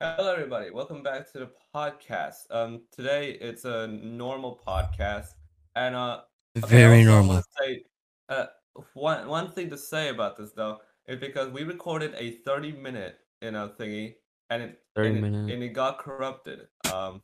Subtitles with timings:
[0.00, 0.70] Hello, everybody.
[0.70, 2.46] Welcome back to the podcast.
[2.52, 5.34] Um, today it's a normal podcast,
[5.74, 6.20] and uh,
[6.54, 7.42] Very also I normal.
[7.58, 7.82] say,
[8.28, 8.46] uh,
[8.94, 13.18] one one thing to say about this though is because we recorded a thirty minute,
[13.42, 14.14] you know, thingy,
[14.50, 16.68] and it 30 and it, and it got corrupted.
[16.92, 17.20] Um,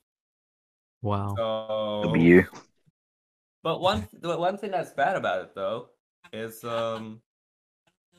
[1.01, 1.35] Wow.
[1.37, 2.43] so W.
[3.63, 5.91] But one the one thing that's bad about it though
[6.33, 7.21] is um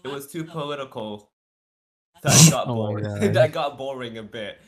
[0.06, 1.34] it was too political.
[2.24, 3.04] That got Oh boring.
[3.06, 3.34] God.
[3.34, 4.60] that got boring a bit.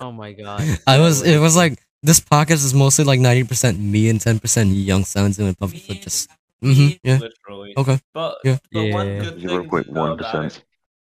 [0.00, 0.62] Oh my god.
[0.86, 1.22] I was.
[1.22, 5.04] It was like this podcast is mostly like ninety percent me and ten percent young
[5.04, 6.30] sounds and public for just.
[6.62, 7.18] Mm-hmm, yeah.
[7.18, 7.74] Literally.
[7.76, 8.00] Okay.
[8.14, 8.56] But, Yeah.
[8.72, 9.18] but one Yeah.
[9.20, 10.64] good thing point to know one percent.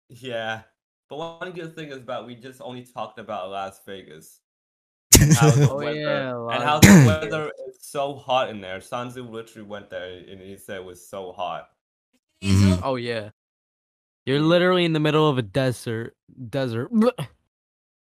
[0.10, 0.62] yeah.
[1.10, 4.40] But one good thing is about we just only talked about Las Vegas.
[5.20, 8.80] And how the Oh, weather yeah, and how the weather is so hot in there.
[8.80, 11.70] Sanzu literally went there and he said it was so hot.
[12.44, 12.82] Mhm.
[12.84, 13.30] Oh yeah.
[14.28, 16.14] You're literally in the middle of a desert.
[16.50, 16.92] Desert.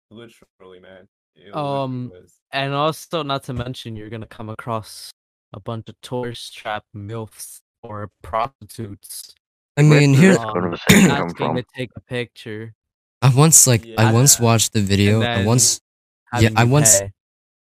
[0.08, 1.08] Literally, man.
[1.34, 2.28] It Um, literally.
[2.52, 5.10] And also, not to mention, you're gonna come across
[5.52, 9.34] a bunch of tourist trap milfs or prostitutes
[9.76, 12.74] I mean, Where here did this um, asking to take a picture.
[13.20, 15.22] I once like I once watched the video.
[15.22, 15.80] I once
[16.38, 17.12] Yeah, I once- pay.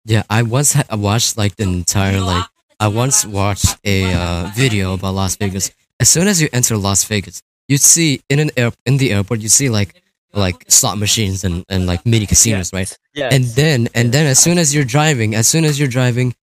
[0.05, 2.47] yeah I once ha- watched like the entire like
[2.78, 5.72] I once watched a uh, video about Las Vegas.
[5.98, 9.41] As soon as you enter Las Vegas, you see in an air in the airport
[9.41, 12.97] you see like like slot machines and, and like mini casinos, right?
[13.14, 13.33] Yes.
[13.34, 16.34] And then and then as soon as you're driving, as soon as you're driving,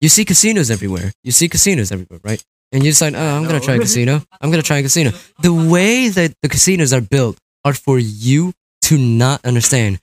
[0.00, 1.12] you see casinos everywhere.
[1.22, 2.44] You see casinos everywhere, right?
[2.72, 4.22] And you decide, oh, I'm gonna try a casino.
[4.40, 5.12] I'm gonna try a casino.
[5.40, 10.00] The way that the casinos are built are for you to not understand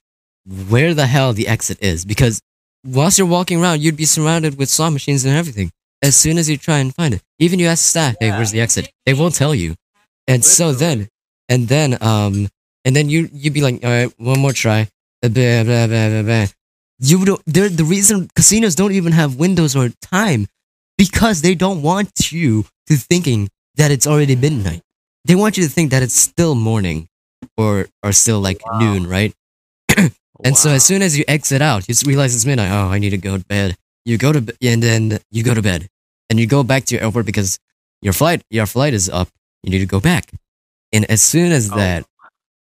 [0.70, 2.42] where the hell the exit is, because
[2.86, 5.72] whilst you're walking around, you'd be surrounded with slot machines and everything.
[6.02, 8.60] As soon as you try and find it, even you ask staff, "Hey, where's the
[8.62, 9.76] exit?" They won't tell you.
[10.28, 11.10] And so then,
[11.50, 12.48] and then, um,
[12.86, 14.88] and then you you'd be like, "All right, one more try."
[15.24, 16.46] Uh, Blah, blah, blah.
[17.00, 17.42] You don't.
[17.46, 20.48] They're the reason casinos don't even have windows or time
[20.98, 24.82] because they don't want you to thinking that it's already midnight.
[25.26, 27.08] They want you to think that it's still morning
[27.58, 28.80] or or still like Wow.
[28.80, 29.34] noon, right?
[30.44, 32.72] And so as soon as you exit out, you realize it's midnight.
[32.72, 33.78] Oh, I need to go to bed.
[34.06, 35.88] You go to and then you go to bed,
[36.30, 37.60] and you go back to your airport because
[38.02, 39.30] your flight your flight is up.
[39.64, 40.32] You need to go back,
[40.92, 41.76] and as soon as Oh.
[41.76, 42.06] that,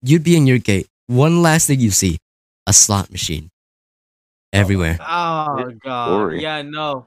[0.03, 0.89] you'd be in your gate.
[1.09, 2.19] One last thing you see,
[2.67, 3.51] a slot machine
[4.53, 4.99] everywhere.
[5.01, 6.09] Oh It's god.
[6.11, 6.41] boring.
[6.41, 7.07] Yeah, no.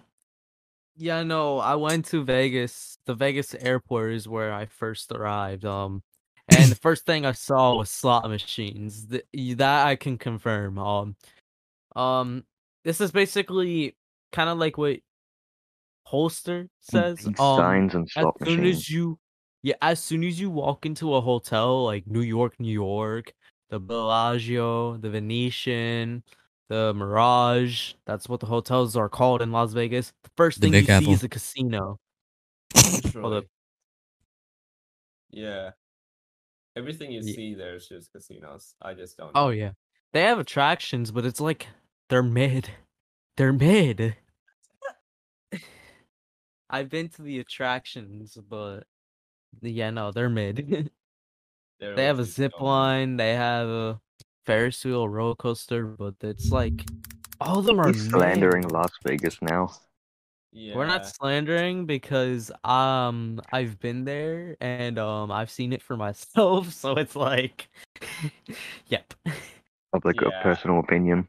[0.97, 1.59] Yeah, no.
[1.59, 2.97] I went to Vegas.
[3.05, 5.63] The Vegas airport is where I first arrived.
[5.65, 6.03] Um
[6.57, 9.05] and the first thing I saw was slot machines.
[9.05, 10.77] Th- that I can confirm.
[10.77, 11.15] Um
[11.95, 12.43] um
[12.83, 13.95] this is basically
[14.33, 14.99] kind of like what
[16.05, 17.17] Holster says.
[17.25, 18.77] Big Um signs and as soon machines.
[18.77, 19.19] as you
[19.63, 23.33] yeah, as soon as you walk into a hotel like New York, New York,
[23.69, 26.23] the Bellagio, the Venetian,
[26.69, 30.13] the Mirage, that's what the hotels are called in Las Vegas.
[30.23, 31.05] The first The thing Big you Apple.
[31.07, 31.99] see is a casino.
[32.75, 33.41] Literally.
[33.41, 33.47] the-
[35.31, 35.71] Yeah.
[36.75, 38.75] Everything you Ye- see there is just casinos.
[38.81, 39.31] I just don't.
[39.35, 39.71] Oh yeah.
[40.13, 41.67] They have attractions, but it's like
[42.09, 42.69] they're mid.
[43.37, 44.15] They're mid.
[46.69, 48.83] I've been to the attractions, but
[49.61, 50.91] yeah, no, they're mid.
[51.79, 53.15] They're They have a zip so- line.
[53.15, 54.01] They have a
[54.45, 56.83] Ferris wheel, roller coaster, but it's like
[57.39, 58.11] all of them are He's mid.
[58.11, 59.71] slandering Las Vegas now.
[60.51, 60.75] Yeah.
[60.75, 66.73] We're not slandering because um I've been there and um I've seen it for myself,
[66.73, 67.69] so it's like,
[68.87, 69.13] yep,
[70.03, 70.27] like Yeah.
[70.39, 71.27] a personal opinion.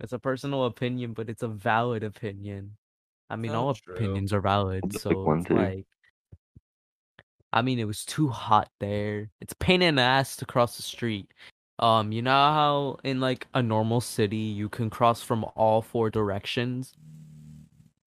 [0.00, 2.76] it's a personal opinion, but it's a valid opinion.
[3.30, 3.94] I mean, all true.
[3.94, 5.10] opinions are valid, Public so
[5.54, 5.86] like.
[7.52, 9.30] I mean, it was too hot there.
[9.40, 11.28] It's a pain in the ass to cross the street.
[11.78, 16.10] Um, you know how in like a normal city you can cross from all four
[16.10, 16.94] directions?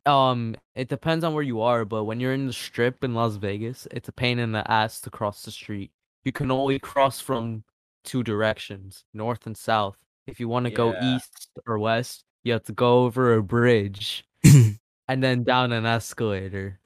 [0.05, 3.35] Um, it depends on where you are, but when you're in the strip in Las
[3.35, 5.91] Vegas, it's a pain in the ass to cross the street.
[6.23, 7.63] You can only cross from
[8.03, 9.97] two directions, north and south.
[10.27, 14.25] If you want to go east or west, you have to go over a bridge
[14.43, 16.79] and then down an escalator.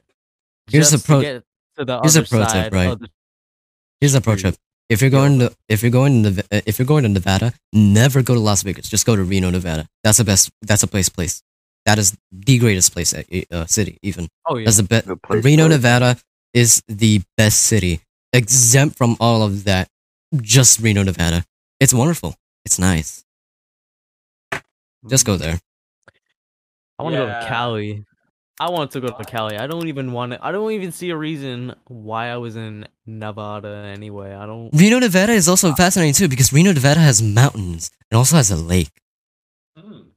[0.67, 1.43] Here's to pro- get
[1.79, 2.89] to the here's a other pro tip, side right?
[2.91, 3.09] of the
[4.01, 4.55] Here's a pro tip:
[4.89, 8.21] if you're going for to if you're going to if you're going to Nevada, never
[8.21, 8.89] go to Las Vegas.
[8.89, 9.87] Just go to Reno, Nevada.
[10.03, 10.51] That's the best.
[10.61, 11.09] That's a place.
[11.09, 11.41] Place.
[11.85, 13.13] That is the greatest place.
[13.13, 14.27] uh, Uh, city even.
[14.45, 14.65] Oh yeah.
[14.65, 15.07] That's the best.
[15.07, 15.67] Good place Reno.
[15.67, 16.17] Nevada
[16.53, 18.01] is the best city,
[18.33, 19.89] exempt from all of that.
[20.41, 21.45] Just Reno, Nevada.
[21.79, 22.35] It's wonderful.
[22.65, 23.25] It's nice.
[25.07, 25.59] Just go there.
[26.99, 28.05] I want to go to Cali.
[28.59, 29.57] I want to go to Cali.
[29.57, 30.45] I don't even want to.
[30.45, 34.33] I don't even see a reason why I was in Nevada anyway.
[34.33, 34.69] I don't.
[34.73, 38.57] Reno, Nevada is also fascinating too because Reno, Nevada has mountains and also has a
[38.57, 38.91] lake.
[39.77, 40.09] Hmm.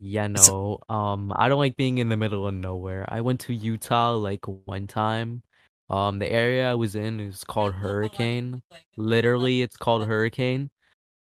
[0.00, 0.78] Yeah, It's- no.
[0.88, 3.04] Um, I don't like being in the middle of nowhere.
[3.08, 5.42] I went to Utah like one time.
[5.90, 8.62] Um, the area I was in is called Hurricane.
[8.96, 10.70] Literally, it's called Hurricane.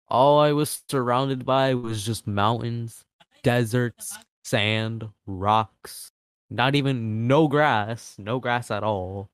[0.09, 3.05] All I was surrounded by was just mountains,
[3.43, 6.11] deserts, sand, rocks.
[6.49, 9.29] Not even no grass, no grass at all.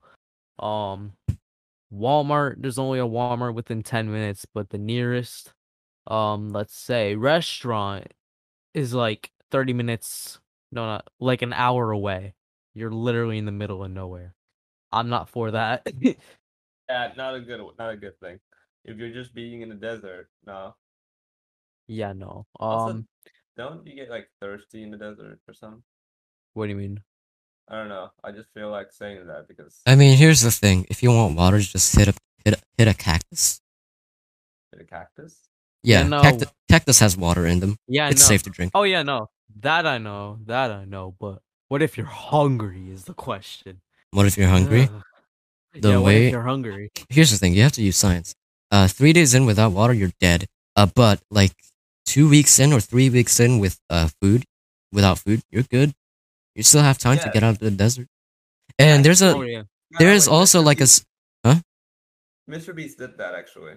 [0.60, 1.13] Um,
[1.94, 5.54] Walmart, there's only a Walmart within 10 minutes, but the nearest
[6.07, 8.13] um let's say restaurant
[8.74, 10.38] is like 30 minutes
[10.69, 12.33] no not like an hour away
[12.74, 14.36] you're literally in the middle of nowhere
[14.92, 15.88] i'm not for that
[16.89, 18.39] Yeah, not a good not a good thing.
[18.86, 20.75] If you're just being in the desert, no.
[21.88, 23.07] yeah no Also, um
[23.57, 25.81] Don't you get like thirsty in the desert or something?
[26.54, 27.02] What do you mean
[27.70, 28.12] I don't know.
[28.24, 31.36] I just feel like saying that because I mean, here's the thing: if you want
[31.38, 32.14] water, just hit a
[32.44, 33.62] hit a, hit a cactus.
[34.72, 35.38] the cactus.
[35.82, 36.22] Yeah, Yeah, no.
[36.22, 37.78] cactus, cactus has water in them.
[37.88, 38.28] yeah it's no.
[38.34, 38.72] safe to drink.
[38.76, 39.30] oh yeah no
[39.62, 44.26] that i know that i know but what if you're hungry is the question What
[44.28, 44.90] if you're hungry?
[45.74, 48.36] The yeah, what way- if you're hungry Here's the thing: you have to use science.
[48.72, 50.48] Uh, three days in without water, you're dead.
[50.76, 51.54] Uh, but like
[52.06, 54.44] two weeks in or three weeks in with uh food,
[54.92, 55.94] without food, you're good.
[56.56, 58.08] You still have time to get out of the desert.
[58.80, 59.64] And there's a oh yeah
[60.00, 60.66] No, is also Mr.
[60.66, 61.06] like a s-
[62.50, 62.76] Mr.
[62.76, 63.74] Beast did that actually.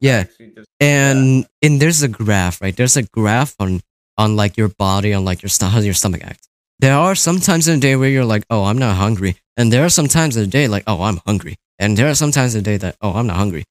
[0.00, 2.76] yeah, Actually and and there's a graph, right?
[2.76, 3.80] There's a graph on
[4.18, 6.46] on like your body, on like your st- how your stomach acts.
[6.80, 9.72] There are some times in the day where you're like, oh, I'm not hungry, and
[9.72, 12.30] there are some times in the day like, oh, I'm hungry, and there are some
[12.32, 13.64] times in the day that, oh, I'm not hungry.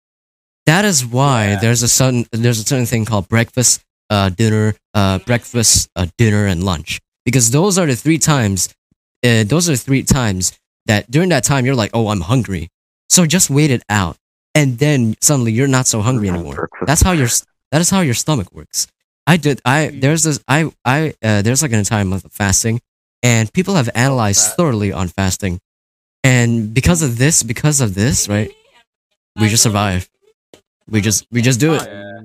[0.66, 1.60] That is why Yeah.
[1.60, 6.46] there's a certain there's a certain thing called breakfast, uh, dinner, uh, breakfast, uh, dinner,
[6.48, 8.70] and lunch, because those are the three times.
[9.24, 12.70] Uh, those are the three times that during that time you're like, oh, I'm hungry.
[13.10, 14.18] So just wait it out,
[14.56, 16.56] and then suddenly you're not so hungry anymore.
[16.56, 16.88] Breakfast.
[16.88, 17.28] That's how your
[17.72, 18.88] that is how your stomach works.
[19.28, 22.82] I did I there's this I I uh, there's like an entire month of fasting,
[23.24, 25.60] and people have analyzed thoroughly on fasting,
[26.24, 28.52] and because of this, because of this, right,
[29.40, 30.10] we just survive.
[30.88, 32.19] We just we just do it.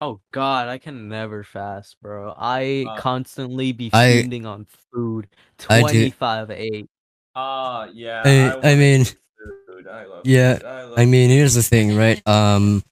[0.00, 0.06] Yeah.
[0.06, 2.34] Oh God, I can never fast, bro.
[2.36, 5.28] I Uh, constantly be I- feeding on food
[5.68, 6.86] I do- twenty five eight.
[7.34, 8.22] Ah, yeah.
[8.24, 9.86] I- I wanna mean- food.
[9.88, 10.64] I love Yeah, food.
[10.66, 12.20] I, love I mean, here's the thing, right?
[12.26, 12.82] Um,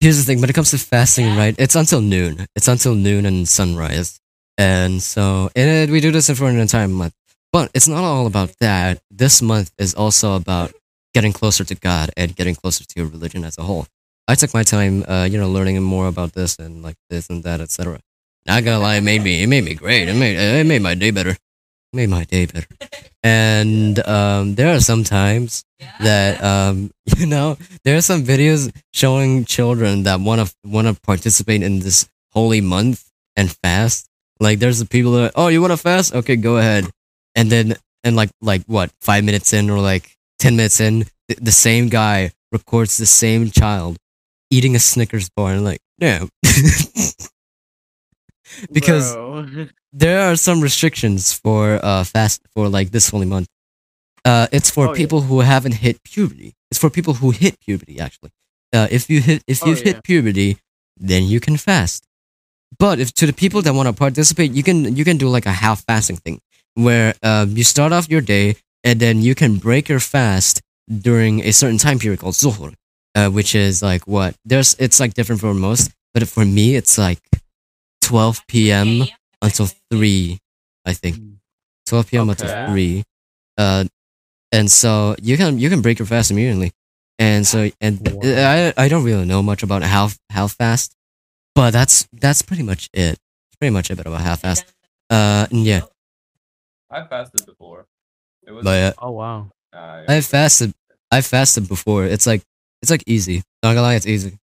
[0.00, 0.40] here's the thing.
[0.40, 2.46] When it comes to fasting, right, it's until noon.
[2.56, 4.20] It's until noon and sunrise,
[4.56, 7.14] and so and uh, we do this for an entire month.
[7.52, 9.02] But it's not all about that.
[9.10, 10.72] This month is also about
[11.14, 13.86] getting closer to God and getting closer to your religion as a whole.
[14.28, 17.42] I took my time, uh, you know, learning more about this and like this and
[17.44, 17.98] that, etc.
[18.46, 20.06] Not gonna lie, it made me, it made me great.
[20.06, 21.30] It made, it made my day better.
[21.30, 22.66] It made my day better.
[23.22, 25.64] And um, there are some times
[26.00, 31.00] that um, you know, there are some videos showing children that want to want to
[31.00, 34.08] participate in this holy month and fast.
[34.40, 36.14] Like, there's the people that, oh, you want to fast?
[36.14, 36.88] Okay, go ahead.
[37.34, 41.34] And then, and like, like what, five minutes in or like ten minutes in, the,
[41.40, 43.96] the same guy records the same child
[44.50, 46.28] eating a Snickers bar and like, damn.
[48.72, 49.66] because Bro.
[49.92, 53.48] there are some restrictions for uh fast for like this holy month.
[54.24, 54.96] Uh, it's for Oh, yeah.
[54.96, 56.54] people who haven't hit puberty.
[56.70, 58.30] It's for people who hit puberty actually.
[58.72, 59.94] Uh, if you hit if Oh, you've yeah.
[59.94, 60.58] hit puberty,
[60.96, 62.04] then you can fast.
[62.78, 65.46] But if to the people that want to participate, you can you can do like
[65.46, 66.40] a half fasting thing
[66.74, 71.40] where uh, you start off your day and then you can break your fast during
[71.40, 72.72] a certain time period called zuhur,
[73.14, 76.98] uh, which is like what there's it's like different for most, but for me it's
[76.98, 77.18] like
[78.02, 79.04] 12 p.m.
[79.42, 80.38] until three,
[80.84, 81.16] I think.
[81.16, 81.34] Mm.
[81.86, 82.30] 12 p.m.
[82.30, 82.42] Okay.
[82.44, 83.04] until three.
[83.56, 83.84] Uh,
[84.52, 86.72] and so you can you can break your fast immediately.
[87.18, 88.00] And so and.
[88.24, 90.94] I I don't really know much about how how fast,
[91.54, 93.18] but that's that's pretty much it.
[93.18, 94.64] That's pretty much it about half fast.
[95.10, 95.80] Uh, and yeah,
[96.90, 97.86] I fasted before.
[98.46, 98.64] It was.
[98.64, 99.50] but uh, Oh wow.
[99.72, 100.72] uh, I fasted.
[101.10, 102.04] I fasted before.
[102.04, 102.42] It's like
[102.82, 103.42] it's like easy.
[103.62, 104.38] Not gonna lie, it's easy.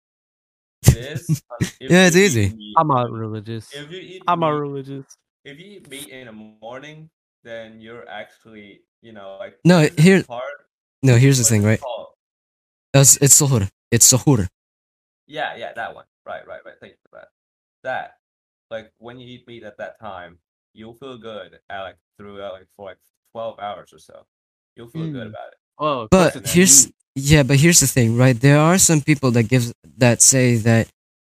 [0.88, 1.44] It is.
[1.80, 2.50] Yeah, it's easy.
[2.54, 3.72] meat- I'm not religious.
[3.74, 5.06] If you eat I'm not religious.
[5.46, 7.10] if you eat meat in the morning,
[7.44, 10.44] then you're actually, you know, like No, what is here- part?
[11.04, 11.80] No, here's the thing, right?
[12.94, 13.70] It's it's suhoor.
[13.92, 14.48] It's suhoor.
[15.28, 16.06] Yeah, yeah, that one.
[16.26, 16.76] Right, right, right.
[16.80, 17.30] Thank you for that.
[17.84, 18.18] That,
[18.70, 20.38] like, when you eat meat at that time,
[20.74, 22.98] you'll feel good at like throughout like for like
[23.32, 24.26] twelve hours or so.
[24.76, 25.34] You'll feel good Mm.
[25.34, 25.60] about it.
[25.82, 28.40] Oh, But here's yeah, but here's the thing, right?
[28.40, 30.88] There are some people that give that say that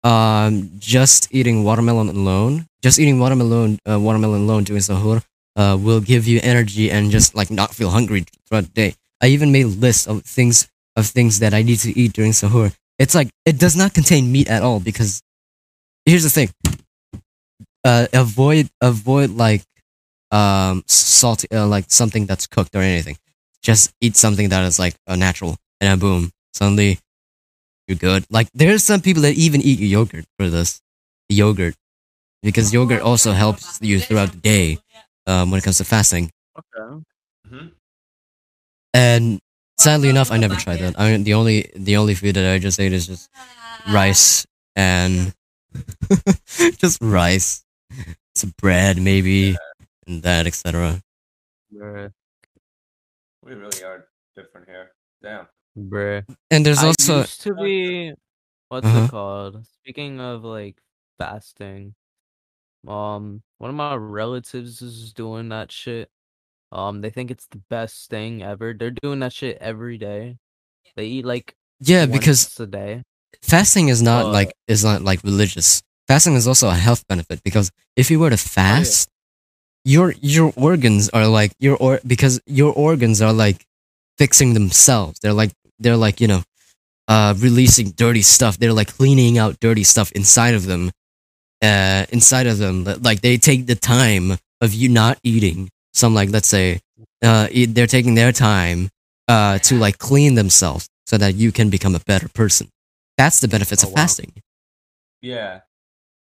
[0.04, 5.24] um just eating watermelon alone, just eating watermelon uh, watermelon alone doing sahur
[5.56, 8.96] uh, will give you energy and just like not feel hungry throughout the day.
[9.20, 12.32] I even made a list of things of things that I need to eat during
[12.32, 12.72] sahur.
[13.00, 15.24] It's like it does not contain meat at all because
[16.06, 16.50] here's the thing.
[17.84, 19.64] Uh, avoid avoid like
[20.32, 23.18] um salty uh, like something that's cooked or anything.
[23.64, 27.00] Just eat something that is like a natural and then boom, suddenly
[27.88, 28.26] you're good.
[28.30, 30.82] Like there's some people that even eat yogurt for this
[31.30, 31.76] yogurt
[32.44, 34.80] because yogurt also helps you throughout the day
[35.28, 36.32] um, when it comes to fasting.
[36.58, 37.04] Okay.
[37.50, 37.68] hmm
[38.94, 39.40] And
[39.78, 41.00] sadly enough, I never tried that.
[41.00, 43.30] I mean, the only the only food that I just ate is just
[43.90, 44.46] rice
[44.76, 45.34] and
[46.78, 47.64] just rice,
[48.36, 49.58] some bread maybe,
[50.08, 51.02] and that etc.
[51.74, 52.12] Bruh.
[53.46, 54.92] We really are different here.
[55.22, 55.48] Damn.
[55.78, 56.26] Bruh.
[56.52, 58.14] And there's I also used to be
[58.70, 59.06] what's Uh-huh.
[59.06, 59.66] it called?
[59.82, 60.82] Speaking of like
[61.20, 61.94] fasting,
[62.88, 66.10] um, one of my relatives is doing that shit.
[66.72, 68.74] Um, they think it's the best thing ever.
[68.74, 70.38] They're doing that shit every day.
[70.96, 73.04] They eat like yeah, because once a day.
[73.44, 75.84] fasting is not Uh, like is not like religious.
[76.08, 79.10] Fasting is also a health benefit because if you were to fast,
[79.86, 83.66] your your organs are like your or because your organs are like
[84.18, 85.20] fixing themselves.
[85.22, 86.44] They're like they're like you know,
[87.08, 88.58] uh, releasing dirty stuff.
[88.58, 90.92] They're like cleaning out dirty stuff inside of them,
[91.62, 92.84] uh, inside of them.
[92.84, 95.70] Like they take the time of you not eating.
[95.94, 96.82] Some like let's say,
[97.24, 98.90] uh, they're taking their time,
[99.28, 102.68] uh, to like clean themselves so that you can become a better person.
[103.18, 104.02] That's the benefits Oh, of wow.
[104.02, 104.34] fasting.
[105.22, 105.62] Yeah.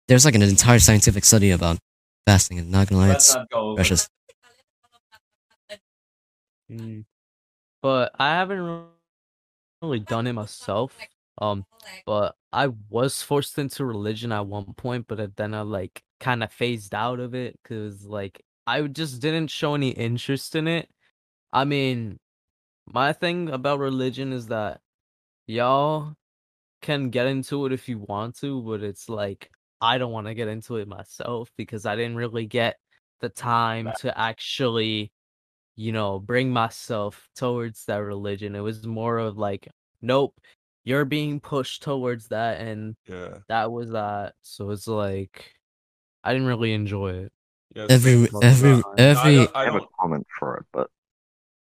[0.09, 1.79] There's like an entire scientific study about
[2.27, 4.09] fasting, and not gonna lie, it's not precious.
[6.71, 7.05] Mm.
[7.83, 8.87] But I haven't
[9.83, 10.97] really done it myself.
[11.39, 11.65] Um,
[12.07, 16.53] but I was forced into religion at one point, but then I like kind of
[16.53, 20.89] phased out of it because like I just didn't show any interest in it.
[21.53, 22.19] I mean,
[22.87, 24.81] my thing about religion is that
[25.47, 26.15] y'all
[26.83, 29.51] can get into it if you want to, but it's like
[29.81, 32.79] I don't want to get into it myself because I didn't really get
[33.21, 35.13] the time to actually,
[35.77, 38.55] you know, bring myself towards that religion.
[38.57, 39.69] It was more of like,
[40.03, 40.35] nope,
[40.85, 43.39] you're being pushed towards that, and Yeah.
[43.49, 44.35] that was that.
[44.43, 45.55] So it's like
[46.25, 47.33] I didn't really enjoy it.
[47.75, 48.29] yeah Every same.
[48.33, 48.83] most every.
[49.07, 50.89] No, I every don't, I I have a comment for it, but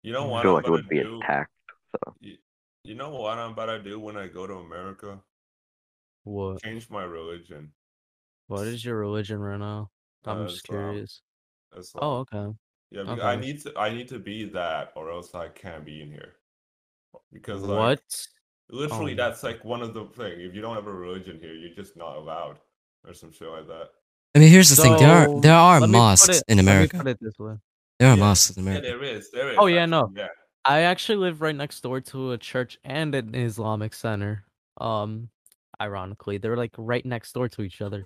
[0.04, 1.20] you know what feel I'm like it would be do?
[1.22, 1.52] attacked.
[1.92, 2.38] So You,
[2.84, 5.20] you know what I'm about to do when I go to America?
[6.26, 6.62] What?
[6.64, 7.72] Change my religion.
[8.48, 9.90] What is your religion right now?
[10.26, 10.80] I'm Uh, just Islam.
[10.92, 11.22] curious.
[11.78, 12.04] Islam.
[12.04, 12.58] Oh, okay.
[12.92, 13.42] Yeah, because I okay.
[13.46, 16.36] need to I need to be that or else I can't be in here.
[17.34, 18.28] Because like What?
[18.70, 19.16] literally Oh.
[19.16, 20.40] that's like one of the thing.
[20.42, 22.60] If you don't have a religion here, you're just not allowed.
[23.06, 23.90] Or some shit like that.
[24.36, 26.44] I mean, here's the thing: there are So, there are let me put mosques it-
[26.48, 26.98] in let me America.
[26.98, 27.56] put it this way.
[28.00, 28.24] There are Yeah.
[28.24, 28.88] mosques in Yeah, America.
[28.88, 29.32] there is.
[29.32, 29.58] There is.
[29.60, 30.12] Oh, yeah, actually, no.
[30.16, 30.28] Yeah.
[30.66, 34.44] I actually live right next door to a church and an Islamic center.
[34.78, 35.30] Um,
[35.80, 38.06] ironically, they're like right next door to each other.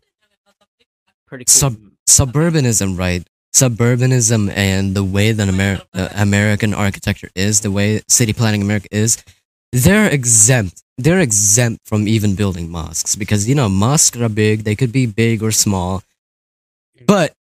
[1.29, 1.53] Pretty cool.
[1.53, 3.25] Sub- suburbanism, right?
[3.55, 8.87] Suburbanism and the way that Amer- uh, American architecture is, the way city planning America
[8.91, 9.23] is,
[9.71, 10.83] they're exempt.
[10.97, 14.63] They're exempt from even building mosques because you know mosques are big.
[14.63, 16.03] They could be big or small,
[17.05, 17.33] but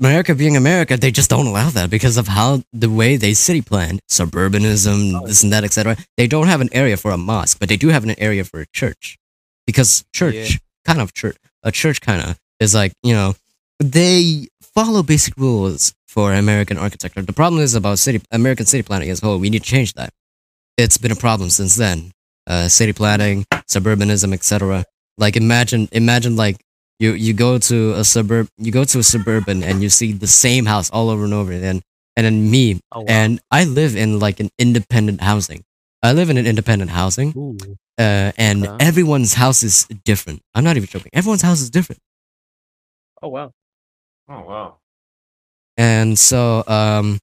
[0.00, 3.60] America being America, they just don't allow that because of how the way they city
[3.60, 5.96] plan, suburbanism, this and that, etc.
[6.16, 8.60] They don't have an area for a mosque, but they do have an area for
[8.60, 9.18] a church
[9.66, 10.56] because church, Yeah.
[10.86, 13.34] kind of church, a church kind of is like you know
[13.80, 17.22] they follow basic rules for American architecture.
[17.22, 19.38] The problem is about city American city planning as a whole.
[19.38, 20.10] We need to change that.
[20.78, 22.12] It's been a problem since then.
[22.46, 24.84] Uh, city planning, suburbanism, etc.
[25.18, 26.56] Like imagine, imagine like
[26.98, 30.26] you you go to a suburb, you go to a suburban, and you see the
[30.26, 31.82] same house all over and over again.
[32.16, 33.06] And then me, Oh, wow.
[33.08, 35.64] and I live in like an independent housing.
[36.02, 37.32] I live in an independent housing,
[37.98, 38.84] uh, and Okay.
[38.84, 40.42] everyone's house is different.
[40.54, 41.10] I'm not even joking.
[41.14, 42.00] Everyone's house is different.
[43.22, 43.52] Oh wow.
[44.28, 44.76] Oh wow.
[45.76, 47.18] and so um,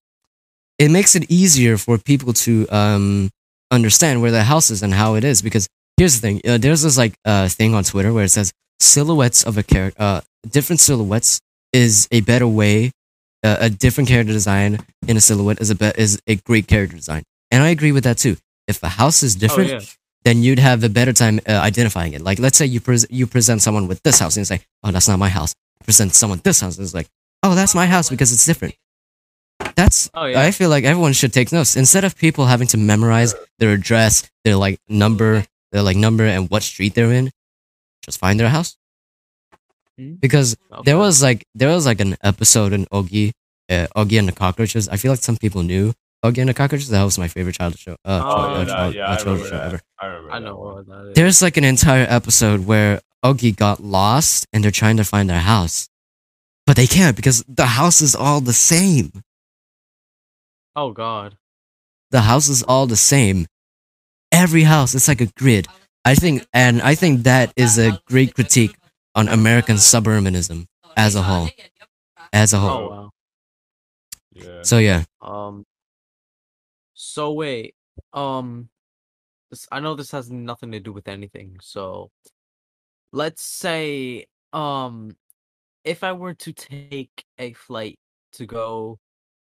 [0.77, 3.29] it makes it easier for people to um,
[3.71, 5.41] understand where the house is and how it is.
[5.41, 8.51] Because here's the thing: uh, there's this like uh, thing on Twitter where it says
[8.79, 11.39] silhouettes of a character, uh, different silhouettes
[11.73, 12.91] is a better way.
[13.41, 16.95] Uh, a different character design in a silhouette is a be- is a great character
[16.95, 18.35] design, and I agree with that too.
[18.67, 19.79] If a house is different, Oh, yeah.
[20.25, 22.21] then you'd have a better time uh, identifying it.
[22.21, 24.91] Like, let's say you pres you present someone with this house and you say, "Oh,
[24.91, 25.53] that's not my house."
[25.89, 27.09] Present someone this house and it's like,
[27.41, 28.75] "Oh, that's my house because it's different."
[29.75, 30.41] That's Oh, yeah.
[30.41, 34.29] I feel like everyone should take notes instead of people having to memorize their address,
[34.43, 37.31] their like number, their like number and what street they're in.
[38.05, 38.77] Just find their house
[39.97, 40.13] Hmm.
[40.21, 40.55] because
[40.85, 43.31] there was like there was like an episode in Oggy
[43.69, 44.87] uh, and the Cockroaches.
[44.89, 45.93] I feel like some people knew
[46.23, 46.89] Oggy and the Cockroaches.
[46.89, 47.95] That was my favorite childhood show.
[48.05, 49.65] Uh, Oh, child- yeah, uh, child- yeah, uh, I childhood show that.
[49.73, 49.79] ever.
[49.99, 50.31] I remember.
[50.31, 51.15] I know that is.
[51.15, 55.39] There's like an entire episode where Oggy got lost and they're trying to find their
[55.39, 55.89] house,
[56.65, 59.11] but they can't because the house is all the same.
[60.75, 61.37] oh God.
[62.11, 63.45] the house is all the same.
[64.31, 65.67] Every house, it's like a grid.
[66.05, 68.75] I think, and I think that is a great critique
[69.15, 71.49] on American suburbanism as a whole.
[72.31, 72.89] As a Oh whole.
[72.89, 73.09] wow.
[74.31, 74.61] Yeah.
[74.63, 75.65] So yeah, Um.
[76.93, 77.75] So wait.
[78.13, 78.69] Um.
[79.71, 81.57] I know this has nothing to do with anything.
[81.61, 82.11] So,
[83.11, 85.15] let's say, um,
[85.83, 87.99] if I were to take a flight
[88.33, 88.99] to go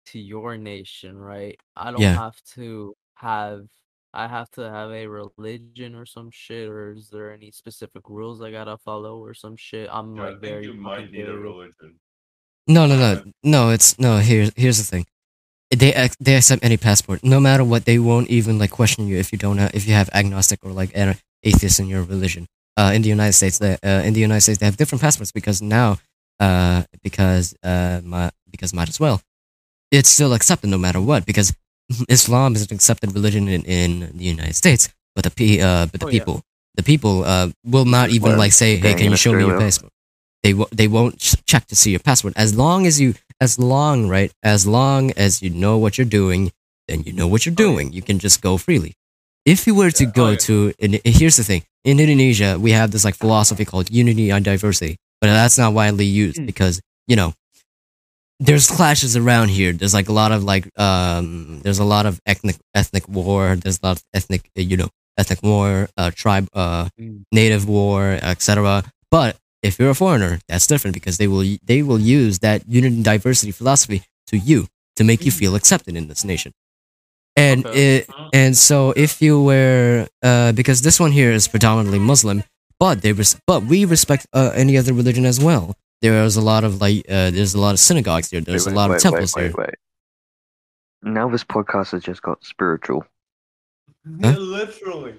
[0.07, 1.59] to your nation, right?
[1.77, 2.15] I don't Yeah.
[2.17, 3.67] have to have.
[4.15, 8.41] I have to have a religion or some shit, or is there any specific rules
[8.41, 9.89] I gotta follow or some shit?
[9.93, 12.01] I'm Yeah, I like think very you might need a religion.
[12.67, 13.71] no, no, no, no.
[13.71, 14.19] It's no.
[14.19, 15.07] Here's here's the thing.
[15.71, 17.85] They ac- they accept any passport, no matter what.
[17.85, 20.73] They won't even like question you if you don't have, if you have agnostic or
[20.73, 22.47] like an atheist in your religion.
[22.79, 25.33] Uh, in the United States, they, uh, in the United States, they have different passports
[25.33, 25.99] because now,
[26.39, 29.21] uh, because uh, my, because might as well,
[29.91, 31.53] it's still accepted no matter what because
[32.09, 36.01] Islam is an accepted religion in, in the United States, but the pe- uh, but
[36.01, 36.21] the Oh, yeah.
[36.21, 36.43] people,
[36.77, 39.59] the people uh, will not even Well, like say, "Hey, can you show me your
[39.59, 39.93] passport?"
[40.45, 43.59] They w- they won't ch- check to see your passport as long as you as
[43.59, 46.53] long right as long as you know what you're doing,
[46.87, 47.93] then you know what you're Oh, doing.
[47.93, 48.95] You can just go freely.
[49.49, 50.45] If you were to go oh, yeah.
[50.47, 54.45] to, and here's the thing: in Indonesia, we have this like philosophy called unity and
[54.45, 56.47] diversity, but that's not widely used Mm.
[56.53, 56.75] because
[57.11, 57.33] you know
[58.41, 59.73] there's clashes around here.
[59.73, 63.57] There's like a lot of like um, there's a lot of ethnic ethnic war.
[63.57, 67.25] There's a lot of ethnic uh, you know ethnic war, uh, tribe, uh, Mm.
[67.33, 68.85] native war, etc.
[69.11, 72.97] But if you're a foreigner, that's different because they will they will use that unity
[72.97, 76.53] and diversity philosophy to you to make you feel accepted in this nation.
[77.39, 77.99] And Okay.
[77.99, 82.43] it, and so if you were uh, because this one here is predominantly Muslim,
[82.79, 85.75] but they res- but we respect uh, any other religion as well.
[86.03, 88.41] There's a lot of like uh, there's a lot of synagogues here.
[88.41, 89.55] There's Wait, a lot wait, of temples wait, here.
[89.59, 91.13] wait, wait.
[91.15, 93.05] Now this podcast has just got spiritual.
[94.23, 94.37] Huh?
[94.39, 95.15] Literally.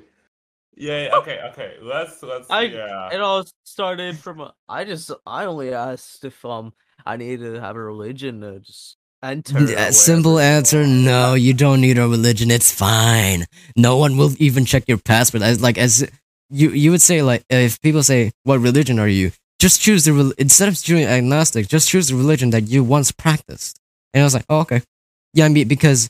[0.76, 1.10] Yeah.
[1.20, 1.40] Okay.
[1.52, 1.76] Okay.
[1.82, 2.22] Let's.
[2.24, 2.50] Let's.
[2.50, 3.10] I- yeah.
[3.12, 6.74] it all started from a, I just I only asked if um
[7.06, 8.99] I needed to have a religion to just enter.
[9.22, 12.50] Yeah, simple answer: No, you don't need a religion.
[12.52, 13.46] It's fine.
[13.76, 15.44] No one will even check your passport.
[15.44, 16.10] As like as
[16.50, 20.34] you you would say like if people say what religion are you, just choose the
[20.38, 23.80] instead of choosing agnostic, just choose the religion that you once practiced.
[24.14, 24.82] And I was like, oh okay,
[25.34, 26.10] yeah, I mean because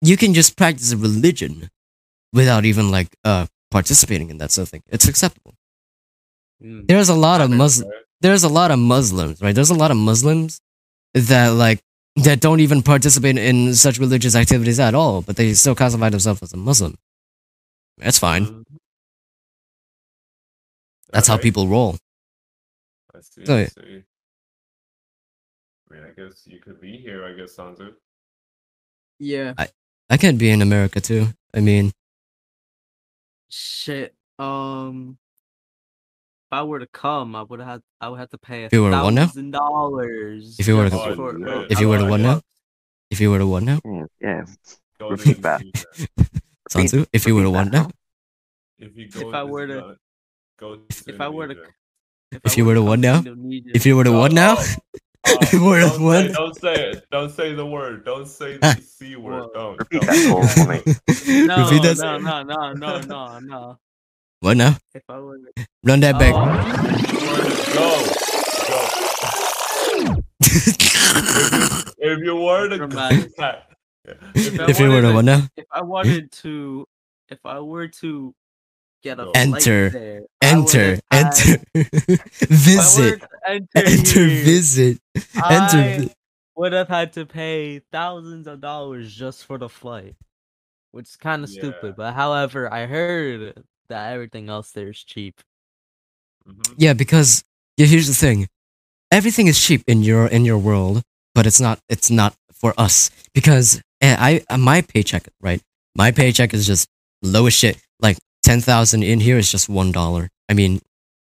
[0.00, 1.68] you can just practice a religion
[2.32, 4.82] without even like uh participating in that sort of thing.
[4.88, 5.54] It's acceptable.
[6.62, 6.88] Mm.
[6.88, 7.90] There's a lot of Okay, Muslim
[8.22, 9.54] there's a lot of Muslims, right?
[9.54, 10.60] There's a lot of Muslims
[11.14, 11.82] that like
[12.16, 16.42] that don't even participate in such religious activities at all, but they still classify themselves
[16.42, 16.96] as a Muslim.
[17.98, 18.46] That's fine.
[18.46, 18.64] Mm.
[21.10, 21.96] That's how people roll.
[23.14, 23.44] I see.
[23.44, 24.02] So, I see.
[25.90, 27.24] I mean, I guess you could be here.
[27.26, 27.92] I guess Sanzu.
[29.18, 29.54] Yeah.
[30.08, 31.28] I can be in America too.
[31.54, 31.92] I mean,
[33.48, 34.14] Shit.
[34.38, 35.18] Um.
[36.52, 37.80] If I were to come, I would have.
[37.98, 39.24] I would have to pay a If you were to what now?
[39.24, 40.56] thousand dollars.
[40.60, 41.72] If you were to- just Oh, for- shit.
[41.72, 42.40] if you were to I what like now?
[43.10, 44.44] If you were to what now, Yeah, yeah.
[45.00, 45.62] Repeat that.
[46.70, 47.06] Sansu?
[47.10, 47.88] If you were to what now?
[48.78, 49.28] If you go.
[49.30, 49.96] If I were to-
[50.60, 50.78] Go.
[51.06, 51.56] if I were to-
[52.44, 53.22] If you were to come what now?
[53.72, 54.56] If you were to Oh, what now?
[54.58, 54.76] oh,
[55.28, 57.06] oh, If you were to don't say- Don't say it.
[57.10, 58.04] Don't say the word.
[58.04, 59.48] Don't say the c word.
[59.54, 59.78] Don't.
[59.88, 60.04] Don't.
[60.04, 61.46] that for me.
[61.46, 61.96] No, Repeat that.
[62.02, 63.78] no, no, no, no, no, no.
[64.42, 64.76] What now?
[64.92, 66.34] If I were to, Run that back.
[66.34, 66.46] Oh,
[67.74, 67.88] Go.
[70.16, 70.22] Go.
[71.98, 73.30] If you were to Dramatic.
[73.38, 73.62] if, I
[74.68, 75.46] if you were to wanted what now?
[75.56, 76.86] if I wanted to,
[77.28, 78.34] if I were to
[79.04, 79.90] get a Enter.
[79.90, 80.98] there, Enter.
[81.12, 81.62] had- Enter.
[81.74, 83.22] if I were visit.
[83.46, 84.26] enter, Enter.
[84.26, 84.98] here, Visit.
[85.48, 85.78] Enter.
[85.78, 86.10] I
[86.56, 90.16] would have had to pay thousands of dollars just for the flight,
[90.90, 91.60] which is kind of Yeah.
[91.60, 91.94] stupid.
[91.96, 95.40] But however, I heard that everything else there is cheap.
[96.48, 96.74] Mhm.
[96.78, 97.44] Yeah, because
[97.76, 98.48] yeah, here's the thing.
[99.10, 101.02] Everything is cheap in your in your world,
[101.34, 105.60] but it's not it's not for us because eh, I uh, my paycheck right.
[105.94, 106.88] My paycheck is just
[107.22, 107.76] low as shit.
[108.00, 110.30] Like ten thousand in here is just one dollar.
[110.48, 110.80] I mean,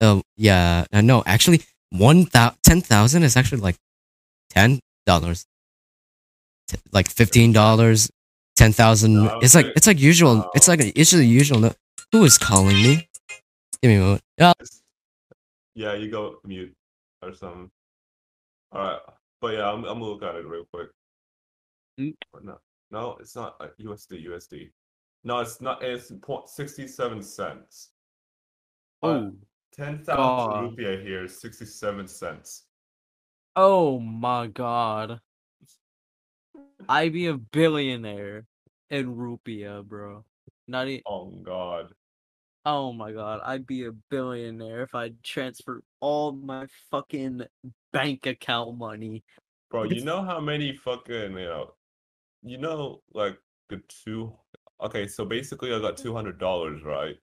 [0.01, 3.77] oh yeah, uh, no, actually one thou is actually like
[4.51, 5.47] ten dollars,
[6.93, 8.11] like fifteen dollars,
[8.57, 9.25] ten thousand.
[9.25, 10.51] No, it's like it's like usual.
[10.55, 11.73] It's like it's the usual.
[12.13, 13.09] No- Who is calling me?
[13.83, 14.23] Give me a moment.
[14.39, 14.53] Yeah,
[15.75, 16.75] Yeah, you go mute
[17.23, 17.71] or something.
[18.73, 19.01] All right.
[19.41, 20.89] But yeah, I'm, I'm gonna look at it real quick.
[22.01, 22.15] Mm.
[22.43, 22.59] No,
[22.91, 24.27] no, it's not uh, USD.
[24.27, 24.71] USD.
[25.25, 25.83] No, it's not.
[25.83, 27.91] It's point sixty-seven cents.
[29.01, 29.33] But Oh,
[29.75, 30.77] ten thousand God.
[30.77, 32.65] rupiah here is sixty-seven cents.
[33.57, 35.21] oh my god.
[36.89, 38.45] I'd be a billionaire
[38.91, 40.25] in rupiah, bro.
[40.69, 41.03] Not even.
[41.07, 41.93] Oh God.
[42.65, 47.43] Oh my god, I'd be a billionaire if I transferred all my fucking
[47.93, 49.25] bank account money.
[49.71, 51.75] Bro, you know how many fucking you know,
[52.43, 54.37] you know like the two.
[54.81, 57.17] Okay, so basically I got two hundred dollars, right?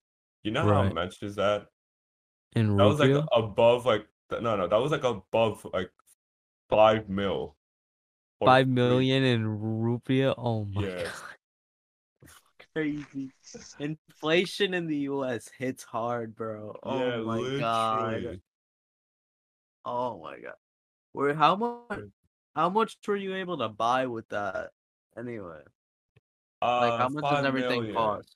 [0.44, 0.94] You know how Right.
[0.94, 1.68] much is that?
[2.56, 5.92] In That was like above like no no that was like above like
[6.70, 7.56] five mil.
[8.44, 10.34] Five million in rupiah?
[10.38, 11.04] Oh my Yeah.
[11.04, 11.39] god.
[12.74, 13.32] Crazy.
[13.80, 16.76] Inflation in the US hits hard, bro.
[16.84, 18.40] Oh yeah, my god.
[19.86, 20.56] Oh my god.
[21.14, 22.00] Where how much
[22.56, 24.72] how much were you able to buy with that
[25.18, 25.62] anyway?
[26.80, 27.96] Like Uh, how much does everything million.
[27.96, 28.36] cost?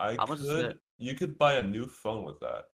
[0.00, 0.78] I How could.
[0.98, 2.66] You could buy a new phone with that.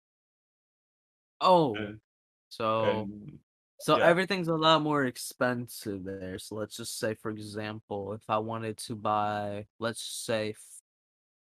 [1.41, 2.01] Oh, And,
[2.49, 3.39] so and
[3.81, 4.05] so yeah.
[4.05, 6.39] everything's a lot more expensive there.
[6.39, 10.55] So let's just say, for example, if I wanted to buy, let's say,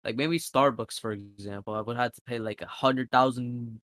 [0.05, 3.81] like maybe Starbucks, for example, I would have to pay like a hundred thousand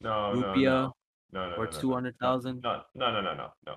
[0.00, 0.94] no, rupiah no,
[1.32, 2.62] no, no, or no, no, thousand.
[2.62, 3.74] No, no, no, no, no, no.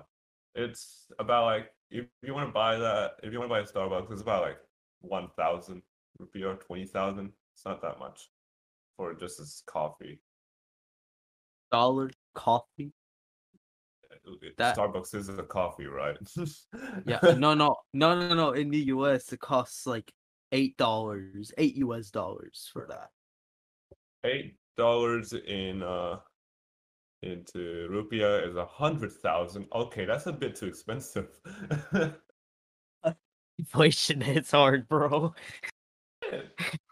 [0.54, 3.64] It's about like if you want to buy that, if you want to buy a
[3.64, 4.58] Starbucks, it's about like
[5.00, 5.82] one thousand
[6.18, 7.32] rupee or twenty thousand.
[7.54, 8.30] It's not that much
[8.96, 10.20] for just this coffee.
[11.70, 12.92] dollar coffee.
[14.10, 16.16] Uh, That- Starbucks is a coffee, right?
[17.06, 18.52] Yeah, no, no, no, no, no.
[18.52, 20.12] In the US, it costs like
[20.52, 23.10] eight dollars, eight US dollars for that.
[24.24, 26.16] Eight dollars in uh
[27.22, 29.66] into rupiah is a hundred thousand.
[29.74, 31.28] Okay, that's a bit too expensive.
[33.58, 35.34] Inflation hits hard, bro.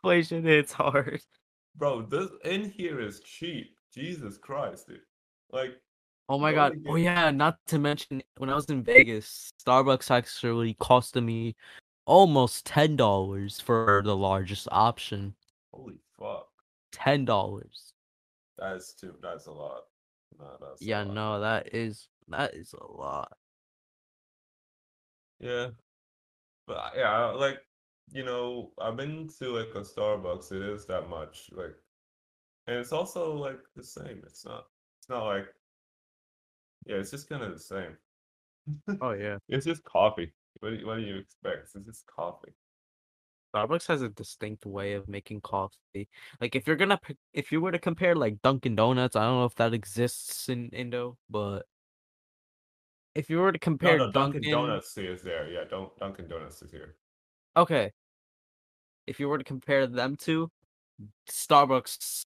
[0.02, 1.20] Inflation hits hard.
[1.76, 3.76] Bro, this in here is cheap.
[3.94, 5.00] Jesus Christ, dude.
[5.52, 5.76] Like
[6.28, 6.76] Oh my god.
[6.88, 11.54] Oh yeah, not to mention when I was in Vegas, Starbucks actually costed me
[12.06, 15.34] almost ten dollars for the largest option.
[15.72, 16.48] holy fuck.
[16.90, 17.94] Ten dollars.
[18.58, 19.84] That's too that's a lot.
[20.38, 21.14] No, that's Yeah, lot.
[21.14, 23.36] no, that is that is a lot.
[25.40, 25.70] Yeah.
[26.66, 27.60] But yeah, like
[28.12, 31.50] you know, I've been to like a Starbucks, it is that much.
[31.52, 31.76] Like
[32.66, 34.22] and it's also like the same.
[34.26, 34.66] It's not
[35.00, 35.46] it's not like
[36.86, 37.96] yeah, it's just kind of the same.
[39.00, 39.38] Oh yeah.
[39.48, 40.32] It's just coffee.
[40.60, 41.68] What do you, what do you expect?
[41.74, 42.54] It's just coffee.
[43.54, 46.08] Starbucks has a distinct way of making coffee.
[46.40, 49.38] Like if you're gonna pick, if you were to compare like Dunkin' Donuts, I don't
[49.38, 51.62] know if that exists in Indo, but
[53.14, 55.48] if you were to compare no, Dunkin' Dunkin', Donuts is there.
[55.48, 56.96] Yeah, don't Dunkin' Donuts is here.
[57.56, 57.92] okay,
[59.06, 60.50] if you were to compare them to,
[61.30, 62.24] Starbucks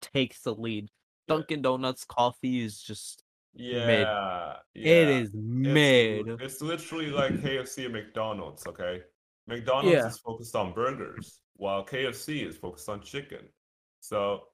[0.00, 0.90] takes the lead.
[1.26, 3.23] Dunkin' Donuts coffee is just
[3.54, 5.08] Yeah, it yeah.
[5.20, 6.26] It's, mid.
[6.26, 9.02] li- it's literally like KFC and McDonald's, okay?
[9.46, 10.06] McDonald's Yeah.
[10.08, 13.48] is focused on burgers, while KFC is focused on chicken.
[14.00, 14.48] So,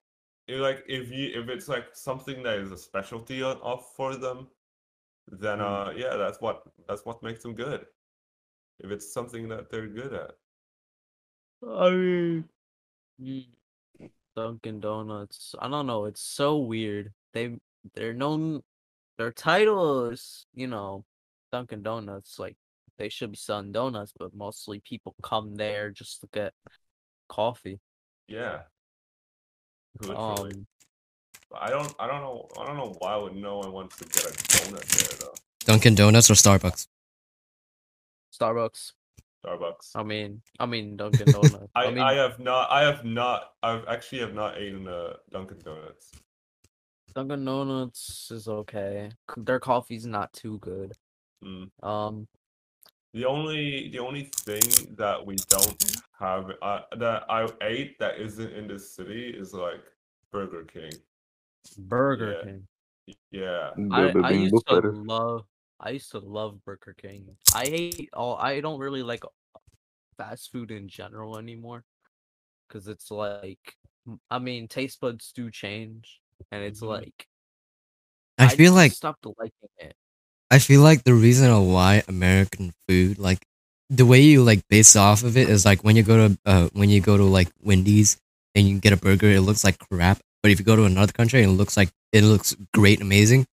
[0.49, 4.17] it, like if you if it's like something that is a specialty on, off for
[4.17, 4.49] them,
[5.29, 5.89] then Mm.
[5.89, 7.87] uh yeah, that's what that's what makes them good.
[8.81, 10.33] If it's something that they're good at.
[11.67, 12.45] I mean,
[13.21, 13.47] mm,
[14.37, 15.55] Dunkin' Donuts.
[15.59, 16.07] I don't know.
[16.07, 17.13] It's so weird.
[17.33, 17.57] They
[17.95, 18.63] they're known.
[19.21, 21.05] Their title is you know,
[21.53, 22.39] Dunkin' Donuts.
[22.39, 22.57] Like
[22.97, 26.55] they should be selling donuts, but mostly people come there just to get
[27.29, 27.81] coffee.
[28.29, 28.61] Yeah.
[30.01, 30.55] Literally.
[30.55, 30.67] Um,
[31.55, 34.25] I don't I don't know I don't know why would no one wants to get
[34.25, 35.35] a donut there though.
[35.67, 36.87] Dunkin' Donuts or Starbucks?
[38.33, 38.93] Starbucks.
[39.45, 39.91] Starbucks.
[39.97, 41.57] I mean, I mean Dunkin' Donuts.
[41.75, 45.59] I, I I, have not I have not I've actually have not eaten a Dunkin'
[45.59, 46.11] Donuts.
[47.14, 49.11] Dunkin' Donuts is okay.
[49.35, 50.92] C- Their coffee's not too good.
[51.44, 51.70] Mm.
[51.83, 52.29] Um,
[53.12, 55.77] The only the only thing that we don't
[56.18, 59.83] have uh, that I ate that isn't in this city is like
[60.31, 60.92] Burger King.
[61.79, 62.44] Burger Yeah.
[62.44, 62.68] King.
[63.33, 63.70] Yeah.
[63.90, 65.44] I, I used to love
[65.81, 67.37] I used to love Burger King.
[67.55, 69.25] I hate all I don't really like
[70.16, 71.85] fast food in general anymore
[72.68, 73.75] cuz it's like
[74.31, 76.20] I mean taste buds do change
[76.53, 76.89] and it's Mhm.
[76.89, 77.27] like
[78.39, 79.95] I feel like stopped liking it.
[80.51, 83.39] I feel like the reason why American food, like
[83.91, 86.69] the way you like base off of it, is like when you go to uh,
[86.73, 88.17] when you go to like Wendy's
[88.55, 90.19] and you get a burger, it looks like crap.
[90.43, 93.47] But if you go to another country it looks like it looks great, amazing.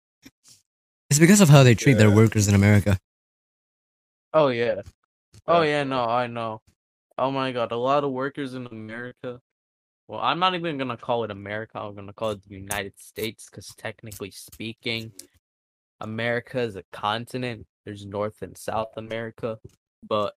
[1.10, 2.98] It's because of how they treat their workers in America.
[4.34, 4.82] Oh yeah.
[5.48, 6.62] Oh yeah, no, I know.
[7.18, 9.42] Oh my god, a lot of workers in America.
[10.08, 11.80] Well, I'm not even gonna call it America.
[11.80, 15.12] I'm gonna call it the United States because technically speaking,
[16.02, 17.67] America is a continent.
[17.86, 19.60] There's North and South America,
[20.04, 20.36] but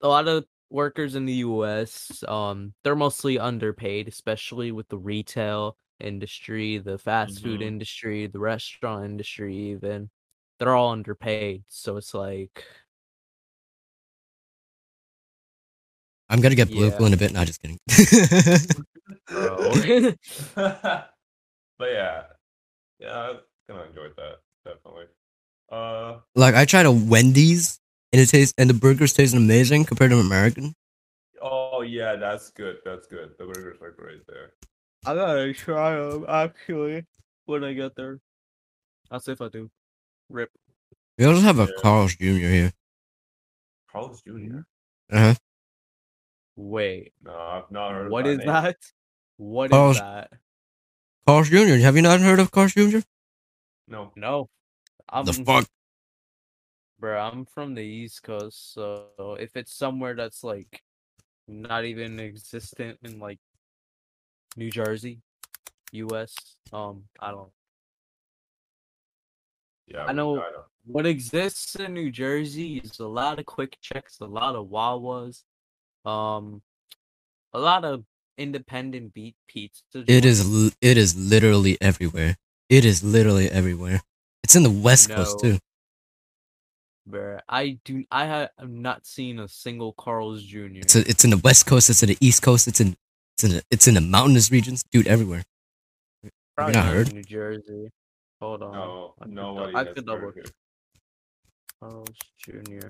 [0.00, 2.22] a lot of workers in the U.S.
[2.28, 7.62] um they're mostly underpaid, especially with the retail industry, the fast food Mhm.
[7.62, 9.56] industry, the restaurant industry.
[9.56, 10.10] Even
[10.58, 11.64] they're all underpaid.
[11.68, 12.64] So it's like
[16.30, 16.76] I'm gonna get Yeah.
[16.76, 17.32] political in a bit.
[17.32, 17.78] Not just kidding.
[19.28, 19.72] bro.
[20.54, 22.22] but yeah,
[22.98, 23.34] yeah, I
[23.68, 25.04] kind of enjoyed that definitely.
[25.70, 27.78] Uh, like I tried a Wendy's
[28.12, 30.74] and it tastes and the burgers taste amazing compared to American.
[31.42, 32.78] oh yeah, that's good.
[32.84, 33.30] That's good.
[33.38, 34.52] The burgers are great there.
[35.06, 37.04] I gotta try them actually
[37.46, 38.20] when I get there.
[39.10, 39.70] I'll see if I do.
[40.28, 40.50] Rip.
[41.18, 41.82] We also have a Yeah.
[41.82, 42.24] Carl's Jr.
[42.24, 42.72] here.
[43.90, 44.60] Carl's Jr.
[45.10, 45.34] Uh huh.
[46.62, 48.06] Wait, No, I've not heard.
[48.06, 48.46] of what is name.
[48.48, 48.76] that?
[49.38, 50.30] What is Carl's- that?
[51.26, 51.76] Carl's Jr.
[51.80, 52.98] Have you not heard of Carl's Jr.?
[53.88, 54.12] No.
[54.14, 54.50] No.
[55.08, 55.66] I'm, the fuck?
[56.98, 59.08] Bro, I'm from the East Coast, so
[59.40, 60.82] if it's somewhere that's like
[61.48, 63.38] not even existent in like
[64.56, 65.22] New Jersey,
[65.92, 66.34] US,
[66.74, 67.50] um, I don't.
[69.86, 70.64] Yeah, I know- I know.
[70.84, 75.44] What exists in New Jersey is a lot of QuickCheks, a lot of Wawas,
[76.04, 76.62] um,
[77.52, 78.04] a lot of
[78.38, 79.82] independent beat pizza.
[80.06, 80.42] It is.
[80.42, 80.74] joints.
[80.74, 82.36] L- it is literally everywhere.
[82.68, 84.00] It is literally everywhere.
[84.42, 85.58] It's in the West Coast too.
[87.08, 88.04] Bruh, I do.
[88.10, 90.66] I have not seen a single Carl's Jr.
[90.74, 91.90] It's a, It's in the West Coast.
[91.90, 92.68] It's in the East Coast.
[92.68, 92.96] It's in.
[93.36, 93.50] It's in.
[93.50, 95.08] The, it's in the mountainous regions, dude.
[95.08, 95.42] Everywhere.
[96.56, 97.12] Probably not not in heard?
[97.14, 97.90] New Jersey.
[98.40, 98.72] Hold on.
[98.72, 100.28] No, I could dou- nobody I has could double.
[100.36, 100.52] it.
[101.80, 102.08] Carl's
[102.38, 102.88] Jr.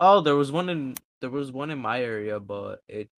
[0.00, 3.08] Oh, there was one in there was one in my area, but it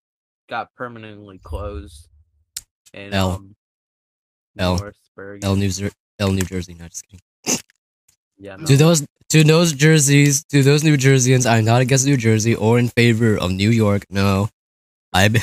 [0.48, 2.08] got permanently closed.
[2.92, 3.30] In L.
[3.32, 3.54] um,
[4.58, 4.90] L.
[5.42, 6.74] L New Jer- L New Jersey.
[6.74, 7.60] Not just kidding.
[8.38, 8.66] Yeah, no.
[8.66, 12.78] To those to those jerseys, to those New Jerseyans, I'm not against New Jersey or
[12.78, 14.04] in favor of New York.
[14.10, 14.48] No,
[15.12, 15.34] I'm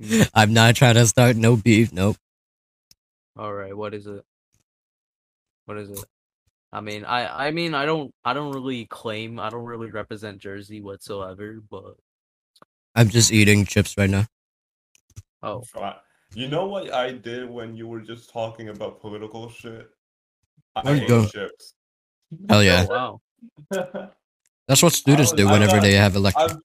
[0.00, 0.30] Mm.
[0.34, 1.92] I'm not trying to start no beef.
[1.92, 2.16] Nope.
[3.36, 4.24] All right, what is it?
[5.66, 6.04] What is it?
[6.72, 10.38] I mean, I I mean, I don't I don't really claim I don't really represent
[10.38, 11.96] Jersey whatsoever, but
[12.94, 14.26] I'm just eating chips right now.
[15.42, 15.64] oh,
[16.34, 19.88] You know what I did when you were just talking about political shit?
[20.76, 21.26] I ate go?
[21.26, 21.74] chips.
[22.48, 23.20] Hell yeah, oh
[23.72, 23.80] wow.
[24.68, 26.40] that's what students was- do whenever got- they have a lecture.
[26.40, 26.56] I've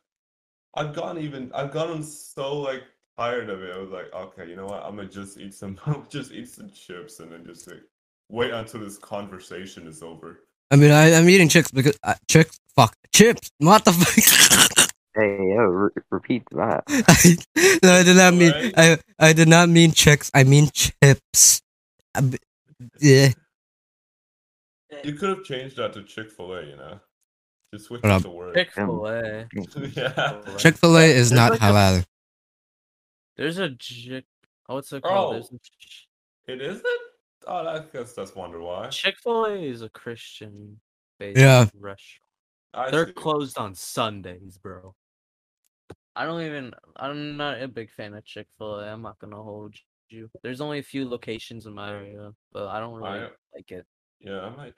[0.76, 2.84] I've gotten even I've gotten so like
[3.18, 3.74] tired of it.
[3.74, 4.84] I was like, okay, you know what?
[4.84, 7.82] I'm gonna just eat some just eat some chips and then just like
[8.30, 10.42] wait until this conversation is over.
[10.72, 12.60] I mean, I, I'm eating chips because uh, chips.
[12.76, 13.50] Fuck chips.
[13.60, 14.90] What the fuck?
[15.18, 16.84] Hey, yo, re- repeat that.
[16.90, 18.52] I, no, I did not mean.
[18.52, 18.74] Alright.
[18.78, 18.98] I
[19.30, 20.30] I did not mean chicks.
[20.34, 21.62] I mean chips.
[22.14, 22.38] Uh, b-
[23.00, 23.30] Yeah.
[25.06, 27.00] You could have changed that to Chick Fil A, you know.
[27.74, 28.22] Just switch What up?
[28.24, 28.56] the word.
[28.56, 29.48] Chick Fil A.
[29.96, 30.42] yeah.
[30.58, 32.06] Chick Fil A is There's not like a- halal.
[33.38, 34.26] There's a Chick.
[34.68, 35.48] Oh, what's it called?
[35.50, 35.58] Oh.
[35.80, 36.08] Ch-
[36.48, 36.84] It isn't.
[37.48, 38.88] Oh, I guess that's wonder why.
[38.90, 40.80] Chick Fil A is a Christian
[41.20, 41.66] based Yeah.
[41.80, 42.22] restaurant.
[42.74, 43.14] I They're see.
[43.14, 44.96] closed on Sundays, bro.
[46.16, 46.74] I don't even.
[46.96, 48.88] I'm not a big fan of Chick Fil A.
[48.92, 49.76] I'm not gonna hold
[50.10, 50.30] you.
[50.44, 53.86] There's only a few locations in my area, but I don't really I- like it.
[54.20, 54.74] Yeah, I might.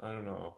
[0.00, 0.56] I don't know.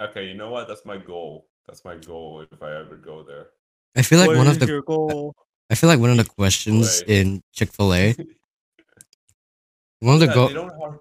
[0.00, 0.66] Okay, you know what?
[0.66, 1.48] That's my goal.
[1.66, 3.50] That's my goal if I ever go there.
[3.96, 5.34] I feel like one of the your goal?
[5.68, 7.20] I feel like one of the questions Chick-fil-A.
[7.20, 8.16] in Chick Fil A.
[10.00, 10.48] One of the Yeah, go.
[10.48, 10.98] they don't have.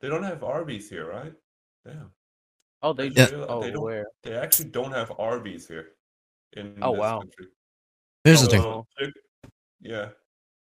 [0.00, 1.32] They don't have Arby's here, right?
[1.84, 2.12] Damn.
[2.82, 3.26] Oh, they Yeah.
[3.26, 3.46] do.
[3.48, 4.06] Oh, They don't- where?
[4.22, 5.92] They actually don't have Arby's here.
[6.52, 7.18] In Oh, this wow.
[7.20, 7.46] country.
[8.24, 8.62] Here's the thing.
[8.62, 8.86] wow.
[8.98, 9.14] So, Chick-
[9.80, 10.10] yeah.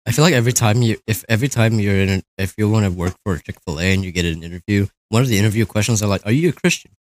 [0.06, 2.86] I feel like every time you, if every time you're in, an, if you want
[2.86, 5.66] to work for Chick Fil A and you get an interview, one of the interview
[5.66, 6.96] questions are like, "Are you a Christian?"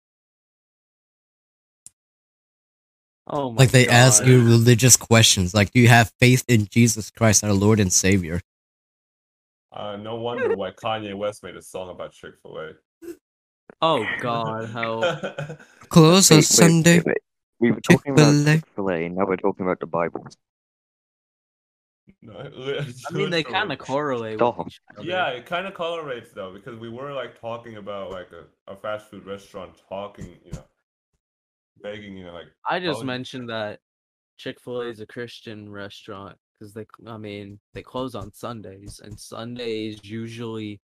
[3.27, 7.09] Oh my Like they ask you religious questions, like, "Do you have faith in Jesus
[7.11, 8.41] Christ, our Lord and Savior?"
[9.71, 12.71] Uh, no wonder why Kanye West made a song about Chick Fil A.
[13.81, 15.01] Oh God, how?
[15.89, 16.97] Close on Wait, wait, Sunday.
[16.97, 17.17] wait, wait.
[17.59, 18.55] We were talking about Chick-fil-A.
[18.57, 20.25] Chick Fil A, now we're talking about the Bible.
[22.21, 24.37] no, I mean, they kind of correlate.
[24.37, 24.57] Stop.
[24.57, 25.07] With each other.
[25.07, 28.75] Yeah, it kind of correlates though because we were like talking about like a, a
[28.75, 30.63] fast food restaurant talking, you know,
[31.81, 33.79] begging, you know, like I just Oh, mentioned that
[34.37, 38.99] Chick Fil A is a Christian restaurant because they, I mean, they close on Sundays,
[39.03, 40.81] and Sundays usually,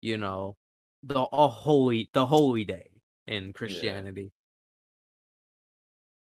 [0.00, 0.56] you know,
[1.02, 2.90] the a holy the holy day
[3.26, 4.32] in Christianity.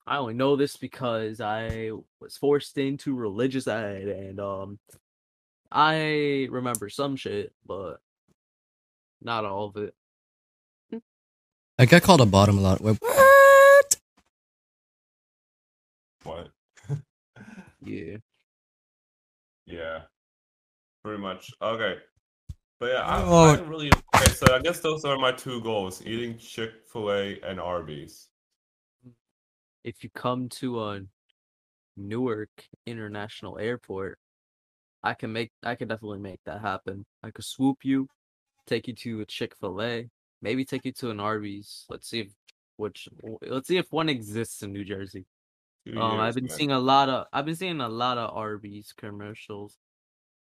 [0.08, 4.80] I only know this because I was forced into religious ed and um
[5.72, 7.98] I remember some shit, but
[9.22, 9.94] not all of it.
[11.78, 12.82] I get called a bottom a lot.
[12.82, 12.98] What?
[16.24, 16.50] What?
[17.82, 18.18] Yeah.
[19.70, 20.02] Yeah.
[21.04, 21.52] Pretty much.
[21.62, 21.96] Okay.
[22.80, 23.44] But yeah, I, Oh.
[23.44, 23.92] I didn't really.
[24.16, 28.30] Okay, so I guess those are my two goals: eating Chick Fil A and Arby's.
[29.84, 31.02] If you come to a
[31.98, 32.50] Newark
[32.86, 34.18] International Airport,
[35.04, 37.06] I can make I can definitely make that happen.
[37.24, 38.08] I could swoop you,
[38.68, 40.10] take you to a Chick-fil-A,
[40.42, 41.86] maybe take you to an Arby's.
[41.90, 42.28] Let's see if
[42.78, 43.10] which
[43.42, 45.26] let's see if one exists in New Jersey.
[45.86, 48.94] Two Um, I've been seeing a lot of I've been seeing a lot of Arby's
[48.94, 49.78] commercials.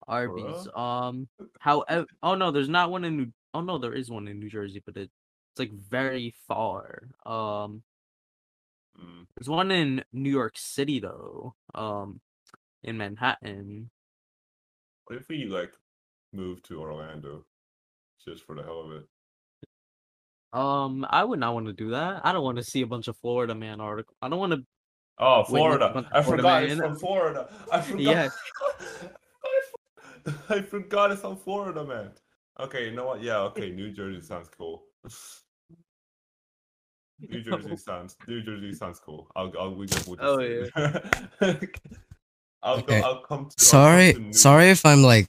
[0.09, 0.69] Arby's.
[0.75, 1.29] Um,
[1.61, 1.85] how?
[2.23, 3.33] Oh no, there's not one in New.
[3.55, 5.11] Oh no, there is one in New Jersey, but it,
[5.53, 7.09] it's like very far.
[7.25, 7.83] Um,
[8.99, 9.27] Mm.
[9.37, 11.55] there's one in New York City though.
[11.75, 12.21] Um,
[12.83, 13.91] in Manhattan.
[15.07, 15.73] What if we like
[16.33, 17.47] move to Orlando,
[18.25, 19.09] just for the hell of it?
[20.53, 22.25] Um, I would not want to do that.
[22.25, 24.17] I don't want to see a bunch of Florida man article.
[24.23, 24.67] I don't want to.
[25.19, 25.91] Oh, Florida!
[25.95, 26.83] bunch of I Florida forgot it's man.
[26.83, 27.49] from Florida.
[27.73, 28.01] I forgot.
[28.05, 28.29] Yeah.
[30.51, 32.11] I forgot it's from Florida, man.
[32.61, 33.23] Okay, you know what?
[33.23, 33.71] Yeah, okay.
[33.71, 34.85] New Jersey sounds cool.
[37.21, 38.17] New Jersey sounds.
[38.27, 39.31] New Jersey sounds cool.
[39.37, 39.53] I'll.
[39.59, 39.75] I'll.
[39.75, 40.07] We just.
[40.07, 40.71] We'll just Oh, say
[41.41, 41.71] it.
[42.63, 43.01] I'll Okay.
[43.01, 43.07] go.
[43.07, 43.39] I'll come to.
[43.39, 45.27] I'll come Sorry, to sorry if I'm like,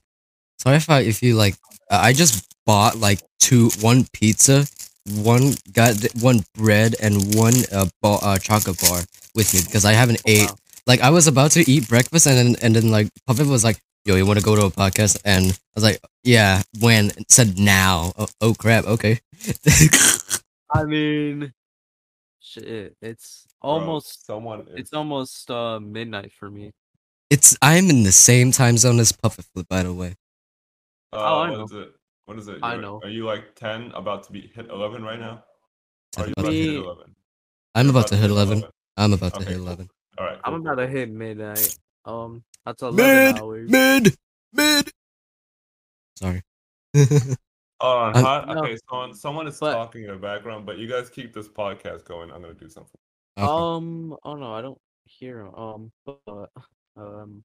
[0.60, 1.56] sorry if I if you like.
[1.90, 4.66] uh, I just bought like two, one pizza,
[5.10, 9.02] one got one bread, and one uh, bar, uh chocolate bar
[9.38, 10.50] with me because I haven't ate.
[10.50, 10.58] Wow.
[10.88, 13.78] Like I was about to eat breakfast, and then and then like Puppet was like,
[14.04, 17.30] "Yo, you want to go to a podcast?" And I was like, "Yeah." When It
[17.32, 18.12] said now.
[18.18, 18.86] Oh, oh crap.
[18.86, 19.20] Okay.
[20.74, 21.54] I mean,
[22.40, 22.96] shit.
[23.02, 24.26] It's Bro, almost.
[24.26, 24.68] someone.
[24.76, 26.72] It's almost uh midnight for me.
[27.30, 30.16] it's I'm in the same time zone as Puppet Flip, by the way.
[31.12, 31.64] Uh, Oh, I what know.
[31.66, 31.92] is it?
[32.26, 32.60] What is it?
[32.64, 33.00] I You're- know.
[33.04, 35.44] Are you like ten, about to be hit eleven right now?
[36.18, 37.16] Are you About about to hit eleven?
[37.76, 38.64] I'm You're about to hit eleven.
[38.98, 39.68] I'm about to Okay, hit cool.
[39.68, 39.90] eleven.
[40.18, 40.40] All right.
[40.44, 41.78] I'm about to hit midnight.
[42.06, 43.70] Um, that's eleven Mid, hours.
[43.70, 44.16] mid,
[44.54, 44.92] mid.
[46.16, 46.42] Sorry.
[46.96, 47.38] Hold
[47.82, 48.48] on, I'm- hot.
[48.48, 48.64] No.
[48.64, 52.06] Okay, someone someone is But- talking in the background, but you guys keep this podcast
[52.06, 52.32] going.
[52.32, 53.00] I'm gonna do something.
[53.38, 53.48] Okay.
[53.48, 55.42] Um, oh no, I don't hear.
[55.42, 56.50] 'em, Um, but
[56.98, 57.44] um,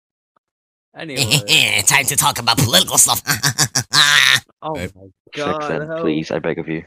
[0.97, 1.83] anyway.
[1.87, 3.21] Time to talk about political stuff.
[4.65, 4.95] Oh Right.
[4.95, 5.61] my god.
[5.63, 6.31] that, how- please.
[6.31, 6.85] I beg of you.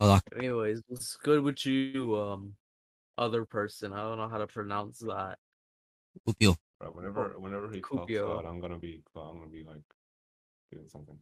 [0.00, 0.20] Hold on.
[0.36, 2.54] Anyways, what's good with you, um,
[3.16, 3.92] other person?
[3.92, 5.38] I don't know how to pronounce that.
[6.24, 6.56] Pupil.
[6.80, 8.38] Right, whenever whenever he talks Kupio.
[8.38, 9.82] out, I'm gonna be I'm gonna be like
[10.72, 11.16] doing something.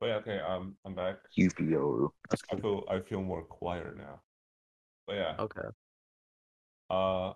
[0.00, 1.16] But yeah, okay, um, I'm back.
[1.36, 2.12] UBO.
[2.52, 4.20] I feel I feel more quieter now.
[5.06, 5.68] But yeah, Okay.
[6.90, 7.32] uh,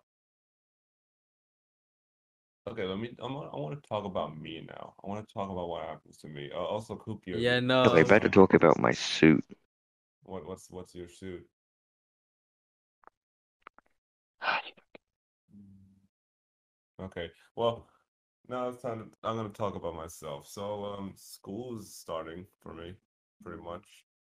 [2.69, 2.85] okay.
[2.85, 3.17] Let me.
[3.21, 4.95] I'm, I want to talk about me now.
[5.03, 6.51] I want to talk about what happens to me.
[6.55, 7.41] Uh, also, Kupio.
[7.41, 7.85] Yeah, no.
[7.85, 9.45] Okay, better talk about my suit.
[10.23, 11.45] What what's what's your suit?
[17.01, 17.31] Okay.
[17.57, 17.87] Well,
[18.49, 19.11] now it's time.
[19.11, 20.47] To, I'm gonna talk about myself.
[20.49, 22.95] So, um, school is starting for me,
[23.45, 23.85] pretty much.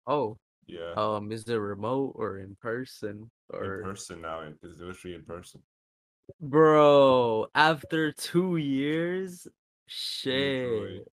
[0.07, 3.83] Oh, Yeah, um, is it remote or in person in or?
[3.83, 4.41] person now.
[4.41, 5.61] Is it- It's literally in person.
[6.39, 9.47] Bro, after two years,
[10.25, 10.97] Literally.
[10.97, 11.07] shit.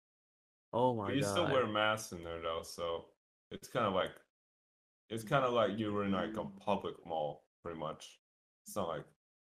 [0.73, 1.31] Oh my But you god.
[1.31, 3.05] still wear masks in there though, so
[3.51, 4.11] it's kind of like,
[5.09, 8.19] it's kind of like you were in like a public mall, pretty much.
[8.65, 9.03] It's not like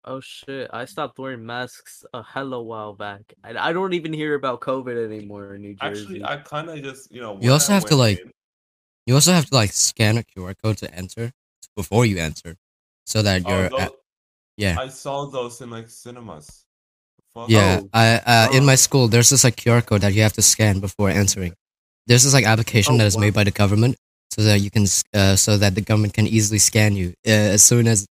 [0.06, 0.68] Oh shit!
[0.70, 3.22] I stopped wearing masks a hella while back.
[3.42, 6.00] I, I don't even hear about COVID anymore in New Jersey.
[6.02, 6.24] actually.
[6.24, 7.38] I kind of just you know.
[7.40, 8.30] You also I have to, like, in-
[9.06, 11.32] You also have to like scan a QR code to enter
[11.74, 12.56] before you enter,
[13.06, 13.68] so that Oh, you're.
[13.70, 13.92] those- at-
[14.58, 14.76] yeah.
[14.78, 16.66] I saw those in like cinemas.
[17.32, 17.48] Fuck.
[17.48, 17.88] Yeah, Oh.
[17.94, 18.76] I uh, in my Oh.
[18.76, 21.54] school there's this like QR code that you have to scan before entering.
[22.06, 23.22] There's this like application Oh, that is wow.
[23.22, 23.96] made by the government
[24.34, 27.62] so that you can uh, so that the government can easily scan you uh, as
[27.62, 28.06] soon as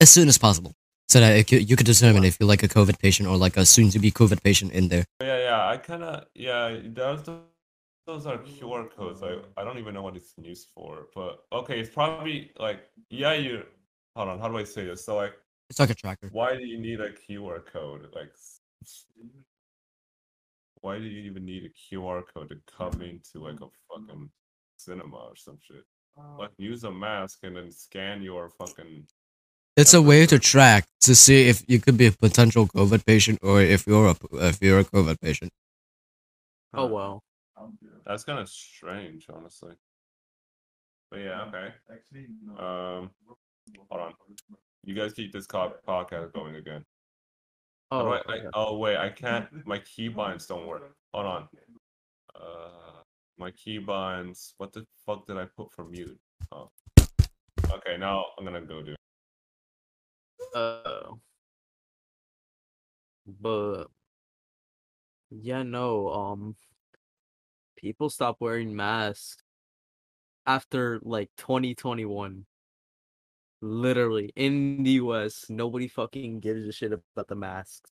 [0.00, 0.72] as soon as possible,
[1.08, 3.64] so that it, you could determine if you're like a COVID patient or like a
[3.64, 5.04] soon to be COVID patient in there.
[5.20, 5.68] Yeah, yeah.
[5.68, 6.76] I kind of yeah.
[6.84, 7.22] Those
[8.06, 9.22] those are QR codes.
[9.22, 11.06] I I don't even know what it's used for.
[11.14, 13.34] But okay, it's probably like yeah.
[13.34, 13.62] You
[14.16, 14.40] hold on.
[14.40, 15.04] How do I say this?
[15.04, 15.34] So like,
[15.68, 16.28] It's like a tracker.
[16.32, 18.08] why do you need a QR code?
[18.14, 18.32] Like,
[20.80, 24.30] why do you even need a QR code to come into like a fucking
[24.84, 25.84] cinema or some shit?
[26.38, 29.06] Like, use a mask and then scan your fucking.
[29.76, 33.38] It's a way to track to see if you could be a potential COVID patient
[33.42, 34.16] or if you're a
[34.48, 35.50] if you're a COVID patient.
[36.74, 37.22] oh well.
[38.06, 39.74] That's kind of strange, honestly.
[41.10, 41.68] But yeah, okay.
[42.58, 43.10] Um,
[43.88, 44.12] hold on.
[44.84, 46.84] You guys keep this co- podcast going again.
[47.90, 49.46] Oh, I, I, oh wait, I can't.
[49.66, 50.94] My keybinds don't work.
[51.12, 51.48] Hold on.
[52.34, 52.99] Uh,
[53.40, 54.52] my keybinds.
[54.58, 56.18] What the fuck did I put for mute?
[56.52, 56.70] Oh.
[57.72, 58.94] Okay, now I'm gonna go do.
[60.54, 61.14] Uh,
[63.40, 63.86] but
[65.30, 66.08] yeah, no.
[66.08, 66.56] Um,
[67.76, 69.42] people stop wearing masks
[70.46, 72.44] after like 2021.
[73.62, 77.90] Literally in the U.S., nobody fucking gives a shit about the masks.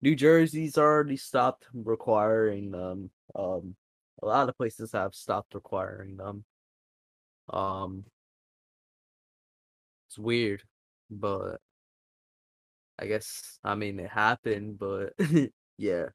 [0.00, 3.10] New Jersey's already stopped requiring them.
[3.34, 3.74] Um,
[4.22, 6.44] a lot of places have stopped requiring them.
[7.50, 8.04] Um,
[10.08, 10.62] it's weird,
[11.10, 11.60] but
[12.98, 15.14] I guess I mean it happened, but
[15.78, 16.06] yeah.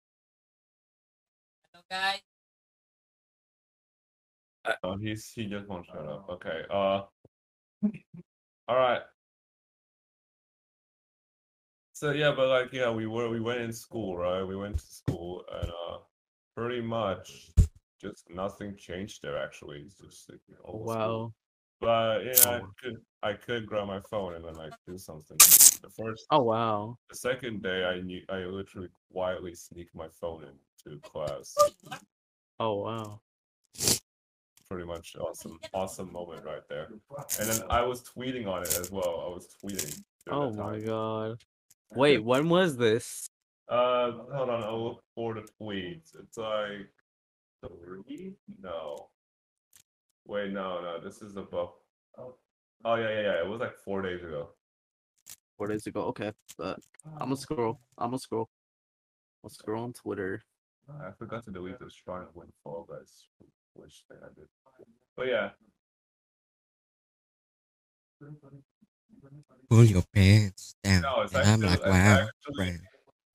[1.74, 1.84] Hello,
[4.84, 6.30] Oh, he's he just won't shut up.
[6.30, 6.64] Okay.
[6.70, 7.04] Uh.
[8.68, 9.02] All right.
[11.94, 14.44] So yeah, but like yeah, we were we went in school, right?
[14.44, 15.98] We went to school, and uh,
[16.56, 17.52] pretty much
[18.04, 19.38] just nothing changed there.
[19.38, 20.84] Actually, it's just like, school.
[20.86, 21.34] Wow.
[21.82, 25.38] But yeah, I could I could grab my phone and then like do something.
[25.38, 26.98] The first, Oh wow.
[27.10, 30.46] the second day, I knew I literally quietly sneaked my phone
[30.86, 31.54] into class.
[32.60, 33.20] Oh wow.
[34.70, 36.88] Pretty much awesome, awesome moment right there.
[37.40, 39.26] And then I was tweeting on it as well.
[39.26, 40.02] I was tweeting.
[40.30, 41.44] Oh my god.
[41.96, 43.28] Wait, when was this?
[43.68, 44.64] Uh, hold on.
[44.64, 46.16] I'll look for the tweets.
[46.18, 46.90] It's like
[47.70, 48.34] three?
[48.62, 49.10] No.
[50.26, 51.00] Wait, no, no.
[51.04, 51.72] This is above.
[52.18, 53.40] Oh yeah, yeah, yeah.
[53.42, 54.50] It was like four days ago.
[55.58, 56.02] Four days ago.
[56.06, 56.80] Okay, but
[57.14, 57.80] I'm gonna scroll.
[57.98, 58.50] I'm gonna scroll.
[59.44, 60.42] I'll scroll on Twitter.
[61.02, 63.28] I forgot to delete the Shrine of Windfall, guys.
[63.74, 64.48] Which thing I did.
[65.16, 65.50] But yeah.
[69.70, 71.02] Pull your pants down.
[71.02, 72.80] No, it's and I'm actually- like, it's wow, actually- friend.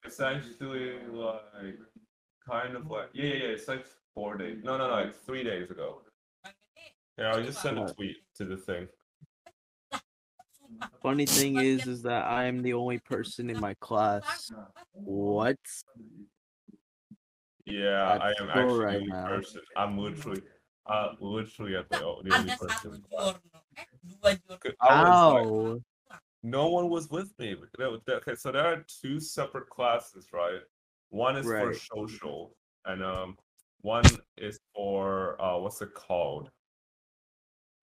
[0.05, 1.79] It's actually like
[2.49, 3.49] kind of like yeah, yeah, yeah.
[3.49, 3.85] It's like
[4.19, 4.59] four days.
[4.64, 6.03] No, no, no, like three days ago.
[7.16, 8.89] Yeah, I just sent a tweet to the thing.
[11.01, 14.51] Funny thing is, is that I am the only person in my class.
[15.05, 15.57] What?
[17.64, 19.61] Yeah, At I am school actually the only person.
[19.77, 20.43] I'm literally,
[20.87, 22.95] uh, literally at the, o- the only person.
[22.95, 23.37] in class.
[24.61, 25.81] 'Cause I was like, Ow.
[26.43, 27.55] no one was with me.
[27.81, 30.61] Okay, so there are two separate classes, right?
[31.11, 33.39] One is for social, and um,
[33.83, 34.05] one
[34.37, 36.51] is for uh, what's it called?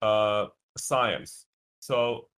[0.02, 1.46] Uh, science.
[1.80, 2.28] So,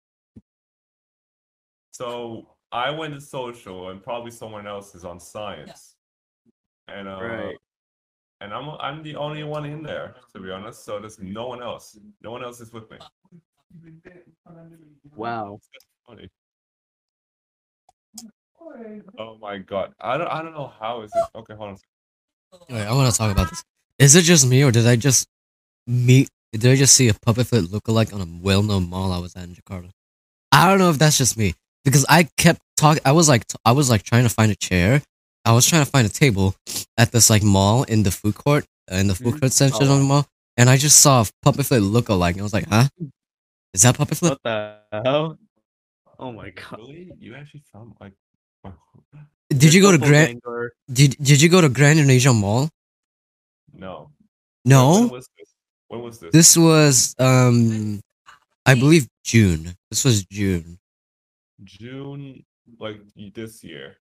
[1.93, 5.97] so I went to social, and probably someone else is on science,
[6.87, 7.59] and uh, Right.
[8.41, 10.85] and I'm I'm the only one in there, to be honest.
[10.85, 11.99] So there's no one else.
[12.23, 12.99] No one else is with me.
[15.17, 15.61] Wow.
[16.07, 16.29] funny.
[19.19, 19.95] Oh my god.
[20.01, 21.77] I don't I don't know how is it okay, hold on.
[22.71, 23.63] Wait, I want to talk about this.
[23.99, 25.29] Is it just me, or did I just
[25.87, 26.29] meet?
[26.53, 29.45] Did I just see a puppet foot lookalike on a well-known mall I was at
[29.45, 29.91] in Jakarta?
[30.53, 33.03] I don't know if that's just me because I kept talking.
[33.05, 35.03] I was like, t- I was like trying to find a chair.
[35.45, 36.55] I was trying to find a table
[36.97, 39.41] at this like mall in the food court, uh, in the food Mhm.
[39.41, 40.27] court section Oh, of the mall,
[40.57, 42.89] and I just saw a puppet foot lookalike, and I was like, huh?
[43.75, 44.31] Is that puppet foot?
[44.31, 45.39] What the hell?
[46.19, 46.79] Oh my god.
[46.81, 47.13] Really?
[47.19, 48.15] You actually found like
[49.59, 50.41] Did you go to Grand?
[50.93, 52.69] Did Did you go to Grand Indonesia Mall?
[53.75, 54.11] no.
[54.65, 55.01] No.
[55.01, 55.49] When was this?
[55.89, 56.33] When was this?
[56.33, 58.01] This was um
[58.67, 59.75] I believe June.
[59.91, 60.79] This was June.
[61.65, 62.45] June
[62.79, 63.01] like
[63.35, 63.97] this year.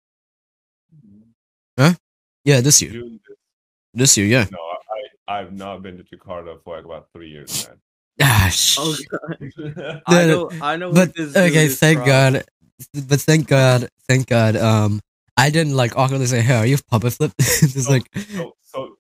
[1.80, 1.94] Huh?
[2.44, 2.92] Yeah, this year.
[2.92, 3.38] June this
[3.94, 4.46] This year, yeah.
[4.52, 4.76] no, I,
[5.34, 7.68] I I've not been to Jakarta for like about three years,
[8.22, 10.02] Ah, sh- Oh god.
[10.08, 10.50] I know.
[10.62, 10.92] I know.
[10.92, 12.08] but what this okay, is thank from.
[12.08, 12.34] God.
[12.94, 14.56] But thank God, thank God.
[14.56, 15.02] Um,
[15.38, 18.98] I didn't like awkwardly say, "Hey, are you puppet flip?" It's Oh, like so, so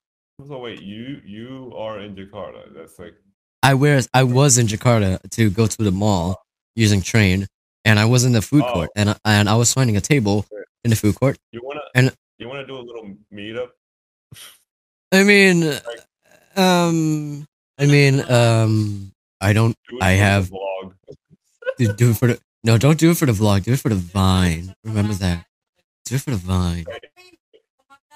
[0.48, 2.74] so wait, you you are in Jakarta.
[2.76, 3.16] That's like
[3.64, 4.00] I wear.
[4.14, 6.44] I was in Jakarta to go to the mall
[6.76, 7.48] using train,
[7.86, 8.74] and I was in the food Oh.
[8.74, 10.46] court, and I, and I was finding a table
[10.84, 11.38] in the food court.
[11.52, 13.70] you wanna And- you wanna do a little meetup?
[15.12, 15.64] I mean,
[16.56, 17.48] um,
[17.80, 19.12] I mean, um,
[19.42, 20.94] I don't Do it I have- vlog.
[21.80, 22.78] do, do it for the no.
[22.78, 23.64] Don't do it for the vlog.
[23.64, 24.76] Do it for the vine.
[24.84, 25.47] Remember that.
[26.08, 26.86] Do it for the vine.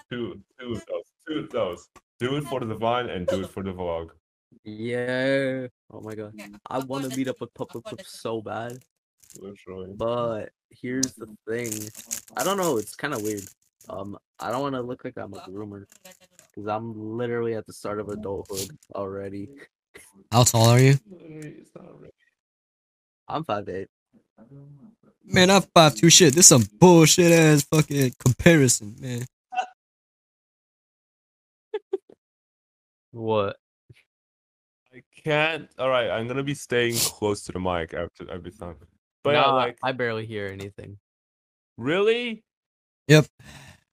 [0.09, 1.03] Two, two of those.
[1.27, 1.89] Two of those.
[2.19, 4.11] Do it for the vine and do it for the vlog.
[4.63, 5.67] Yeah.
[5.91, 6.33] Oh my god.
[6.69, 8.77] I want to meet up with Puppet Flip so bad,
[9.39, 9.91] Literally.
[9.97, 11.89] but here's the thing.
[12.37, 12.77] I don't know.
[12.77, 13.43] It's kind of weird.
[13.89, 15.83] Um, I don't want to look like I'm a groomer,
[16.49, 19.49] because I'm literally at the start of adulthood already.
[20.31, 20.97] How tall are you?
[21.19, 22.13] It's not really.
[23.27, 23.89] I'm five eight.
[25.23, 26.33] Man, I'm five two shit.
[26.33, 29.25] This is some bullshit ass fucking comparison, man.
[33.11, 33.57] What?
[34.93, 35.69] I can't.
[35.77, 38.75] All right, I'm gonna be staying close to the mic after every time.
[39.23, 40.97] But yeah, Nah, like I barely hear anything.
[41.77, 42.43] really,
[43.07, 43.25] Yep.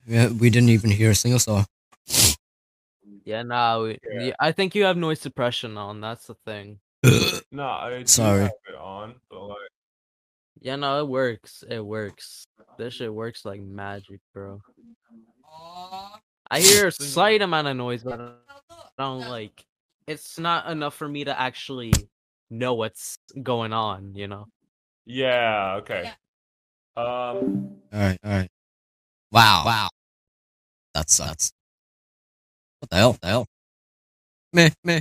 [0.06, 1.66] Yeah, we didn't even hear a single song.
[3.24, 3.82] Yeah, nah.
[3.82, 4.22] We, Yeah.
[4.22, 6.00] yeah, I think you have noise suppression on.
[6.00, 6.80] That's the thing.
[7.52, 8.42] no, I do Sorry.
[8.42, 9.67] have it on, but like,
[10.60, 11.64] Yeah, no, it works.
[11.68, 12.46] It works.
[12.76, 14.60] This shit works like magic, bro.
[16.50, 18.32] I hear a slight amount of noise, but I
[18.98, 19.64] don't like.
[20.06, 21.92] It's not enough for me to actually
[22.50, 24.14] know what's going on.
[24.14, 24.46] You know.
[25.04, 26.12] yeah, okay.
[26.96, 28.48] Um, All right, all right.
[29.30, 29.88] Wow, wow.
[30.94, 31.52] That sucks.
[32.80, 33.12] What the hell?
[33.12, 33.46] What the hell?
[34.52, 35.00] Meh, meh.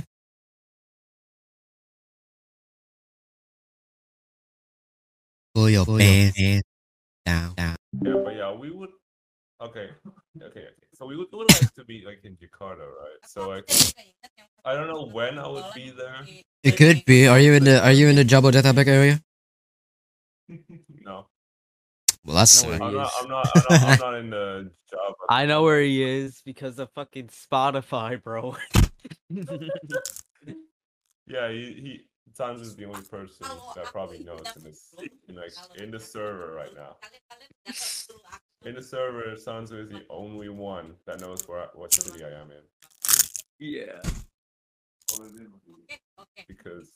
[5.58, 6.62] Pull your pants
[7.26, 7.74] down, down.
[8.04, 8.90] yeah, but yeah, we would.
[9.60, 9.88] Okay,
[10.40, 10.68] okay, okay.
[10.94, 13.18] So we would, would like to be like in Jakarta, right?
[13.26, 13.68] So like,
[14.64, 16.24] I don't know when I would be there.
[16.62, 17.26] It could be.
[17.26, 19.20] Are you in the Are you in the Jabodetabek area?
[20.48, 21.26] no,
[22.24, 22.70] Well, that's No.
[22.74, 23.10] I'm not.
[23.20, 23.50] I'm not.
[23.56, 25.14] I'm not, I'm not in the job.
[25.28, 28.56] I know where he is because of fucking Spotify, bro.
[31.28, 32.00] Yeah, he, he
[32.34, 34.94] Sans is the only person that probably knows in this
[35.28, 36.96] in like in the server right now.
[38.64, 42.30] In the server, Sanzu is the only one that knows where I- what city I
[42.30, 42.62] am in
[43.58, 44.00] yeah.
[46.46, 46.92] because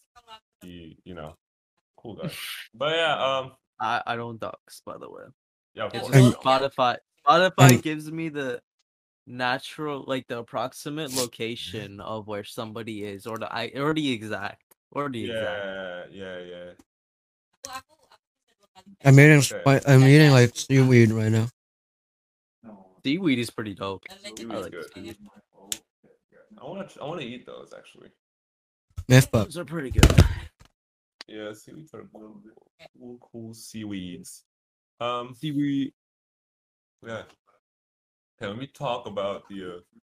[0.61, 1.37] he, you know,
[1.97, 2.31] cool guy.
[2.75, 5.25] But yeah, um, I, I don't dox, by the way.
[5.75, 6.35] yeah, of It's course.
[6.37, 6.97] Spotify.
[7.27, 8.61] Spotify gives me the
[9.27, 14.72] natural, like the approximate location of where somebody is, or the I, or the exact,
[14.93, 16.13] or the exact.
[16.13, 17.73] Yeah, yeah, yeah.
[19.05, 19.39] I'm eating.
[19.39, 19.81] Okay.
[19.87, 21.49] I'm eating like seaweed right now.
[23.05, 24.05] Seaweed is pretty dope.
[24.37, 24.85] Seaweed's I like good.
[24.95, 25.17] seaweed.
[26.61, 27.01] I want to.
[27.01, 28.11] I want to eat those actually.
[29.09, 30.25] Myth, but Those are pretty good.
[31.27, 32.41] Yeah, seaweeds are cool.
[32.99, 34.45] Cool, cool seaweeds.
[35.01, 35.93] Um, Seaweed.
[37.05, 37.23] Yeah.
[38.41, 39.55] Okay, let me talk about the.
[39.65, 40.02] Uh, the-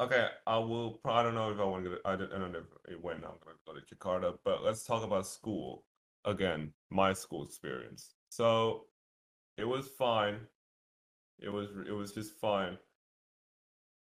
[0.00, 0.92] okay, I will.
[1.02, 1.90] pro- I don't know if I want to.
[1.90, 4.38] Go to, I don't, I don't know if- when I'm going to go to Jakarta,
[4.44, 5.84] but let's talk about school
[6.24, 6.72] again.
[6.90, 8.14] My school experience.
[8.28, 8.86] So,
[9.56, 10.40] it was fine.
[11.40, 11.68] It was.
[11.86, 12.76] It was just fine.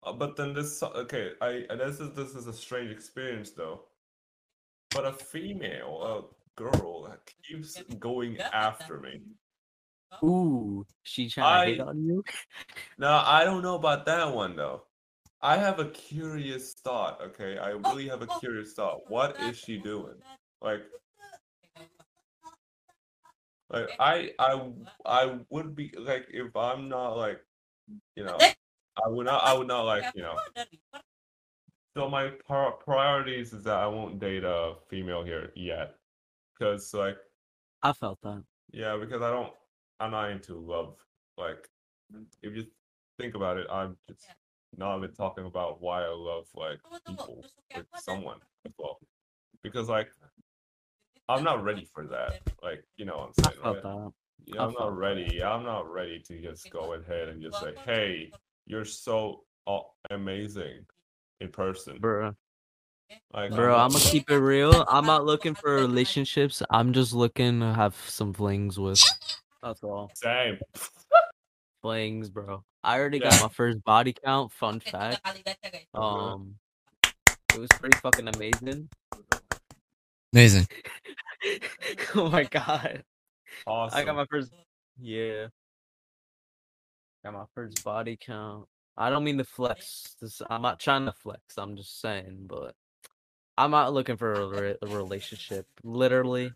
[0.02, 0.82] Uh, but then this.
[0.82, 1.64] Okay, I.
[1.70, 3.82] and This is this is a strange experience though.
[4.90, 9.22] But a female, a girl, keeps going after me.
[10.22, 12.22] Ooh, she trying to hit on you?
[12.98, 14.82] Now, I don't know about that one though.
[15.42, 17.58] I have a curious thought, okay?
[17.58, 19.10] I oh, really have a oh, curious thought.
[19.10, 20.14] What is she doing?
[20.60, 20.82] Like,
[23.68, 24.62] like I, I,
[25.04, 27.40] I would be like if I'm not like,
[28.14, 28.38] you know,
[29.04, 30.36] I would not, I would not like, you know.
[31.96, 35.96] So my pri- priorities is that I won't date a female here yet,
[36.56, 37.16] because like,
[37.82, 38.44] I felt that.
[38.70, 39.52] yeah, because I don't,
[39.98, 40.96] I'm not into love.
[41.36, 41.68] Like,
[42.42, 42.64] if you
[43.18, 44.24] think about it, I'm just
[44.76, 47.44] not even talking about why I love like people
[47.76, 48.98] with someone as well.
[49.62, 50.08] Because like
[51.28, 52.40] I'm not ready for that.
[52.62, 53.74] Like, you know what I I'm saying?
[53.74, 53.82] right?
[53.82, 54.12] that.
[54.46, 55.42] Yeah, I I'm not ready.
[55.42, 58.32] I'm not ready to just go ahead and just say, "Hey,
[58.66, 60.84] you're so uh, amazing
[61.40, 62.34] in person." Bro,
[63.32, 64.84] Like, bro, I'm gonna keep it real.
[64.88, 66.62] I'm not looking for relationships.
[66.70, 69.02] I'm just looking to have some flings with.
[69.62, 70.10] That's all.
[70.14, 70.58] same.
[71.82, 72.64] Flings, bro.
[72.82, 73.30] I already Yeah.
[73.30, 74.52] got my first body count.
[74.52, 75.20] Fun fact.
[75.94, 76.56] Um,
[77.54, 78.88] it was pretty fucking amazing.
[80.32, 80.66] amazing.
[82.14, 83.04] oh my god.
[83.66, 83.98] Awesome.
[83.98, 84.52] I got my first.
[85.00, 85.48] Yeah.
[87.24, 88.66] Got my first body count.
[88.96, 90.16] I don't mean to flex.
[90.20, 91.56] This, I'm not trying to flex.
[91.56, 92.74] I'm just saying, but
[93.58, 95.66] I'm not looking for a, re- a relationship.
[95.82, 96.52] Literally,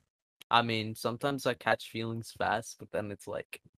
[0.51, 3.76] I mean, sometimes I catch feelings fast, but then it's like kind of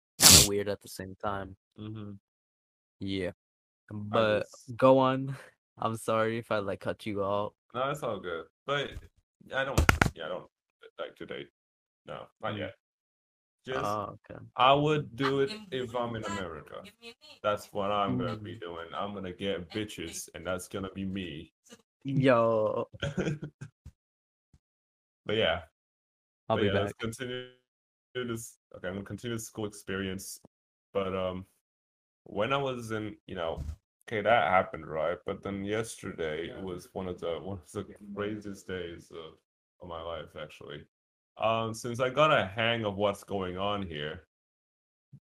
[0.49, 1.57] weird at the same time.
[1.77, 2.13] hmm
[3.01, 3.33] Yeah.
[3.91, 5.37] But just- go on.
[5.79, 7.53] I'm sorry if I like cut you off.
[7.75, 8.47] No, it's all good.
[8.67, 8.91] But
[9.55, 9.81] I don't.
[10.15, 10.51] Yeah, I don't
[10.99, 11.49] like to date.
[12.07, 12.59] No, not Mm.
[12.59, 12.75] yet.
[13.67, 14.41] Just Oh, okay.
[14.57, 16.83] I would do it if I'm in America.
[17.43, 18.61] That's what I'm gonna be Mm.
[18.61, 18.89] doing.
[18.95, 21.53] I'm gonna get bitches, and that's gonna be me.
[22.03, 22.89] Yo,
[25.27, 25.63] but yeah,
[26.49, 26.83] I'll but be yeah, back.
[26.83, 27.51] let's continue
[28.15, 28.59] this.
[28.77, 30.41] Okay, I'm gonna continue the school experience.
[30.93, 31.47] But um,
[32.25, 33.63] when I was in, you know,
[34.09, 35.19] okay, that happened, right?
[35.27, 39.35] But then yesterday was one of the one of the craziest days of,
[39.83, 40.85] of my life, actually.
[41.39, 44.23] Um, since I got a hang of what's going on here,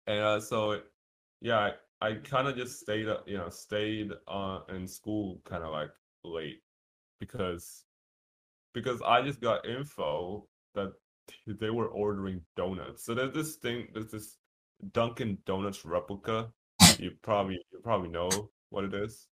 [0.08, 0.82] and uh, so
[1.42, 1.72] yeah,
[2.02, 5.72] I, I kind of just stayed, up, you know, stayed uh, in school kind of
[5.72, 5.92] like
[6.24, 6.62] late
[7.20, 7.84] because
[8.74, 10.94] because I just got info that
[11.48, 13.06] they were ordering donuts.
[13.06, 14.38] So there's this thing, there's this
[14.92, 16.50] Dunkin' Donuts replica.
[17.00, 18.30] You probably you probably know
[18.70, 19.28] what it is.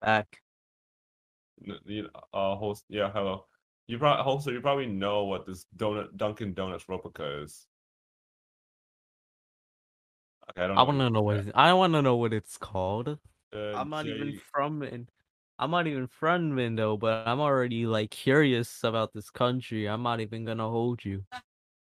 [0.00, 0.38] Back.
[1.84, 3.46] You uh host yeah hello.
[3.86, 7.66] You probably also you probably know what this donut Dunkin' Donuts replica is.
[10.50, 12.56] Okay, I don't I want to know what it, I want to know what it's
[12.56, 13.18] called.
[13.54, 15.06] Uh, I'm not even from in
[15.58, 19.86] I'm not even from window, but I'm already like curious about this country.
[19.86, 21.24] I'm not even gonna hold you.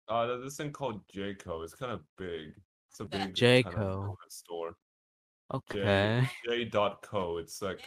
[0.08, 1.64] Uh, there's this thing called Jayco.
[1.64, 2.54] It's kind of big.
[2.90, 4.76] It's a big kind of store.
[5.52, 6.28] Okay.
[6.48, 7.38] J dot co.
[7.38, 7.80] It's like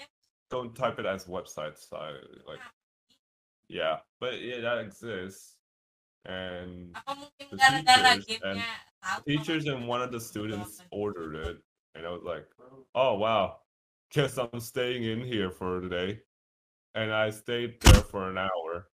[0.51, 1.91] don't type it as websites.
[1.93, 2.11] I
[2.47, 2.59] like
[3.67, 5.55] yeah, but yeah, that exists.
[6.25, 6.95] And
[7.51, 8.63] The teachers and-
[9.25, 11.57] teachers and one of the students ordered it,
[11.95, 12.45] and I was like,
[12.95, 13.57] oh wow,
[14.11, 16.21] guess I'm staying in here for today.
[16.95, 18.89] And I stayed there for an hour,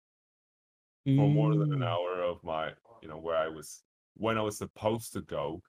[1.04, 1.86] for more than an Mm.
[1.86, 3.82] hour of my, you know, where I was
[4.14, 5.62] when I was supposed to go,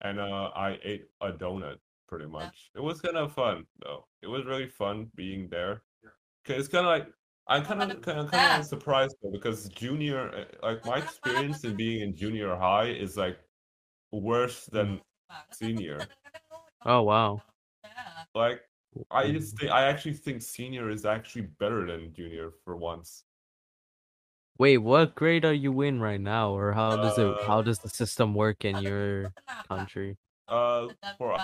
[0.00, 1.78] and uh, I ate a donut
[2.08, 2.70] pretty much.
[2.74, 4.08] It was kind of fun though.
[4.22, 5.82] It was really fun being there.
[6.44, 7.12] Cause it's kind of like
[7.46, 11.64] I'm kind of kind of kind of surprised though because junior, uh, like my experience
[11.64, 13.38] in being in junior high is like
[14.10, 15.00] worse than
[15.52, 16.08] senior.
[16.84, 17.42] Oh wow.
[18.34, 18.62] Like
[19.10, 23.24] I just think I actually think senior is actually better than junior for once.
[24.58, 27.78] Wait, what grade are you in right now, or how does it Uh, how does
[27.78, 29.32] the system work in your
[29.68, 30.18] country?
[30.48, 31.38] Uh, for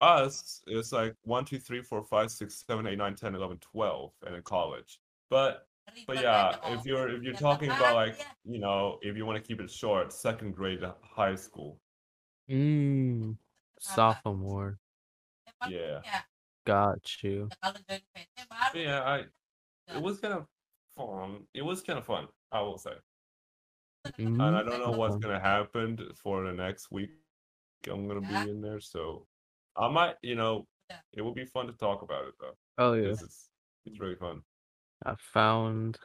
[0.00, 4.12] us, it's like one, two, three, four, five, six, seven, eight, nine, ten, eleven, twelve,
[4.24, 5.00] and in college.
[5.28, 5.66] But
[6.06, 9.46] but yeah, if you're if you're talking about like you know if you want to
[9.46, 11.80] keep it short, second grade high school.
[12.48, 13.36] Mm,
[13.78, 14.78] sophomore.
[15.68, 16.00] Yeah.
[16.64, 17.48] Got you.
[17.62, 18.00] But
[18.74, 19.24] yeah, I
[19.94, 20.46] it was kind of
[20.96, 21.44] fun.
[21.54, 22.92] It was kind of fun, I will say.
[24.04, 24.40] And mm-hmm.
[24.40, 27.10] I don't know what's gonna happen for the next week.
[27.90, 29.26] I'm gonna be in there, so
[29.76, 30.66] I might, you know,
[31.12, 32.56] it would be fun to talk about it though.
[32.78, 33.08] Oh yeah.
[33.08, 33.48] This is
[33.86, 34.42] it's really fun.
[35.04, 35.98] I found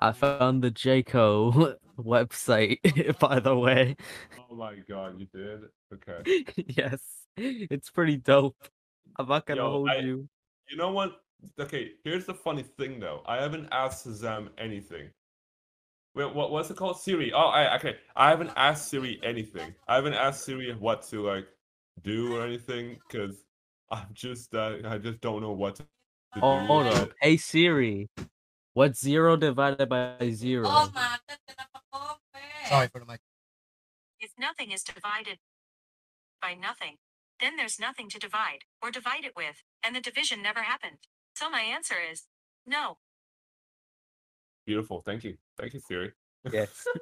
[0.00, 3.96] I found the Jayco website, by the way.
[4.38, 5.60] Oh my god, you did?
[5.92, 6.44] Okay.
[6.68, 7.00] yes.
[7.36, 8.56] It's pretty dope.
[9.16, 10.28] I'm not gonna Yo, hold I- you.
[10.68, 11.20] You know what?
[11.60, 13.22] Okay, here's the funny thing though.
[13.26, 15.10] I haven't asked Shazam anything.
[16.14, 16.98] Wait, what what's it called?
[17.00, 17.32] Siri.
[17.32, 17.96] Oh, I okay.
[18.16, 19.74] I haven't asked Siri anything.
[19.88, 21.46] I haven't asked Siri what to like
[22.02, 23.44] do or anything because
[23.90, 26.66] I'm just uh, I just don't know what to, to Oh, do.
[26.66, 26.94] hold yet.
[26.96, 27.10] up.
[27.20, 28.08] Hey Siri.
[28.72, 30.64] What's zero divided by zero?
[32.68, 33.20] Sorry for the mic.
[34.20, 35.38] If nothing is divided
[36.40, 36.96] by nothing,
[37.40, 40.98] then there's nothing to divide or divide it with, and the division never happened.
[41.34, 42.24] So my answer is
[42.66, 42.98] no.
[44.66, 45.00] Beautiful.
[45.00, 45.36] Thank you.
[45.58, 46.12] Thank you, Siri.
[46.50, 46.86] Yes.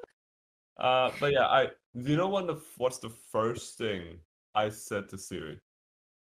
[0.79, 1.67] Uh, but yeah, I
[2.01, 4.17] do you know what the what's the first thing
[4.55, 5.59] I said to Siri?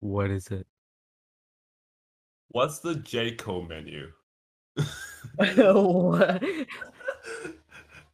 [0.05, 0.66] what is it?
[2.48, 4.12] What's the Jayco menu?
[5.36, 6.42] what?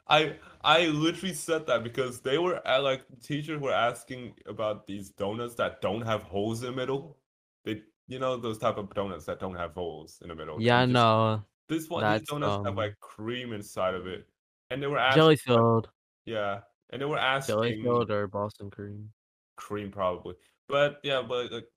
[0.09, 5.11] I I literally said that because they were at, like teachers were asking about these
[5.11, 7.17] donuts that don't have holes in the middle.
[7.65, 10.61] They you know those type of donuts that don't have holes in the middle.
[10.61, 11.43] Yeah, just- know.
[11.69, 14.27] This one these donuts have um, like cream inside of it,
[14.71, 15.21] and they were asking.
[15.21, 15.89] Jelly filled.
[16.25, 19.11] Yeah, and they were asking Jelly filled or Boston cream.
[19.57, 20.35] cream probably.
[20.69, 21.69] But yeah, but like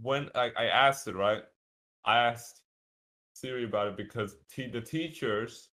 [0.00, 1.42] when I, I asked it, right?
[2.06, 2.62] I asked
[3.34, 5.68] Siri about it because te- the teachers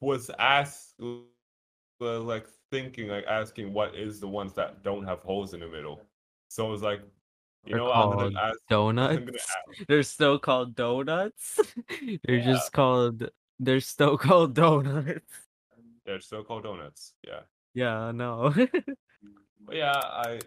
[0.00, 0.94] was asked
[2.04, 5.68] uh, like thinking like asking what is the ones that don't have holes in the
[5.68, 6.00] middle.
[6.48, 7.00] So it was like,
[7.64, 8.58] you They're know, I'm gonna ask.
[8.68, 9.18] Donuts.
[9.18, 11.60] gonna ask- They're still called donuts.
[12.24, 12.44] they're Yeah.
[12.44, 13.28] just called.
[13.58, 15.32] They're still called donuts.
[16.04, 17.14] They're still called donuts.
[17.26, 17.40] Yeah,
[17.72, 18.52] Yeah, I know.
[19.66, 20.40] but yeah, I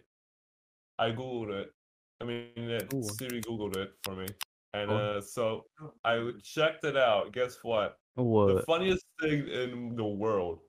[1.00, 1.74] I googled it.
[2.22, 2.50] I mean,
[2.94, 3.04] Ooh.
[3.04, 4.28] Siri googled it for me,
[4.74, 4.98] and Oh.
[4.98, 5.66] uh, so
[6.04, 7.32] I checked it out.
[7.32, 7.98] Guess what?
[8.16, 8.56] What?
[8.56, 10.60] The funniest thing in the world,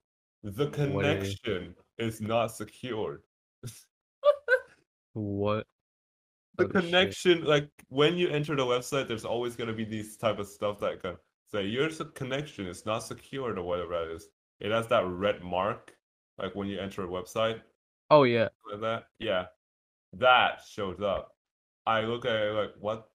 [0.57, 3.22] the connection is not secured.
[5.14, 5.66] What?
[6.57, 6.82] The Oh, shit.
[6.84, 10.78] connection, like when you enter the website, there's always gonna be these type of stuff
[10.80, 11.16] that can
[11.51, 14.28] say your connection is not secured or whatever that is.
[14.61, 15.96] It has that red mark,
[16.36, 17.61] like when you enter a website
[18.11, 18.49] Oh yeah.
[18.70, 19.05] like that.
[19.18, 19.46] Yeah,
[20.14, 21.36] that shows up.
[21.86, 23.09] I look at it like, what?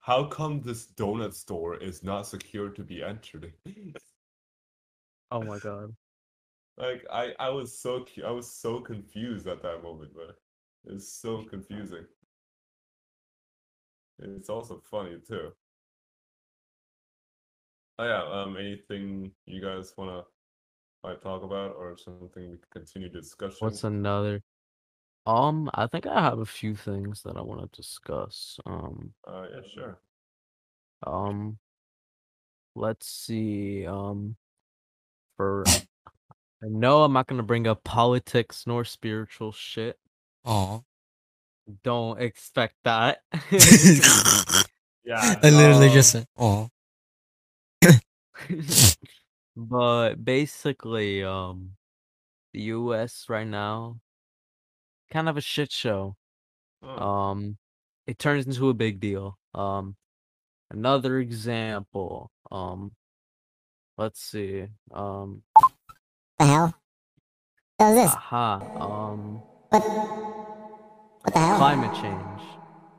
[0.00, 3.52] How come this donut store is not secure to be entered?
[5.30, 5.96] Oh my god.
[6.76, 10.34] Like I, I was so cu- I was so confused at that moment, man.
[10.86, 12.04] It's so confusing.
[14.18, 15.52] It's also funny too.
[17.98, 20.22] Oh yeah, um, anything you guys wanna
[21.04, 23.58] like talk about or something we can continue discussion?
[23.60, 24.42] What's another?
[25.26, 28.58] Um, I think I have a few things that I want to discuss.
[28.66, 29.98] Um, Uh, yeah, sure.
[31.06, 31.58] um,
[32.74, 33.86] let's see.
[33.86, 34.36] Um,
[35.36, 35.64] for
[36.62, 39.98] I know I'm not gonna bring up politics nor spiritual shit.
[40.44, 40.84] Oh,
[41.82, 43.20] Don't expect that.
[45.04, 46.68] Yeah, I literally um, just said, "Oh,
[49.56, 51.72] but basically, um,
[52.52, 53.26] the U.S.
[53.28, 53.98] right now,
[55.10, 56.14] kind of a shit show.
[56.84, 57.58] oh, Um,
[58.06, 59.38] it turns into a big deal.
[59.54, 59.96] Um,
[60.70, 62.30] another example.
[62.52, 62.92] Um,
[63.98, 64.66] let's see.
[64.92, 65.42] Um,
[66.38, 66.74] the hell?
[67.78, 68.14] What was this?
[68.14, 68.62] aha.
[68.80, 69.82] Um, What?
[69.84, 71.58] What the hell?
[71.58, 72.40] climate change.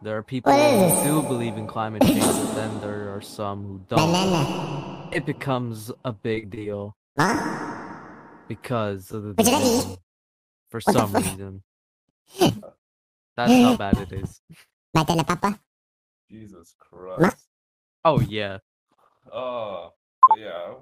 [0.02, 3.22] There are people What is who do believe in climate change, but then there are
[3.22, 4.12] some who don't.
[4.12, 5.10] Banana.
[5.14, 7.38] It becomes a big deal Huh?
[8.50, 9.98] because of the What did I eat?
[10.72, 11.24] For What some fuck?
[11.24, 11.64] reason.
[13.38, 14.42] That's how bad it is.
[14.94, 15.60] Banana papa?
[16.30, 17.48] Jesus Christ.
[18.06, 18.58] Oh yeah.
[19.32, 19.90] Uh,
[20.28, 20.74] but yeah,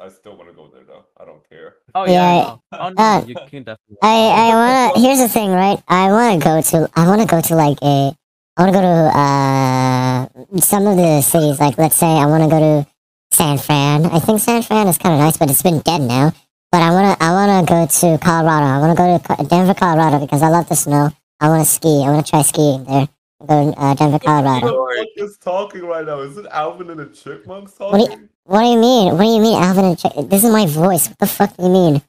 [0.00, 1.04] I still want to go there though.
[1.18, 1.76] I don't care.
[1.94, 2.56] Oh Yeah, yeah.
[2.72, 3.96] Oh no, uh, you can definitely.
[4.02, 5.00] I I wanna.
[5.00, 5.82] Here's the thing, right?
[5.88, 6.90] I wanna go to.
[6.94, 8.14] I wanna go to like a.
[8.56, 11.58] I wanna go to uh some of the cities.
[11.60, 12.86] Like let's say I wanna go to
[13.32, 14.06] San Fran.
[14.06, 16.32] I think San Fran is kind of nice, but it's been dead now.
[16.70, 18.66] But I wanna I wanna go to Colorado.
[18.66, 21.10] I wanna go to Denver, Colorado because I love the snow.
[21.40, 22.04] I wanna ski.
[22.04, 23.08] I wanna try skiing there.
[23.46, 24.66] Go to uh, Denver, Who Colorado.
[24.66, 26.20] the fuck is talking right now?
[26.20, 28.28] Is it Alvin and the Chipmunks What talking?
[28.48, 29.12] What do you mean?
[29.12, 31.08] What do you mean, Alvin and Ch- This is my voice.
[31.08, 32.02] What the fuck do you mean?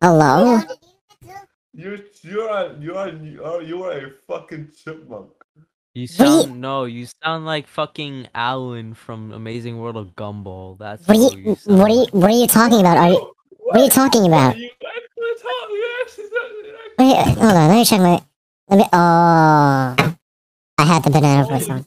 [0.00, 0.62] Hello?
[1.74, 5.30] You're you're a, you're you are you are a fucking chipmunk.
[5.94, 10.14] You What do you- sound no, you sound like fucking Alan from Amazing World of
[10.14, 10.78] Gumball.
[10.78, 11.54] That's What are who you?
[11.56, 12.00] sound What are you?
[12.00, 12.14] like.
[12.14, 12.96] What are you talking about?
[12.98, 13.32] Are you?
[13.58, 14.56] what are you talking about?
[14.56, 15.68] You actually talk.
[15.70, 17.68] You actually said- Wait, hold on.
[17.68, 18.22] Let me check my.
[18.68, 18.84] Let me.
[18.92, 20.14] Oh,
[20.78, 21.84] I had the banana voice on.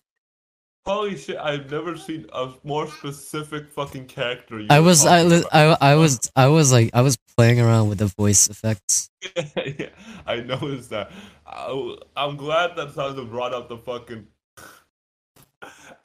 [0.86, 1.38] Holy shit!
[1.38, 4.59] I've never seen a more specific fucking character.
[4.59, 7.88] You I was, I, li- I, I was, I was like, I was playing around
[7.88, 9.09] with the voice effects.
[9.55, 9.95] yeah,
[10.27, 11.09] I noticed that.
[11.47, 14.27] I, am glad that Sandra brought up the fucking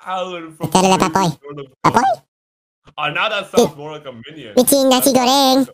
[0.07, 0.71] Alan from.
[0.71, 1.47] Tell her that Amazing boy.
[1.47, 2.01] World of That boy?
[2.01, 2.23] Gumball.
[2.97, 4.55] Oh, now that sounds more like a minion.
[4.55, 5.69] Bici nasi goreng.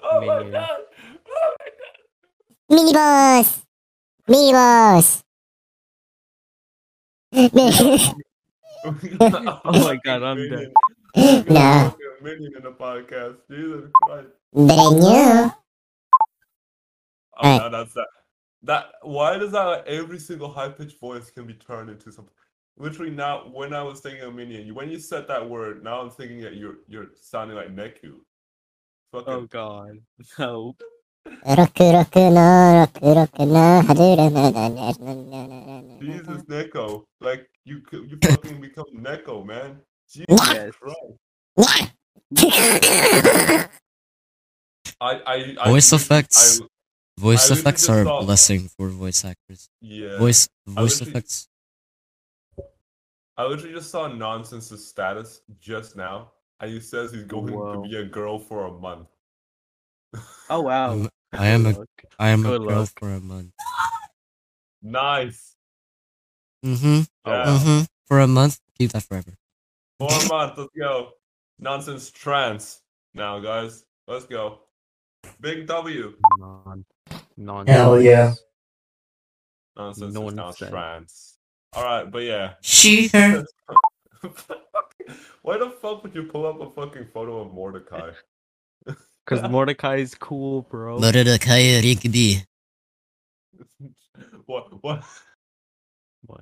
[0.03, 0.81] Oh my god!
[1.29, 1.97] Oh my god!
[2.69, 3.63] Mini boss.
[4.29, 5.23] Mini boss.
[8.85, 10.73] Oh my God, I'm dead.
[11.15, 11.51] dead.
[11.51, 11.95] No.
[12.23, 13.37] Minion in the podcast.
[13.51, 14.29] Jesus Christ.
[14.53, 15.53] Brand new.
[17.35, 17.61] Oh, Alright.
[17.63, 18.07] now that's that.
[18.65, 22.35] That why does that like, every single high pitched voice can be turned into something?
[22.83, 26.11] Literally now, when I was thinking of minion, when you said that word, now I'm
[26.11, 28.15] thinking that you're you're sounding like Neku.
[29.13, 29.99] Fucking Oh god.
[30.39, 30.75] No.
[31.47, 33.83] Rock rock no rock rock no.
[36.03, 39.81] Jesus Neko, like you you fucking become Neko, man.
[40.11, 40.75] Jesus Yes.
[40.75, 41.93] Christ.
[45.01, 46.61] I I, I Voice literally- effects.
[46.61, 46.65] I,
[47.21, 49.69] Voice literally effects are a blessing for voice actors.
[49.81, 50.19] yeah.
[50.19, 51.47] Voice, voice effects.
[53.37, 57.83] I literally just saw Nonsense's status just now, and he says he's going Whoa.
[57.83, 59.09] to be a girl for a month.
[60.51, 61.09] Oh wow.
[61.33, 61.75] I am a,
[62.19, 62.91] I am a girl luck.
[62.99, 63.53] for a month.
[64.83, 65.57] Nice.
[66.65, 67.01] Mm-hmm.
[67.27, 67.47] Yeah.
[67.47, 67.85] Mm-hmm.
[68.07, 69.35] For a month, keep that forever.
[69.99, 70.59] For a month.
[70.59, 71.11] Let's go.
[71.59, 72.83] Nonsense trance.
[73.15, 74.61] Now, guys, let's go.
[75.41, 76.15] Big W.
[76.39, 76.85] Non.
[77.37, 77.67] Non.
[78.03, 78.35] yeah.
[79.77, 80.71] Nonsense is now Nonsense.
[80.71, 81.32] trance.
[81.75, 82.55] All right, but yeah.
[82.61, 83.45] She, her.
[85.43, 88.11] Why the fuck would you pull up a fucking photo of Mordecai?
[89.25, 90.99] Because Mordecai is cool, bro.
[90.99, 92.43] Mordecai Rigby.
[94.47, 94.83] what?
[94.83, 95.05] What?
[96.27, 96.41] What?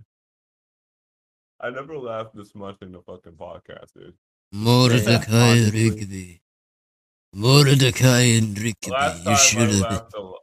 [1.60, 4.14] I never laughed this much in the fucking podcast, dude.
[4.52, 5.90] Mordecai honestly.
[5.90, 6.40] Rigby.
[7.34, 8.90] Mordecai and Rigby.
[8.90, 10.08] Last You time I should have.
[10.14, 10.40] a lot.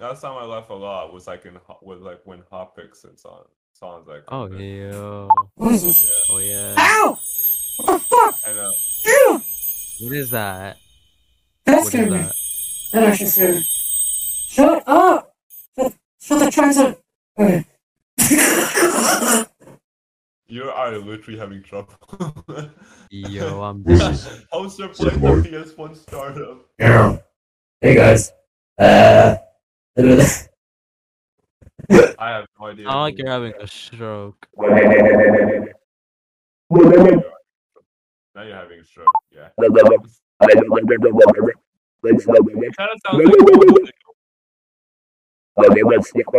[0.00, 3.04] Last time I laughed a lot was like in Ho- was like when Hot Picks
[3.04, 3.16] and
[3.78, 4.58] songs songs like Oh that.
[4.60, 4.90] yeah.
[4.90, 5.28] yeah.
[6.30, 6.74] Oh yeah.
[8.46, 8.70] And uh,
[10.00, 10.76] What is that?
[11.64, 12.18] That What is scared me.
[12.18, 12.34] that?
[12.92, 13.62] That actually scared me.
[14.48, 15.34] Shut up!
[15.78, 17.00] Shut, shut the transit.
[17.38, 17.64] Okay.
[20.48, 21.92] you are literally having trouble.
[23.10, 24.18] Yo, I'm dead.
[24.52, 26.58] How's your playing the PS1 startup?
[26.78, 27.18] Yeah.
[27.80, 28.32] Hey guys.
[28.78, 29.36] Uh.
[32.18, 32.86] I have no idea.
[32.86, 34.46] Sound like you're having a stroke.
[34.58, 34.68] Now
[38.42, 39.06] you're having a stroke.
[39.32, 39.48] Yeah.
[39.58, 39.72] It
[42.76, 43.24] kind of sounds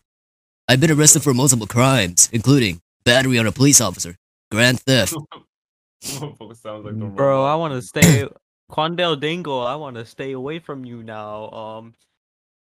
[0.66, 4.16] I've been arrested for multiple crimes, including battery on a police officer,
[4.50, 5.14] grand theft.
[6.02, 8.26] Motherfucker sounds like the Bro, I want to stay.
[8.70, 11.50] Quandale Dingle, I want to stay away from you now.
[11.50, 11.94] Um,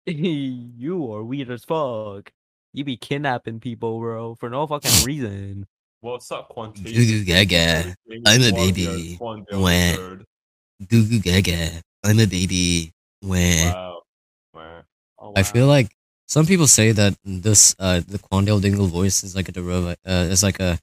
[0.05, 2.31] you are weird as fuck.
[2.73, 5.65] You be kidnapping people, bro, for no fucking reason.
[6.01, 6.93] What's up, Goo Quantitas?
[6.93, 7.95] goo gaga.
[8.25, 9.17] I'm a baby.
[9.19, 10.17] Wah.
[10.87, 11.81] Goo goo gaga.
[12.03, 12.91] I'm a baby.
[13.21, 13.35] Wah.
[13.35, 14.01] Wow.
[14.53, 14.81] Wow.
[15.19, 15.89] Oh, I feel like
[16.27, 20.31] some people say that this uh the Quandale Dingle voice is like a derivative uh
[20.31, 20.79] is like a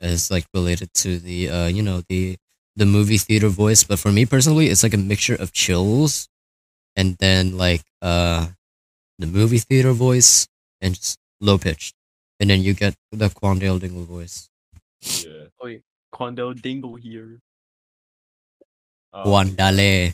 [0.00, 2.36] is like related to the uh you know the
[2.76, 6.28] the movie theater voice, but for me personally it's like a mixture of chills
[6.96, 8.48] and then like uh
[9.18, 10.46] the movie theater voice
[10.80, 11.94] and just low pitched.
[12.40, 14.48] And then you get the Quandale Dingle voice.
[15.00, 15.46] Yeah.
[16.12, 17.40] Quandale Dingle here.
[19.12, 20.12] Um, Quandale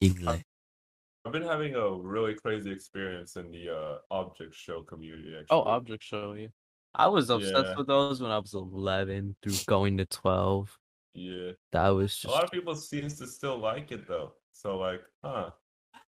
[0.00, 0.40] Dingle.
[1.24, 5.30] I've been having a really crazy experience in the uh, object show community.
[5.38, 5.46] Actually.
[5.56, 6.48] Oh, object show, yeah.
[6.94, 7.74] I was obsessed Yeah.
[7.76, 10.78] with those when I was 11 through going to 12.
[11.14, 11.52] Yeah.
[11.72, 14.32] That was A lot of people seems to still like it though.
[14.52, 15.50] So like, huh?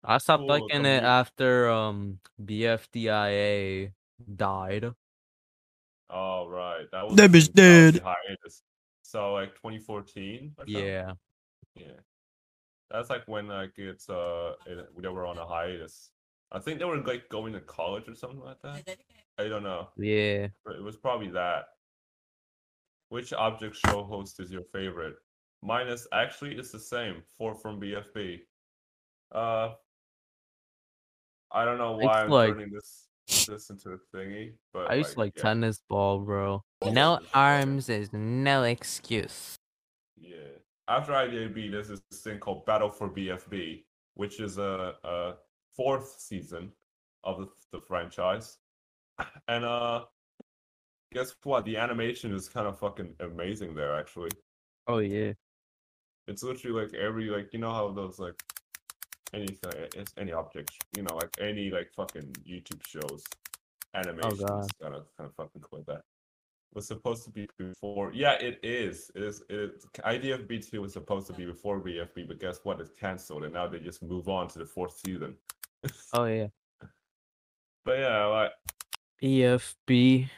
[0.04, 3.92] I stopped cool liking it after um BFDIA
[4.36, 4.92] died.
[6.10, 8.02] Oh right, that was That bitch was dead.
[9.04, 10.54] So like 2014.
[10.58, 10.86] or something?
[10.86, 11.14] Yeah.
[11.76, 12.00] Yeah.
[12.92, 16.12] That's like when like it's uh it, they were on a hiatus.
[16.52, 18.98] I think they were like going to college or something like that.
[19.38, 19.90] I don't know.
[19.98, 20.48] Yeah.
[20.66, 21.66] But it was probably that.
[23.10, 25.16] Which object show host is your favorite?
[25.62, 27.24] Minus actually it's the same.
[27.38, 28.40] Four from BFB.
[29.32, 29.74] Uh,
[31.52, 33.06] I don't know why I'm like- turning this
[33.48, 36.64] this into a thingy, but I used to like yeah, tennis ball, bro.
[36.84, 39.56] No arms is no excuse.
[40.18, 40.38] Yeah.
[40.88, 43.84] After IDFB, there's this thing called Battle for BFB,
[44.16, 45.34] which is a, a
[45.76, 46.72] fourth season
[47.24, 48.58] of the, the franchise.
[49.48, 50.06] And uh,
[51.14, 51.66] guess what?
[51.66, 54.00] The animation is kind of fucking amazing there.
[54.00, 54.32] Actually,
[54.88, 55.34] Oh yeah.
[56.28, 58.42] it's literally like every like you know how those like
[59.34, 63.24] anything uh, it's any objects you know like any like fucking YouTube shows
[63.96, 64.68] oh, animations God.
[64.82, 66.02] kind of kind of fucking cool like that.
[66.76, 68.12] Was supposed to be before.
[68.14, 69.10] Yeah, it is.
[69.16, 69.42] It is.
[69.50, 69.88] It is.
[70.06, 72.80] IDFB two was supposed to be before BFB, but guess what?
[72.80, 75.36] It's canceled, and now they just move on to the fourth season.
[76.14, 76.48] Oh yeah.
[77.86, 78.52] But yeah, like,
[79.24, 80.30] EFB.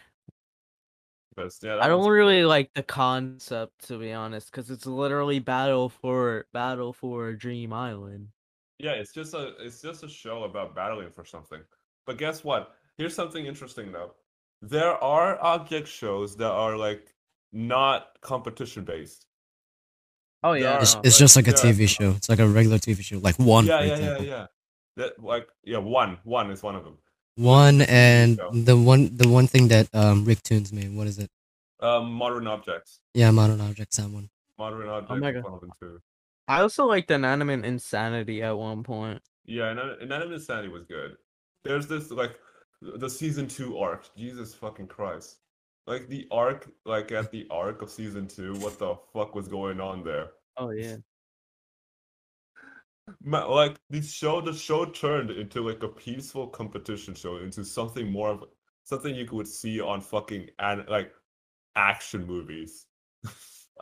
[1.35, 5.89] but yeah, I don't really like the concept to be honest, because it's literally battle
[5.89, 8.29] for battle for Dream Island.
[8.81, 11.61] Yeah, it's just a it's just a show about battling for something.
[12.05, 12.73] But guess what?
[12.97, 14.13] Here's something interesting though.
[14.61, 17.13] There are object shows that are like
[17.51, 19.25] not competition based.
[20.43, 21.73] Oh yeah, It's, it's like, just like a yeah.
[21.73, 22.11] TV show.
[22.11, 24.25] It's like a regular TV show, like one, yeah, yeah, yeah, example.
[24.25, 24.45] yeah.
[24.97, 26.97] That like yeah, one one is one of them.
[27.35, 28.49] One and show.
[28.51, 30.93] the one the one thing that um Rick Tunes made.
[30.95, 31.29] What is it?
[31.79, 32.99] Um, modern objects.
[33.13, 33.97] Yeah, Modern Objects.
[33.97, 34.29] That one.
[34.59, 35.11] Modern objects.
[35.11, 36.01] Oh my is God.
[36.47, 36.81] One of them too.
[36.81, 39.21] I also liked Inanimate Insanity at one point.
[39.45, 41.17] Yeah, and Inanimate Insanity was good.
[41.63, 42.39] There's this like
[42.81, 44.15] the season two arc.
[44.15, 45.37] Jesus fucking Christ!
[45.87, 49.79] Like the arc, like at the arc of season two, what the fuck was going
[49.81, 50.31] on there?
[50.57, 50.97] Oh yeah.
[53.25, 58.29] Like the show, the show turned into like a peaceful competition show into something more
[58.29, 58.43] of
[58.83, 61.11] something you could see on fucking and like
[61.75, 62.85] action movies.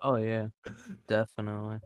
[0.02, 0.48] Oh yeah.
[1.08, 1.80] Definitely.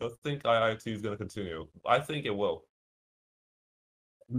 [0.00, 1.66] I think IIT is gonna continue.
[1.86, 2.64] I think it will.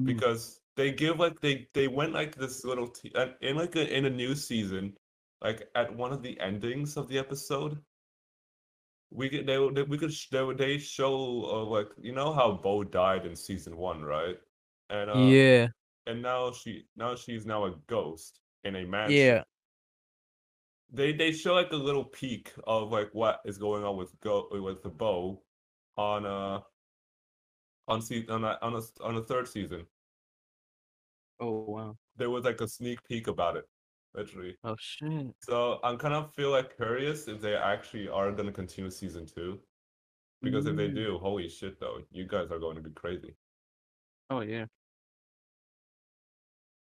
[0.04, 3.98] because they give like they they went like this little t- uh, in like a,
[3.98, 4.94] in a new season
[5.42, 7.78] like at one of the endings of the episode
[9.12, 12.52] we could they, they we could sh- they, they show uh, like you know how
[12.52, 14.38] Bo died in season one right
[14.92, 15.68] and uh yeah.
[16.06, 19.44] and now she now she's now a ghost in a mansion Yeah.
[20.92, 24.48] they they show like a little peek of like what is going on with go
[24.52, 25.42] with the bow
[26.00, 26.60] on uh
[27.88, 29.86] on season on a, on a on a third season
[31.40, 31.98] Oh wow.
[32.18, 33.66] there was like a sneak peek about it
[34.14, 34.56] literally.
[34.64, 35.28] Oh shit.
[35.42, 39.60] So I'm kind of feel like curious if they actually are gonna continue season two.
[40.42, 40.96] Because if they Mm.
[40.96, 43.36] do, holy shit though, you guys are going to be crazy.
[44.30, 44.66] Oh yeah.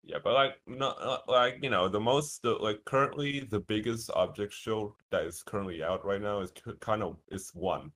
[0.03, 4.09] Yeah, but like not uh, like you know the most the, like currently the biggest
[4.11, 7.91] object show that is currently out right now is kind of is one,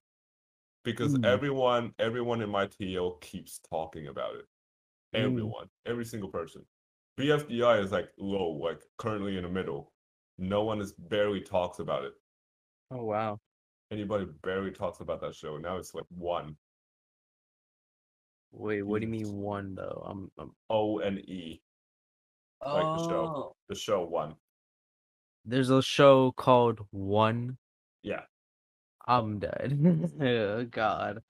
[0.86, 1.26] because Mm.
[1.26, 4.46] everyone everyone in my TL keeps talking about it.
[5.14, 5.24] Mm.
[5.26, 6.64] Everyone, every single person.
[7.18, 9.92] BFDI is like low, like currently in the middle.
[10.38, 12.14] No one is barely talks about it.
[12.90, 13.38] Oh wow.
[13.90, 15.58] Anybody barely talks about that show.
[15.58, 16.56] Now it's like one
[18.52, 20.02] Wait, what do you mean one though?
[20.06, 21.60] I'm, I'm O and E.
[22.64, 23.08] Like the Oh.
[23.08, 23.56] show.
[23.68, 24.34] The show one.
[25.44, 27.58] There's a show called One.
[28.02, 28.22] Yeah.
[29.06, 30.10] I'm dead.
[30.20, 31.20] oh god.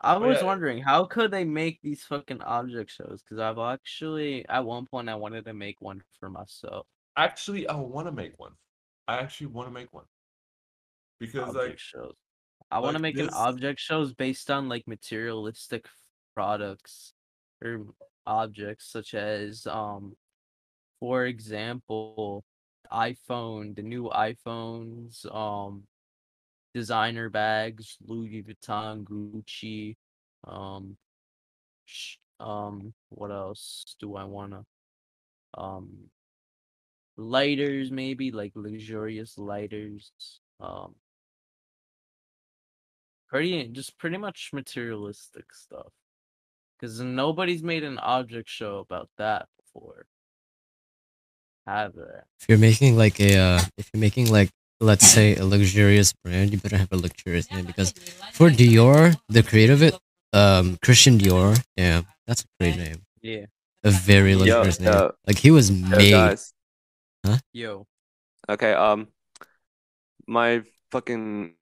[0.00, 0.46] I was yeah.
[0.46, 3.22] wondering how could they make these fucking object shows?
[3.22, 6.86] Because I've actually at one point I wanted to make one for myself.
[7.16, 8.52] Actually, I want to make one.
[9.06, 10.06] I actually want to make one.
[11.20, 12.14] Because Object like shows.
[12.70, 15.86] I want to like make an object shows based on like materialistic
[16.34, 17.12] products
[17.62, 17.86] or
[18.26, 20.14] objects such as um
[20.98, 22.44] for example
[22.92, 25.84] iPhone, the new iPhones, um
[26.74, 29.96] designer bags, Louis Vuitton, Gucci,
[30.46, 30.96] um
[32.40, 34.64] um what else do I want to
[35.60, 36.10] um
[37.16, 40.10] lighters maybe like luxurious lighters
[40.58, 40.94] um
[43.32, 45.92] pretty just pretty much materialistic stuff.
[46.78, 50.06] Because nobody's made an object show about that before.
[51.66, 52.02] Have they
[52.40, 54.50] If you're making like a, uh, if you're making like,
[54.82, 57.92] let's say a luxurious brand, you better have a luxurious name because
[58.32, 59.98] for Dior, the creator of it,
[60.32, 63.46] um, Christian Dior, yeah, that's a great name, yeah
[63.84, 64.92] a very Yo, luxurious name.
[64.92, 66.12] uh, Like he was yo, made.
[66.12, 66.52] guys.
[67.52, 67.86] yo
[68.48, 69.06] Okay, um,
[70.26, 71.54] my fucking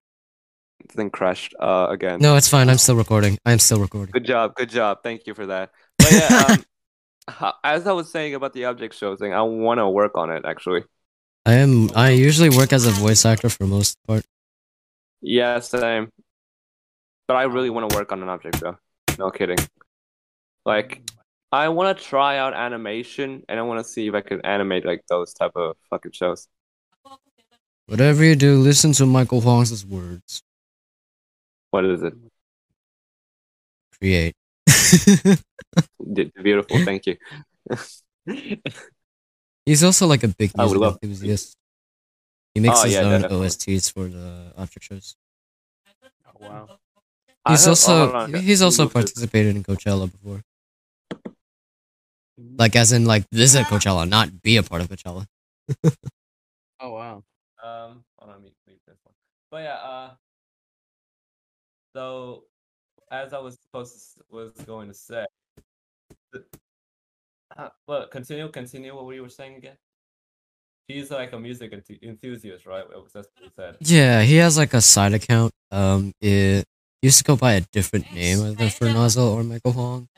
[0.93, 2.19] thing crashed uh again.
[2.21, 2.69] No, it's fine.
[2.69, 3.39] I'm still recording.
[3.45, 4.13] I'm still recording.
[4.13, 4.99] Good job, good job.
[5.03, 5.71] Thank you for that.
[5.99, 6.57] But yeah,
[7.39, 10.31] um, as I was saying about the object show thing, I want to work on
[10.31, 10.85] it actually.
[11.51, 11.91] I am.
[11.97, 14.25] I usually work as a voice actor for most part.
[15.21, 16.09] Yeah, same.
[17.27, 18.79] But I really want to work on an object show.
[19.19, 19.59] No kidding.
[20.65, 21.03] Like,
[21.51, 24.85] I want to try out animation, and I want to see if I can animate
[24.85, 26.47] like those type of fucking shows.
[27.87, 30.45] Whatever you do, listen to Michael Huang's words.
[31.73, 32.15] What is it?
[33.99, 34.35] Create.
[36.45, 36.85] Beautiful.
[36.85, 37.17] Thank you.
[39.67, 41.57] He's also like a big I would music love- enthusiast.
[42.55, 43.47] He makes Oh, his yeah, own definitely.
[43.47, 45.17] OSTs for the object shows.
[46.27, 46.79] oh, wow
[47.49, 50.43] He's have- oh, also hold he's also participated in Coachella before.
[52.37, 55.27] Like as in like visit Coachella, not be a part of Coachella.
[56.81, 57.23] oh wow
[57.63, 59.15] Um, hold on, let me leave this one.
[59.51, 60.11] But yeah, uh,
[61.95, 62.45] so
[63.11, 65.27] as I was supposed to, was going to say,
[66.33, 66.45] the,
[67.57, 69.77] uh, well, continue, continue what we were saying again.
[70.89, 71.73] He's like a music
[72.03, 72.85] enthusiast, right?
[73.15, 73.77] That's what he said.
[73.81, 75.53] Yeah, he has like a side account.
[75.71, 76.65] Um, it
[77.01, 80.09] used to go by a different name either Fernozel or Michael Huang.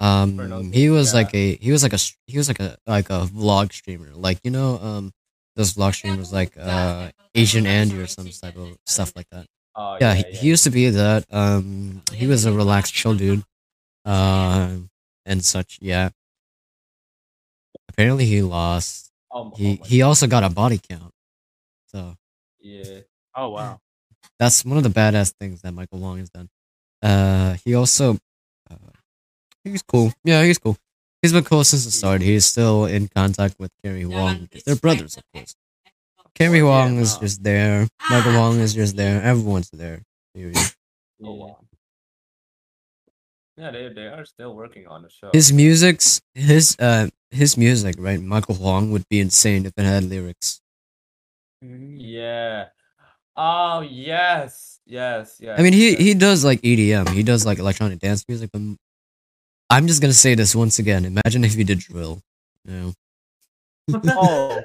[0.00, 1.20] Um, he was yeah.
[1.20, 4.38] like a he was like a he was like a like a vlog streamer, like
[4.44, 5.12] you know um
[5.56, 9.46] those vlog streamers like uh Asian Andy or some type of stuff like that.
[9.74, 11.24] Oh Yeah, he, he used to be that.
[11.30, 13.42] Um, he was a relaxed, chill dude.
[14.04, 14.90] Um,
[15.26, 15.78] and such.
[15.80, 16.10] Yeah.
[17.94, 19.10] Apparently, he lost.
[19.30, 21.12] Oh He my he also got a body count.
[21.86, 22.16] So
[22.60, 23.00] Yeah.
[23.36, 23.80] oh wow
[24.38, 26.48] that's one of the badass things that Michael Huang has done.
[27.02, 28.18] Uh, he also,
[28.70, 28.76] uh,
[29.62, 30.12] he's cool.
[30.24, 30.76] Yeah, he's cool.
[31.22, 32.20] He's been cool since the start.
[32.22, 34.48] He's still in contact with Cary Huang.
[34.66, 35.54] They're brothers, of course.
[36.34, 37.86] Cary yeah, Huang is just there.
[38.10, 39.22] Michael Huang is just there.
[39.22, 40.02] Everyone's there.
[40.34, 40.56] period.
[41.22, 41.58] Oh wow.
[43.56, 45.30] Yeah, they they are still working on the show.
[45.32, 48.20] His music's his uh his music, right?
[48.20, 50.60] Michael Huang would be insane if it had lyrics.
[51.64, 51.96] Mm-hmm.
[51.98, 52.66] Yeah.
[53.36, 55.58] Oh yes, yes, yes.
[55.58, 55.98] I mean, he yes.
[56.00, 57.08] he does like EDM.
[57.10, 58.50] He does like electronic dance music.
[58.52, 58.62] But
[59.70, 61.04] I'm just gonna say this once again.
[61.04, 62.22] Imagine if he did drill.
[62.64, 62.92] You know?
[64.16, 64.60] oh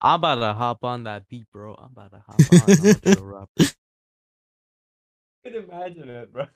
[0.00, 3.26] i'm about to hop on that beat bro i'm about to hop on I'm gonna
[3.26, 3.48] rap.
[3.58, 6.46] I can imagine it, bro.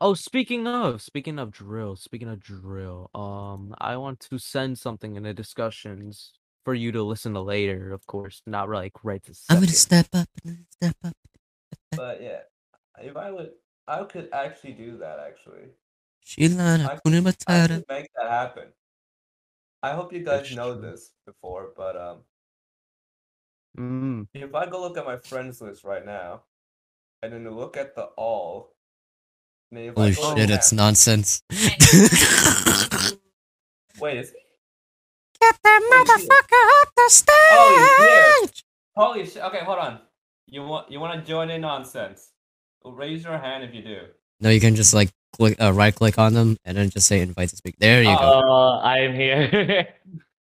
[0.00, 5.16] Oh, speaking of speaking of drill, speaking of drill, um, I want to send something
[5.16, 6.32] in the discussions
[6.64, 10.04] for you to listen to later, of course, not like right this I'm gonna second.
[10.04, 11.14] step up and step up.
[11.96, 12.40] But yeah,
[13.02, 13.50] if I would,
[13.86, 15.18] I could actually do that.
[15.18, 15.68] Actually,
[16.24, 17.68] Sheila I, Hakuna I Matata.
[17.68, 18.68] could make that happen.
[19.82, 20.82] I hope you guys That's know true.
[20.82, 22.18] this before, but um,
[23.78, 24.26] Mm.
[24.34, 26.42] if I go look at my friends list right now,
[27.22, 28.74] and then look at the all, and then
[29.30, 31.42] if I Holy go shit, to it's them- nonsense.
[34.00, 34.36] Wait, is he?
[35.40, 37.34] Get that motherfucker up the stage!
[37.52, 38.62] Oh, he's here.
[38.96, 39.42] Holy shit!
[39.44, 40.00] Okay, hold on.
[40.46, 42.30] You want you want to join in nonsense?
[42.84, 44.00] Raise your hand if you do.
[44.40, 47.20] no, you can just like click, uh, right click on them and then just say
[47.20, 47.76] invite to speak.
[47.78, 48.42] There you go.
[48.44, 49.88] Oh, I'm here.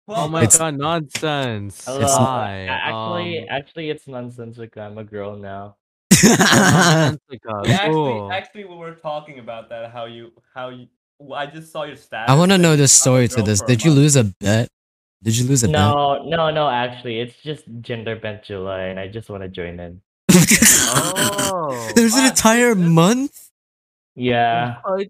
[0.07, 1.83] Oh my It's- god, nonsense.
[1.83, 2.05] Hello.
[2.07, 2.67] Hi.
[2.69, 4.83] Actually, um, actually, it's nonsensical.
[4.83, 5.77] I'm a girl now.
[6.25, 7.11] Uh-huh.
[7.29, 8.31] Nonsensical, uh, actually, cool.
[8.31, 9.91] actually, we were talking about that.
[9.91, 10.87] How you, how you.
[11.19, 12.25] well, I just saw your stats.
[12.27, 13.61] I want to know the story to this.
[13.61, 14.69] Did you lose a bet?
[15.23, 16.69] Did you lose a No, no, no.
[16.69, 20.01] Actually, it's just gender bent July, and I just want to join in.
[20.87, 21.91] Oh.
[21.95, 23.49] There's an entire this- month?
[24.15, 24.77] Yeah.
[24.83, 25.07] What?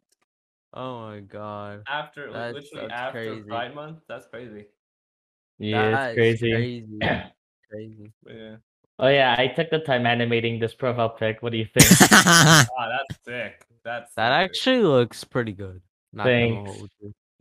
[0.73, 1.83] Oh my god.
[1.87, 3.41] After That's- literally that's after crazy.
[3.47, 4.65] Pride Month, that's crazy.
[5.59, 6.51] Yeah, That it's crazy.
[6.51, 6.99] Crazy.
[7.71, 8.11] crazy.
[8.27, 8.55] Yeah.
[8.97, 11.41] Oh yeah, I took the time animating this profile pic.
[11.43, 11.85] What do you think?
[12.11, 13.65] Ah, that's sick.
[13.83, 14.49] That's That sick.
[14.51, 15.81] actually looks pretty good.
[16.13, 16.71] Not Thanks.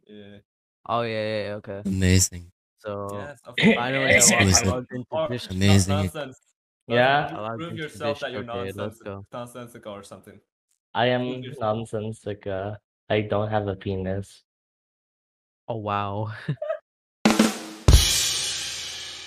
[0.07, 0.39] Yeah.
[0.87, 1.83] Oh yeah, yeah, yeah, okay.
[1.87, 2.51] Amazing.
[2.81, 3.41] So Yes.
[3.47, 4.67] of finally, I Exclusive.
[4.67, 5.97] logged into Or- Amazing.
[5.97, 6.39] Nonsense.
[6.87, 7.21] Yeah?
[7.31, 9.27] Nonsense, Allowed Prove yourself that you're okay, let's nonsense, go.
[9.33, 10.41] nonsensical or something.
[10.93, 12.77] I am nonsensical.
[13.09, 14.43] I don't have a penis.
[15.69, 16.33] Oh wow.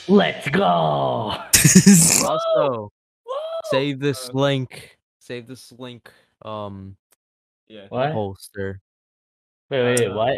[0.07, 0.63] Let's go.
[2.25, 2.91] also,
[3.65, 4.97] save this link.
[5.19, 6.09] Save this link.
[6.43, 6.95] Um,
[7.67, 7.87] Yeah.
[7.89, 8.13] What?
[8.13, 8.79] poster.
[9.69, 10.37] Wait, wait, Uh, what?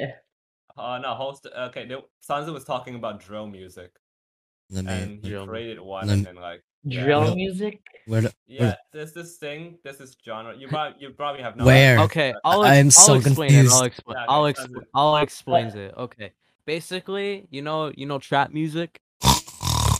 [0.77, 1.45] Uh, no, host.
[1.45, 1.95] Okay, they,
[2.27, 3.91] Sansa was talking about drill music,
[4.71, 4.91] Let me.
[4.91, 7.03] and he created one, lem- and like yeah.
[7.03, 7.81] Drill Well, music?
[8.07, 10.55] Where the, Yeah, there's this thing, there's this genre.
[10.57, 11.65] You probably you probably have no.
[11.65, 11.99] Where?
[11.99, 13.67] Okay, I'll, I am ex- so I'll explain it.
[13.69, 14.17] I'll explain.
[14.17, 14.83] Yeah, I'll okay, explain.
[14.95, 15.93] I'll explain it.
[15.97, 16.31] Okay.
[16.65, 19.01] Basically, you know, you know, trap music.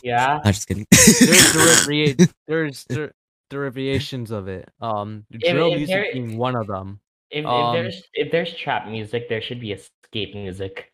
[0.02, 0.40] Yeah.
[0.44, 0.86] I'm just kidding.
[0.90, 3.12] There's deriva- there's der-
[3.50, 4.68] derivations of it.
[4.80, 7.00] Um, If- drill if music there- being one of them.
[7.30, 10.92] If, Um, if there's if there's trap music, there should be escape music.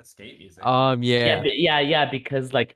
[0.00, 0.66] Escape music.
[0.66, 1.52] Um, Yeah, yeah.
[1.54, 2.74] yeah, yeah, because like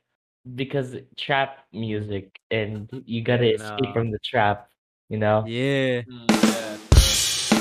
[0.55, 3.93] because trap music and you gotta escape no.
[3.93, 4.71] from the trap,
[5.09, 5.45] you know?
[5.47, 6.03] Yeah.
[6.03, 6.77] Mm, yeah.
[7.01, 7.59] sure.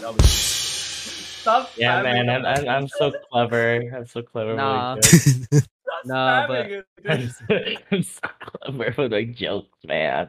[0.00, 1.70] That'll be- Stop.
[1.76, 2.68] Yeah, spamming man, I'm, it.
[2.68, 3.82] I'm I'm so clever.
[3.96, 4.94] I'm so clever Nah.
[4.96, 5.68] with my jokes.
[5.84, 8.06] Stop Nah, but- it, I'm dude.
[8.06, 8.20] so,
[8.62, 10.28] I'm clever with my jokes, man.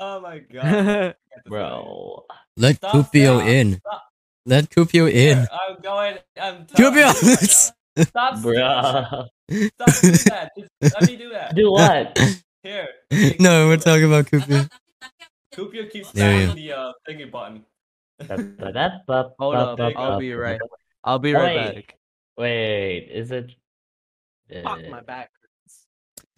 [0.00, 0.62] Oh my god.
[0.62, 1.16] Get this out
[1.46, 2.24] Bro.
[2.56, 3.78] Let Stop, Kupio stop, in.
[3.78, 4.02] stop.
[4.46, 5.32] Let Kupio of here.
[5.32, 5.38] in.
[5.50, 6.16] I'm going.
[6.40, 7.22] I'm telling Kupio!
[7.22, 8.04] you right now.
[8.04, 8.42] Stop.
[8.42, 9.26] Bro.
[9.50, 10.50] Stop doing that.
[10.58, 11.54] Just let me do that.
[11.54, 12.18] Do what?
[12.62, 12.88] Here.
[13.38, 14.68] no, we're talking about Kupio.
[15.54, 17.64] Kupio keeps There spamming the uh, thingy button.
[19.38, 20.60] Hold up, I'll be right.
[21.04, 21.74] I'll be right Wait.
[21.74, 21.98] back.
[22.38, 23.52] Wait, is it?
[24.62, 25.30] Fuck, uh, my back.
[25.64, 25.86] hurts.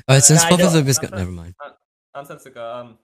[0.09, 1.55] Alright, since I both of don't- them is good, never mind.
[2.15, 2.62] Nonsensical.
[2.62, 2.99] Um,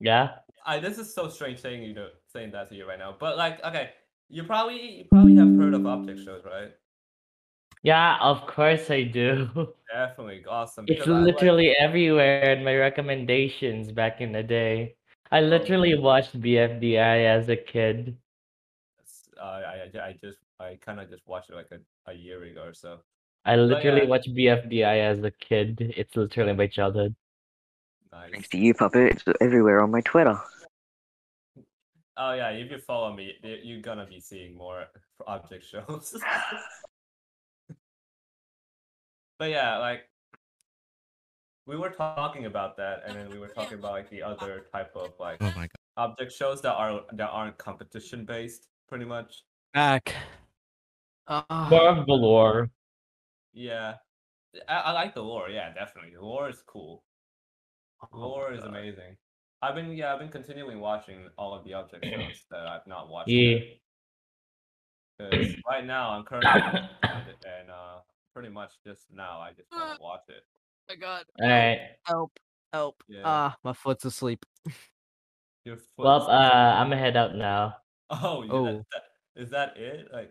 [0.00, 0.36] Yeah.
[0.66, 3.36] I this is so strange saying you know saying that to you right now, but
[3.36, 3.90] like, okay,
[4.30, 6.72] you probably you probably have heard of object shows, right?
[7.82, 9.50] Yeah, of course I do.
[9.92, 10.86] Definitely awesome.
[10.88, 14.96] It's because I, like- literally everywhere in my recommendations back in the day.
[15.30, 18.16] I literally watched BFDI as a kid.
[19.40, 22.42] uh, I I I just I kind of just watched it like a, a year
[22.44, 23.00] ago or so.
[23.44, 24.08] I literally yeah.
[24.08, 25.92] watched BFDI as a kid.
[25.96, 27.14] It's literally my childhood.
[28.10, 28.30] Nice.
[28.30, 29.12] Thanks to you, puppet.
[29.12, 30.38] It's everywhere on my Twitter.
[32.16, 34.84] Oh yeah, if you follow me, you're gonna be seeing more
[35.26, 36.16] object shows.
[39.38, 40.08] but yeah, like
[41.66, 44.92] we were talking about that, and then we were talking about like the other type
[44.94, 45.70] of like Oh my god.
[45.96, 49.42] object shows that are that aren't competition based, pretty much.
[49.74, 50.14] Back.
[51.26, 52.70] Uh, More of the lore.
[53.54, 53.94] Yeah,
[54.68, 55.48] I, I like the lore.
[55.48, 57.02] Yeah, definitely, the lore is cool.
[58.12, 58.70] oh Lore my is God.
[58.70, 59.16] amazing.
[59.62, 63.08] I've been yeah, I've been continuing watching all of the object shows that I've not
[63.08, 63.30] watched.
[63.30, 63.58] Yeah.
[65.18, 67.98] Because right now I'm currently and uh,
[68.34, 70.42] pretty much just now I just want to watch it.
[70.88, 71.24] my god.
[71.40, 71.78] Alright.
[72.02, 72.32] Help.
[72.72, 73.02] Help.
[73.08, 73.22] Yeah.
[73.24, 74.44] Ah, my foot's asleep.
[75.64, 76.04] Your foot.
[76.04, 77.76] Well, uh, I'm gonna head out now.
[78.10, 78.64] oh, yeah, Oh.
[78.66, 79.02] that- that-
[79.36, 80.06] is that it?
[80.12, 80.30] Like,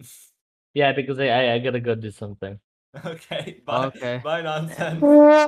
[0.74, 2.58] Yeah, because I I, I gotta go do something.
[3.06, 4.20] okay, bye, Okay.
[4.22, 5.00] bye, nonsense.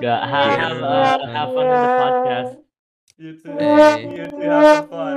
[0.02, 2.56] Yeah, have, have, uh, have fun with the podcast.
[3.16, 3.52] You too.
[3.58, 4.16] Hey.
[4.16, 4.40] You too.
[4.40, 5.16] Have some fun.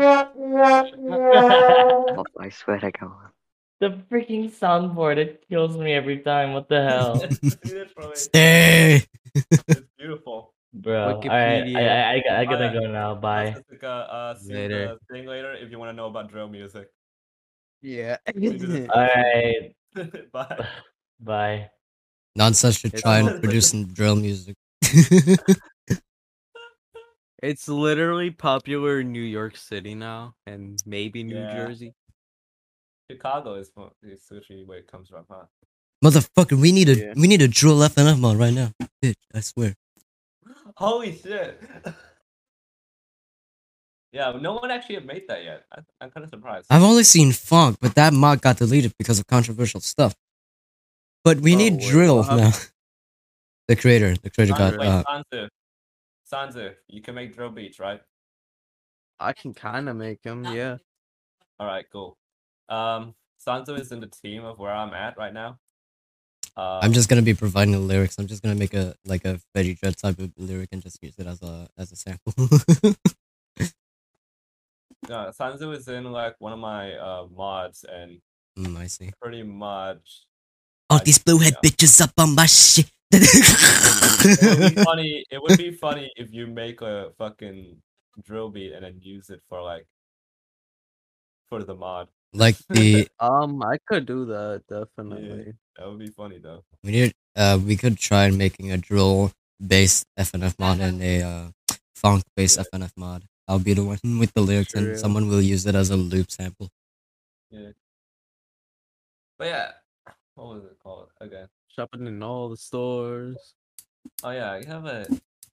[2.19, 3.31] Oh, I swear to God.
[3.79, 6.53] The freaking soundboard, it kills me every time.
[6.53, 7.15] What the hell?
[8.15, 9.03] Stay.
[9.35, 10.53] it's beautiful.
[10.73, 11.21] Bro.
[11.23, 11.29] Alright,
[11.75, 12.73] I, I, I, got- I gotta Alright.
[12.81, 13.15] go now.
[13.15, 13.51] Bye.
[13.51, 14.97] Jessica, uh, see Later.
[14.99, 16.89] the thing later if you want to know about drill music.
[17.81, 18.17] Yeah.
[18.35, 19.75] We do this- Alright.
[20.31, 20.67] Bye.
[21.19, 21.69] Bye.
[22.35, 24.55] Nonsense should It's try and produce some drill music.
[27.43, 31.53] It's literally popular in New York City now, and maybe New Yeah.
[31.53, 31.93] Jersey.
[33.11, 35.45] Chicago is mo- is usually where it comes from, huh?
[36.03, 37.13] Motherfucker, we need a Yeah.
[37.15, 38.71] we need a drill FNF mod right now.
[39.03, 39.75] Bitch, I swear.
[40.77, 41.61] Holy shit!
[44.11, 45.65] Yeah, no one actually have made that yet.
[45.71, 46.67] I, I'm kind of surprised.
[46.69, 50.15] I've only seen funk, but that mod got deleted because of controversial stuff.
[51.23, 52.51] But we Oh, need wait, drill what now.
[53.67, 55.49] The creator, the creator Sanzu, got wait, uh, Sanzu,
[56.31, 57.99] Sanzu, you can make drill beats, right?
[59.19, 60.77] I can kind of make them, yeah.
[61.59, 62.17] All right, cool.
[62.69, 63.13] Um,
[63.45, 65.59] Sanzu is in the team of where I'm at right now.
[66.55, 68.17] Um, I'm just gonna be providing the lyrics.
[68.17, 71.13] I'm just gonna make a like a Veggie Dread type of lyric and just use
[71.17, 72.33] it as a as a sample.
[75.09, 78.19] uh, Sanzu is in like one of my uh mods, and
[78.57, 79.11] mm, I see.
[79.21, 80.25] pretty much
[80.89, 81.69] All I- these bluehead yeah.
[81.69, 82.89] bitches up on my shit.
[83.11, 85.25] it would be funny.
[85.31, 87.77] It would be funny if you make a fucking
[88.25, 89.85] drill beat and then use it for like
[91.49, 92.07] for the mod.
[92.33, 95.53] like the Um, I could do that definitely.
[95.77, 96.63] That would be funny though.
[96.83, 99.31] we need uh we could try making a drill
[99.65, 101.47] based FNF mod and a uh,
[101.95, 102.65] funk based Yeah.
[102.73, 103.23] FNF mod.
[103.47, 104.81] I'll be the one with the lyrics True.
[104.81, 106.69] and someone will use it as a loop sample.
[107.49, 107.69] Yeah.
[109.37, 109.71] But yeah,
[110.35, 111.47] what was it called again?
[111.67, 113.53] Shopping in all the stores.
[114.23, 115.05] Oh yeah, you have a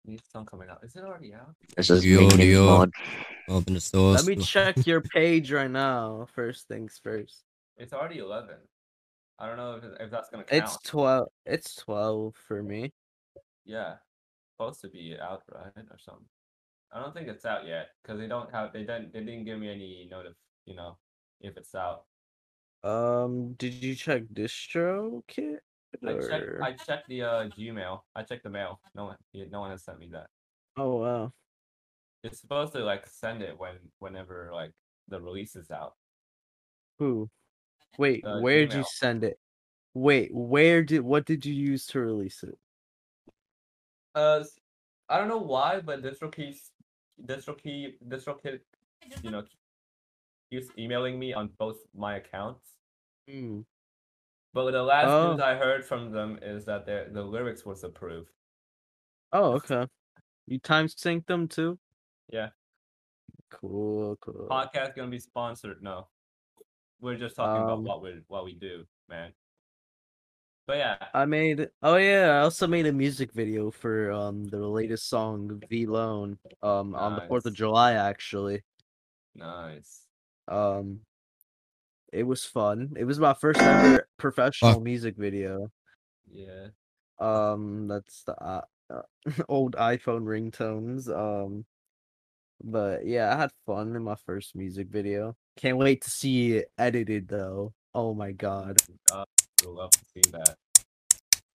[0.04, 0.80] new song coming out.
[0.82, 1.54] Is it already out?
[1.76, 2.86] This is Yo, minion yo.
[3.48, 4.26] Open the stores.
[4.26, 6.26] Let me check your page right now.
[6.34, 7.44] First things first.
[7.76, 8.56] It's already eleven.
[9.38, 10.64] I don't know if, if that's gonna count.
[10.64, 11.28] It's twelve.
[11.44, 12.92] It's twelve for me.
[13.66, 13.96] Yeah,
[14.56, 16.26] supposed to be out right or something.
[16.94, 19.58] I don't think it's out yet because they don't have they didn't they didn't give
[19.58, 20.36] me any notice.
[20.64, 20.96] you know
[21.40, 22.04] if it's out.
[22.82, 25.56] Um, did you check DistroKid?
[26.06, 28.00] I checked I checked the uh Gmail.
[28.14, 28.80] I checked the mail.
[28.94, 30.28] No one yeah, no one has sent me that.
[30.76, 31.32] Oh wow.
[32.22, 34.72] It's supposed to like send it when whenever like
[35.08, 35.94] the release is out.
[36.98, 37.28] Who?
[37.98, 39.38] Wait, Uh, where did you send it?
[39.94, 42.58] Wait, where did what did you use to release it?
[44.14, 44.44] Uh,
[45.08, 46.56] I don't know why, but DistroKey,
[47.22, 48.60] DistroKey, DistroKid,
[49.22, 49.44] you know,
[50.50, 52.70] keeps emailing me on both my accounts.
[53.30, 53.60] Hmm.
[54.52, 55.44] But the last news Oh.
[55.44, 58.30] I heard from them is that their the lyrics was approved.
[59.32, 59.86] Oh, okay.
[60.46, 61.78] You time synced them too?
[62.28, 62.50] Yeah,
[63.50, 64.46] Cool, cool.
[64.50, 65.82] podcast gonna be sponsored.
[65.82, 66.06] No,
[67.00, 69.32] we're just talking about Um, what we what we do, man.
[70.66, 74.58] But yeah, I made oh yeah, I also made a music video for um the
[74.58, 78.62] latest song V Lone um on the 4th of July actually.
[79.34, 80.02] nice.
[80.48, 81.00] Um
[82.12, 82.94] it was fun.
[82.96, 85.70] It was my first ever professional music video.
[86.30, 86.68] Yeah,
[87.18, 89.02] Um that's the uh, uh,
[89.48, 91.08] old iPhone ringtones.
[91.08, 91.66] Um
[92.62, 95.36] but yeah, I had fun in my first music video.
[95.56, 97.74] Can't wait to see it edited though.
[97.94, 98.78] Oh my god.
[99.12, 99.24] uh,
[99.64, 100.56] would love to see that.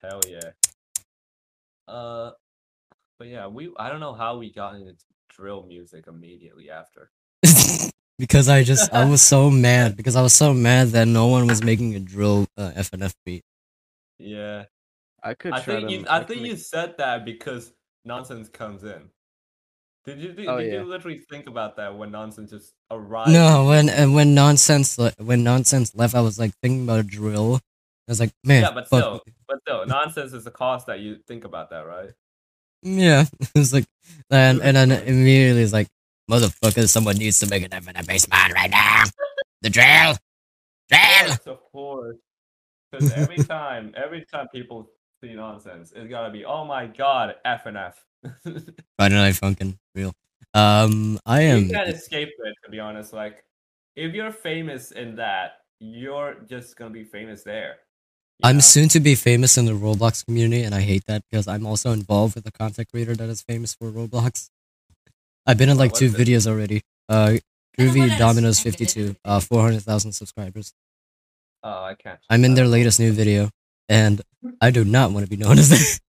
[0.02, 0.52] Hell yeah.
[1.88, 2.32] Uh,
[3.18, 4.96] but yeah, we I don't know how we got into
[5.30, 7.12] drill music immediately after.
[8.20, 11.48] because I just I was so mad because I was so mad that no one
[11.48, 13.44] was making a drill uh, FNF beat.
[14.20, 14.66] Yeah,
[15.24, 17.74] I could I think to you I could think make- you said that because
[18.06, 19.10] nonsense comes in.
[20.06, 20.80] Did you did, Oh, did yeah.
[20.80, 23.32] you literally think about that when nonsense just arrived?
[23.32, 27.60] No, when uh, when nonsense when nonsense left, I was like thinking about a drill.
[28.10, 31.18] I was like, man, Yeah, but still, but still, nonsense is a cost that you
[31.28, 32.10] think about that, right?
[32.82, 33.26] yeah.
[33.40, 33.86] it was like,
[34.32, 35.90] and and then immediately it's like,
[36.30, 39.04] motherfucker, someone needs to make an FNF base mod right now.
[39.62, 40.18] The drill, drill.
[40.90, 42.18] Yes, of course.
[42.92, 44.90] Because every time, every time people
[45.22, 48.04] see nonsense, it's gotta be, oh my god, F and F.
[48.98, 50.14] Night Funkin' real.
[50.56, 51.66] Um, I am.
[51.66, 53.14] You can't escape it, to be honest.
[53.14, 53.44] Like,
[53.96, 57.78] if you're famous in that, you're just gonna be famous there.
[58.42, 58.62] You I'm know?
[58.62, 61.92] soon to be famous in the Roblox community, and I hate that because I'm also
[61.92, 64.50] involved with a content creator that is famous for Roblox.
[65.46, 66.14] I've been in like what two it?
[66.14, 66.82] videos already.
[67.08, 67.38] Uh,
[67.78, 70.74] Groovy what is- Domino's 52, uh, 400,000 subscribers.
[71.64, 72.20] Oh, I can't.
[72.30, 73.50] I'm in their latest new video,
[73.90, 74.22] and
[74.62, 76.00] I do not want to be known as that.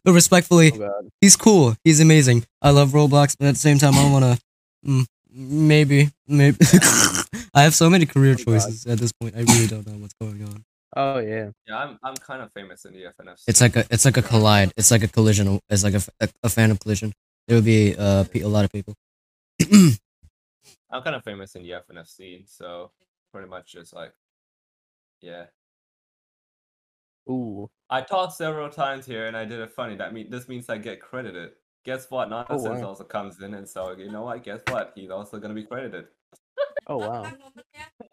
[0.04, 1.76] but respectfully, Oh he's cool.
[1.84, 2.44] He's amazing.
[2.60, 4.38] I love Roblox, but at the same time, I want to.
[4.86, 6.58] Mm, maybe, maybe.
[7.54, 8.44] I have so many career Oh, God.
[8.44, 9.34] choices at this point.
[9.36, 10.64] I really don't know what's going on.
[10.96, 11.50] Oh yeah.
[11.66, 13.38] Yeah, I'm I'm kind of famous in the FNF.
[13.38, 13.44] Scene.
[13.46, 14.72] It's like a, it's like a collide.
[14.76, 15.60] It's like a collision.
[15.68, 17.12] It's like a, a, fan of collision.
[17.46, 18.94] There will be uh pe- a lot of people.
[20.90, 22.90] I'm kind of famous in the FNF scene, so
[23.32, 24.12] pretty much just like,
[25.20, 25.44] yeah.
[27.28, 27.68] Ooh.
[27.90, 29.96] I talked several times here and I did it funny.
[29.96, 31.50] That mean this means I get credited.
[31.84, 32.30] Guess what?
[32.30, 32.88] Nonsense wow.
[32.88, 34.42] also comes in, and so you know what?
[34.42, 34.92] Guess what?
[34.94, 36.06] He's also gonna be credited.
[36.86, 37.30] Oh wow.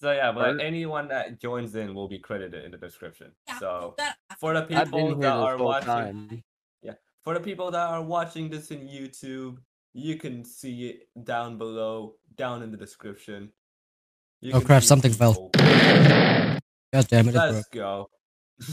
[0.00, 0.64] So yeah, but Right.
[0.64, 3.32] anyone that joins in will be credited in the description.
[3.58, 3.96] So
[4.38, 6.44] for the people that are watching, time.
[6.82, 9.58] yeah, for the people that are watching this in YouTube,
[9.92, 13.52] you can see it down below, down in the description.
[14.40, 15.50] You Oh crap, see something fell.
[15.54, 17.52] God damn it, it broke.
[17.52, 18.10] Let's go.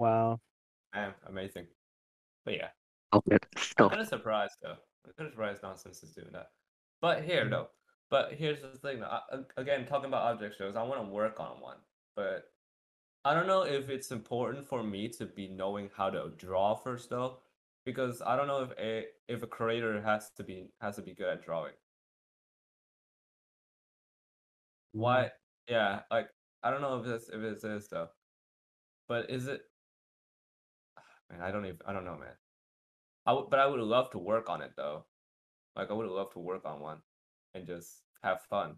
[0.00, 0.40] Wow.
[0.94, 1.66] Man, amazing.
[2.46, 2.68] But yeah,
[3.12, 3.46] Stop it.
[3.78, 4.76] I'm kind of surprised though.
[5.04, 6.46] I'm kind of surprised Nonsense is doing that.
[7.02, 7.50] But here mm.
[7.50, 7.68] though,
[8.10, 9.02] but here's the thing.
[9.04, 9.20] I,
[9.56, 11.78] again, talking about object shows, I want to work on one,
[12.16, 12.44] but
[13.24, 17.10] I don't know if it's important for me to be knowing how to draw first
[17.10, 17.38] though,
[17.84, 21.14] because I don't know if a if a creator has to be has to be
[21.14, 21.74] good at drawing.
[24.92, 25.24] Why?
[25.24, 25.74] Mm-hmm.
[25.74, 26.28] Yeah, like
[26.62, 28.08] I don't know if this if it is though,
[29.08, 29.62] but is it?
[31.30, 32.34] Man, I don't even I don't know, man.
[33.26, 35.06] I would, but I would love to work on it though.
[35.76, 37.02] Like I would love to work on one
[37.54, 38.76] and just have fun.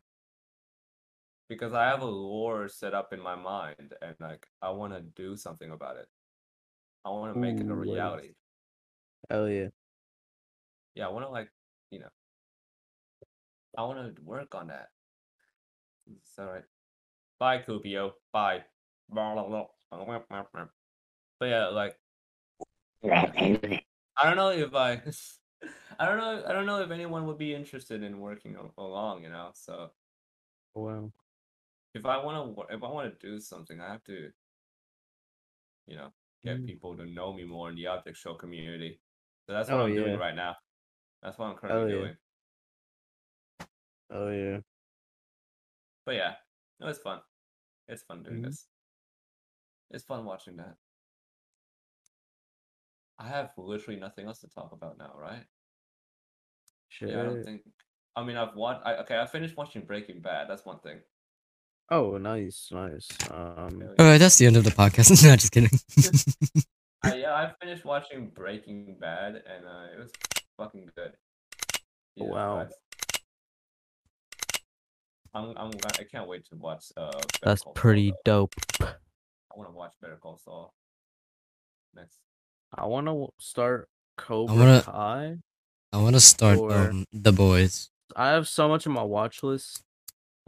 [1.49, 5.01] Because I have a lore set up in my mind and like I want to
[5.01, 6.07] do something about it.
[7.05, 8.29] I want to make it a Ooh, what is- reality.
[9.31, 9.69] Hell yeah.
[10.95, 11.49] Yeah, I want to like,
[11.91, 12.09] you know,
[13.77, 14.89] I want to work on that.
[16.11, 16.65] It's all right.
[17.39, 18.13] Bye, Kupio.
[18.33, 18.63] Bye.
[19.11, 19.69] But
[21.41, 21.97] yeah, like
[23.05, 23.83] I
[24.23, 25.01] don't know if I,
[25.99, 29.31] I don't know, I don't know if anyone would be interested in working along, you
[29.31, 29.51] know.
[29.55, 29.91] So
[30.75, 31.13] Wow.
[31.95, 34.31] if I want to, if I want to do something, I have to,
[35.87, 36.13] you know,
[36.45, 36.67] get Mm.
[36.67, 39.01] people to know me more in the object show community.
[39.47, 40.57] So that's what Oh, I'm doing right now.
[41.23, 41.99] That's what I'm currently yeah.
[41.99, 42.17] doing.
[44.11, 44.61] Oh yeah.
[46.05, 46.35] But yeah,
[46.81, 47.21] no, it's fun.
[47.89, 48.47] It's fun doing Mhm.
[48.47, 48.69] this.
[49.91, 50.77] It's fun watching that.
[53.23, 55.45] I have literally nothing else to talk about now, right?
[56.89, 57.11] Shit.
[57.11, 57.63] Yeah, I don't think.
[58.17, 58.83] I mean, I've watched.
[58.85, 60.49] I, okay, I finished watching Breaking Bad.
[60.49, 61.01] That's one thing.
[61.91, 63.09] Oh, nice, nice.
[63.31, 65.25] Um, Alright, that's the end of the podcast.
[65.25, 65.71] no, just kidding.
[67.03, 70.11] I, yeah, I finished watching Breaking Bad, and uh, it was
[70.57, 71.13] fucking good.
[72.21, 72.67] Oh, wow.
[72.67, 72.73] but
[75.35, 76.87] I'm, I'm, I can't wait to watch.
[76.97, 78.49] Uh, Better that's Call pretty though.
[78.49, 78.55] dope.
[78.81, 80.75] I want to watch Better Call Saul
[81.95, 82.19] next.
[82.75, 85.37] I want to start Cobra wanna- Kai.
[85.93, 87.91] I want to start Or- um, The Boys.
[88.17, 89.83] I have so much on my watch list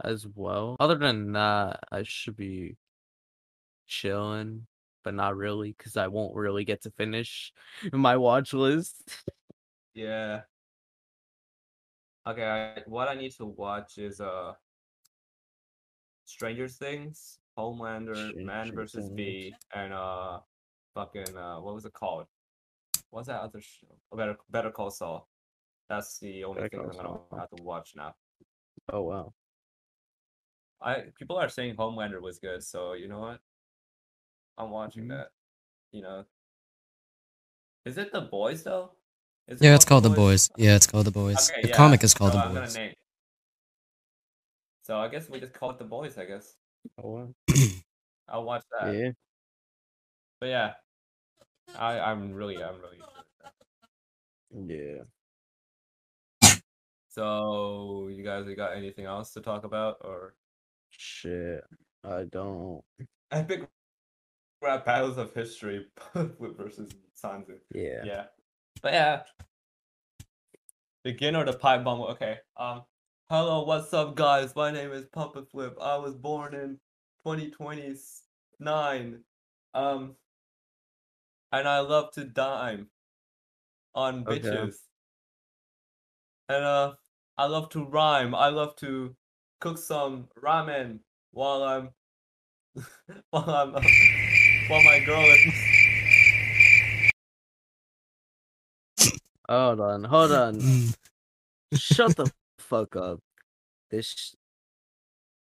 [0.03, 0.75] as well.
[0.79, 2.77] Other than that, I should be
[3.87, 4.67] chilling,
[5.03, 7.53] but not really because I won't really get to finish
[7.93, 9.03] my watch list.
[9.93, 10.41] Yeah.
[12.27, 14.53] Okay, I, what I need to watch is uh
[16.25, 19.09] Stranger Things, Homelander, Man Stranger vs.
[19.09, 20.39] Bee, and uh
[20.95, 22.25] fucking uh what was it called?
[23.11, 23.87] What's that other show?
[24.15, 25.27] Better Better Call Saul.
[25.89, 27.27] That's the only Better thing I'm gonna Saul.
[27.37, 28.15] have to watch now.
[28.91, 29.33] Oh wow.
[30.81, 33.39] I people are saying Homelander was good, so you know what?
[34.57, 35.09] I'm watching Mhm.
[35.09, 35.27] that.
[35.91, 36.25] You know.
[37.85, 38.91] Is it the boys though?
[39.47, 40.49] Is it Yeah, it's called The Boys.
[40.57, 41.51] Yeah, it's called The Boys.
[41.51, 42.95] Okay, the yeah, comic is called so The I'm Boys.
[44.81, 46.15] So I guess we just call it the boys.
[46.17, 46.57] I guess
[47.03, 47.33] Oh wow.
[48.27, 48.93] I'll watch that.
[48.93, 49.11] Yeah.
[50.39, 50.73] But yeah,
[51.77, 52.99] I I'm really I'm really.
[54.67, 55.03] Yeah.
[57.09, 60.35] So you guys, you got anything else to talk about or
[60.97, 61.63] Shit.
[62.03, 62.81] I don't.
[63.31, 63.67] epic
[64.61, 66.91] rap battles of history with versus
[67.21, 67.57] Sanzu?
[67.73, 68.03] Yeah.
[68.03, 68.23] Yeah,
[68.81, 69.23] but yeah.
[71.03, 72.01] Begin or the pipe bomb?
[72.01, 72.37] Okay.
[72.57, 72.83] Um.
[73.29, 74.55] Hello, what's up, guys?
[74.55, 75.75] My name is Puppet Flip.
[75.81, 76.79] I was born in
[77.25, 79.19] 2029.
[79.73, 80.15] Um.
[81.51, 82.89] And I love to dime
[83.93, 84.39] on Okay.
[84.41, 84.75] bitches.
[86.49, 86.93] And uh,
[87.37, 88.35] I love to rhyme.
[88.35, 89.15] I love to
[89.59, 90.99] cook some ramen
[91.31, 91.89] while I'm
[93.29, 93.81] while I'm uh,
[94.67, 95.53] while my girl is.
[99.49, 100.03] Hold on.
[100.03, 100.93] Hold on.
[101.73, 103.19] Shut the fuck up.
[103.89, 104.35] This.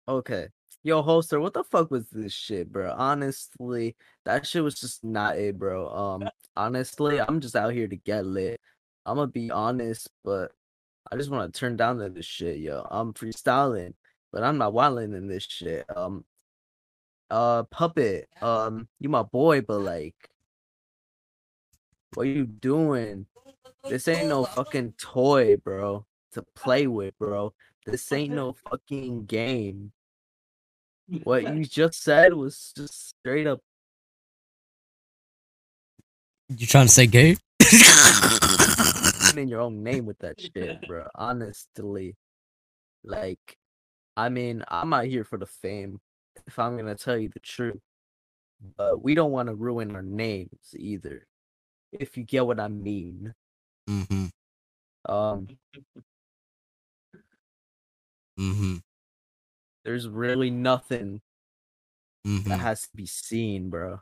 [0.08, 0.48] Okay.
[0.86, 2.94] Yo, holster, what the fuck was this shit, bro?
[2.98, 3.96] Honestly,
[4.26, 5.88] that shit was just not it, bro.
[5.90, 8.60] Um, honestly, I'm just out here to get lit.
[9.06, 10.52] I'm gonna be honest, but
[11.10, 12.86] I just want to turn down to this shit, yo.
[12.92, 13.94] I'm freestyling,
[14.34, 15.86] but I'm not wilding in this shit.
[15.96, 16.26] Um,
[17.30, 20.30] uh, puppet, um, you my boy, but like,
[22.14, 23.26] what you doing?
[23.86, 27.54] This ain't no fucking toy, bro, to play with, bro.
[27.86, 29.94] This ain't no fucking game.
[31.24, 33.60] What you just said was just straight up.
[36.50, 37.38] You trying to say gay?
[39.38, 41.08] in your own name with that shit, bro.
[41.16, 42.16] Honestly,
[43.04, 43.58] like,
[44.16, 46.00] I mean, I'm not here for the fame.
[46.48, 47.82] If I'm gonna tell you the truth,
[48.78, 51.28] but we don't want to ruin our names either.
[51.92, 53.34] If you get what I mean.
[53.90, 54.26] mm-hmm.
[55.12, 55.48] Um,
[58.40, 58.78] Mm-hmm.
[59.84, 61.22] There's really nothing
[62.24, 62.52] that Mm-hmm.
[62.52, 64.00] has to be seen, bro.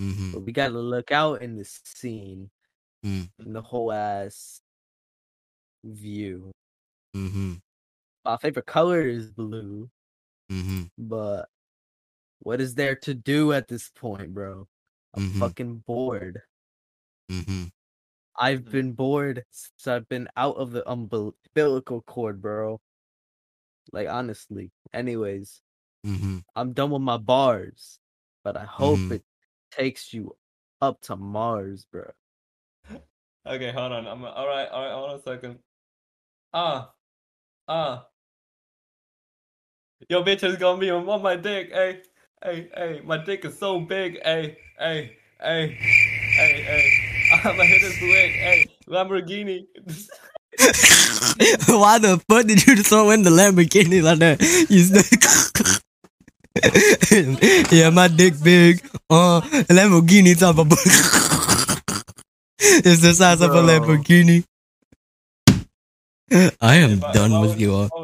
[0.00, 0.32] Mm-hmm.
[0.32, 2.50] But we gotta look out in the scene,
[3.04, 3.30] Mm.
[3.38, 4.60] in the whole ass
[5.84, 6.50] view.
[7.16, 7.54] Mm-hmm.
[8.24, 9.90] My favorite color is blue,
[10.50, 10.82] Mm-hmm.
[10.98, 11.48] but
[12.40, 14.66] what is there to do at this point, bro?
[15.14, 15.38] I'm Mhm.
[15.38, 16.42] fucking bored.
[17.30, 17.64] Mm-hmm.
[18.36, 22.80] I've been bored since I've been out of the umbilical cord, bro.
[23.92, 24.70] Like honestly.
[24.92, 25.60] Anyways,
[26.06, 26.38] Mm-hmm.
[26.56, 27.98] I'm done with my bars,
[28.44, 29.12] but I hope Mhm.
[29.12, 29.24] it
[29.70, 30.36] takes you
[30.80, 32.10] up to Mars, bro.
[33.46, 34.06] Okay, hold on.
[34.06, 34.68] I'm all right.
[34.68, 35.58] All right, hold on a second.
[36.52, 36.92] Ah,
[37.68, 38.06] ah.
[40.08, 41.70] Yo, bitch is gonna be on on my dick.
[41.72, 42.02] Hey,
[42.42, 43.00] hey, hey.
[43.04, 44.20] My dick is so big.
[44.24, 46.92] Hey, hey, hey, hey, hey.
[47.44, 48.32] I'ma hit this lick.
[48.32, 49.60] Hey, Lamborghini.
[51.66, 54.40] Why the fuck did you throw in the Lamborghini like that?
[54.68, 55.82] You st-
[57.72, 58.82] yeah, my dick big.
[59.08, 60.68] Uh, Lamborghini type of.
[62.58, 64.44] it's the size of a Lamborghini.
[66.60, 67.84] I am If I- done I with you all.
[67.86, 68.00] if I I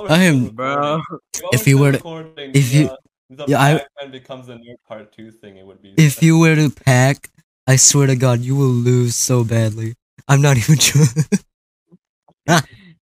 [0.00, 0.48] was I still am.
[0.48, 1.00] Bro.
[1.34, 2.90] If, I If was you were to- if you-
[3.30, 3.60] the yeah,
[4.00, 5.94] I- becomes a nerd part two thing, it would be.
[5.96, 7.30] If you were to pack,
[7.66, 9.94] I swear to God, you will lose so badly.
[10.28, 11.06] I'm not even sure.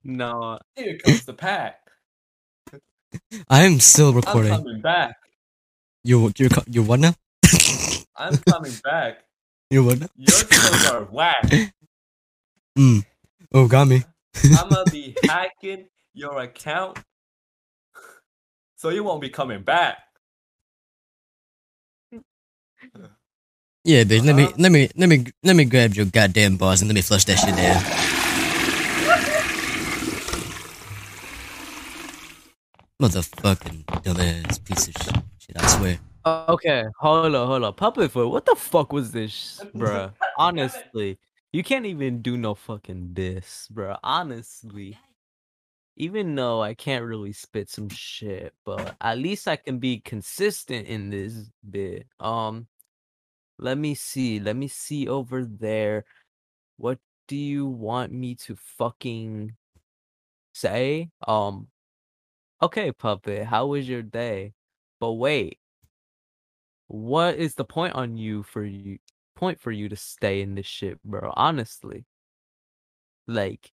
[0.03, 1.79] No, here comes the pack.
[3.49, 4.51] I am still recording.
[4.51, 5.15] I'm coming back.
[6.03, 7.13] You you co- you what now?
[8.17, 9.19] I'm coming back.
[9.69, 10.07] You what now?
[10.17, 11.45] Your skills are whack.
[12.77, 13.05] Mm.
[13.53, 14.03] Oh, got me.
[14.57, 16.97] I'm gonna be hacking your account,
[18.77, 19.97] so you won't be coming back.
[23.83, 24.25] Yeah, bitch.
[24.25, 24.53] Let me Uh-huh.
[24.57, 27.37] let me let me let me grab your goddamn balls and let me flush that
[27.37, 28.20] shit down.
[33.01, 34.93] Motherfucking dumbass piece of
[35.39, 35.57] shit.
[35.57, 35.99] I swear.
[36.23, 37.77] Okay, hold up, hold up.
[37.77, 40.13] Puppet foot, what the fuck was this, bruh?
[40.37, 41.17] Honestly,
[41.51, 43.97] you can't even do no fucking this, bruh.
[44.03, 44.99] Honestly,
[45.97, 50.85] even though I can't really spit some shit, but at least I can be consistent
[50.85, 52.05] in this bit.
[52.19, 52.67] Um,
[53.57, 54.39] let me see.
[54.39, 56.05] Let me see over there.
[56.77, 59.55] What do you want me to fucking
[60.53, 61.09] say?
[61.27, 61.65] Um,
[62.61, 63.45] okay, puppet.
[63.45, 64.53] How was your day?
[64.99, 65.57] But wait
[66.91, 68.99] what is the point on you for you
[69.35, 71.31] point for you to stay in this shit, bro?
[71.35, 72.05] Honestly.
[73.27, 73.71] Like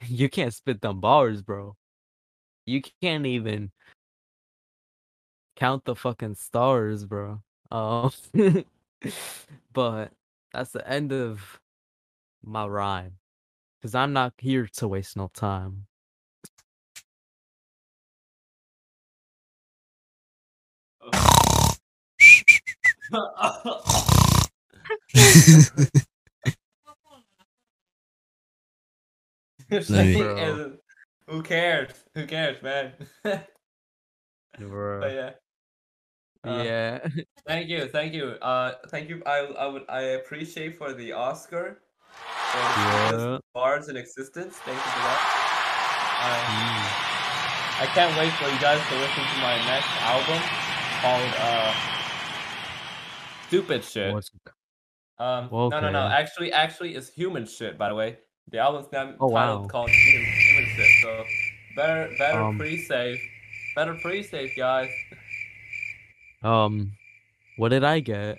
[0.06, 1.76] you can't spit them bars, bro.
[2.66, 3.70] You can't even
[5.56, 7.42] count the fucking stars, bro.
[7.70, 8.10] Um
[9.72, 10.12] but
[10.52, 11.60] that's the end of
[12.44, 13.18] my rhyme.
[13.82, 15.86] Cause I'm not here to waste no time.
[29.70, 30.78] And
[31.28, 31.90] Who cares?
[32.14, 32.92] Who cares, man?
[33.22, 33.46] but
[35.12, 35.30] yeah.
[36.44, 37.08] Uh, Yeah.
[37.46, 38.26] Thank you, thank you.
[38.42, 39.22] Uh, thank you.
[39.26, 41.82] I I would I appreciate for the Oscar
[42.50, 43.38] for the Yeah.
[43.54, 44.56] bars in existence.
[44.66, 45.20] Thank you for that.
[46.18, 50.42] I, I can't wait for you guys to listen to my next album
[51.02, 51.95] called uh
[53.48, 54.12] Stupid Shit.
[54.12, 54.30] What's-
[55.18, 56.06] Um, no, no, no.
[56.08, 57.78] Actually, actually, it's Human Shit.
[57.78, 58.18] By the way,
[58.48, 59.66] the album's now Oh, wow.
[59.66, 60.88] called Human, Human Shit.
[61.02, 61.24] So
[61.74, 63.18] better, better Um, pre-save,
[63.74, 64.90] better pre-save, guys.
[66.42, 66.92] Um
[67.56, 68.38] what did I get?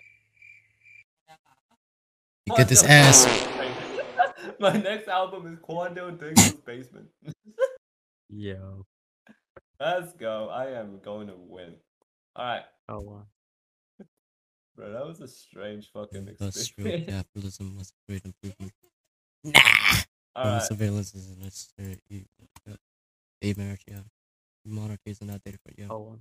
[2.46, 3.26] You get this ass.
[4.60, 7.10] My next album is Quandale Dingle's Basement.
[8.30, 8.86] Yo.
[9.80, 10.50] Let's go.
[10.50, 11.76] I am going to win.
[12.36, 13.26] All right, Oh wow.
[14.78, 14.94] Bro.
[14.94, 17.10] That was a strange fucking Industrial experience.
[17.10, 18.72] capitalism was a great improvement.
[20.36, 20.62] All Uh, right.
[20.62, 22.28] Surveillance is a necessary evil.
[23.44, 24.00] A marriage, yeah.
[24.66, 25.88] Monarchies are not dated for yeah.
[25.90, 26.18] Oh.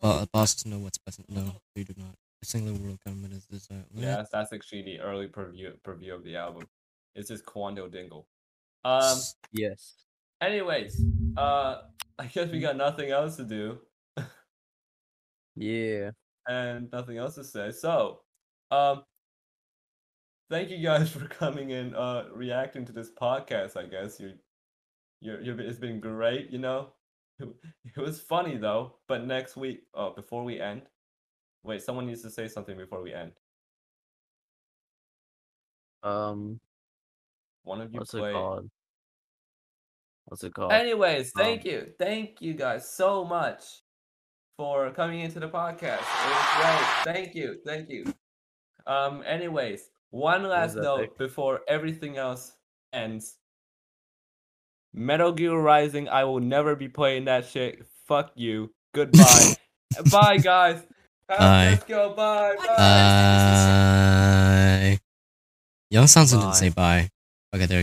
[0.00, 1.20] Bo- bosses know what's best.
[1.30, 2.14] No, we do not.
[2.42, 3.86] A single world government is designed.
[3.94, 6.68] Yes, that's actually the early preview preview of the album.
[7.14, 8.26] It's just Quandale Dingle.
[8.84, 9.18] Um.
[9.52, 9.94] Yes.
[10.42, 11.00] Anyways,
[11.38, 11.82] uh,
[12.18, 13.78] I guess we got nothing else to do.
[15.56, 16.10] Yeah.
[16.48, 17.70] And nothing else to say.
[17.70, 18.20] So,
[18.70, 19.04] um,
[20.50, 23.76] thank you guys for coming in, uh, reacting to this podcast.
[23.76, 24.32] I guess you,
[25.20, 25.56] you, you.
[25.58, 26.50] It's been great.
[26.50, 26.88] You know,
[27.40, 28.96] it was funny though.
[29.08, 30.82] But next week, oh, before we end,
[31.62, 33.32] wait, someone needs to say something before we end.
[36.02, 36.60] Um,
[37.62, 38.30] One of you what's play.
[38.30, 38.70] it called?
[40.26, 40.72] What's it called?
[40.72, 43.83] Anyways, thank Um, you, thank you guys so much
[44.56, 46.00] for coming into the podcast.
[46.00, 47.14] It was great.
[47.14, 48.04] Thank you, thank you.
[48.86, 49.22] Um.
[49.26, 51.18] Anyways, one last note epic.
[51.18, 52.52] before everything else
[52.92, 53.36] ends.
[54.92, 56.08] Metal Gear Rising.
[56.08, 57.84] I will never be playing that shit.
[58.06, 58.72] Fuck you.
[58.94, 59.54] Goodbye.
[60.10, 60.82] Bye, guys.
[61.26, 61.70] Bye.
[61.70, 62.14] Let's go.
[62.14, 62.54] Bye.
[62.58, 62.66] Bye.
[62.76, 63.94] Bye.
[65.90, 67.10] Young Samson didn't say bye.
[67.54, 67.82] Okay, there.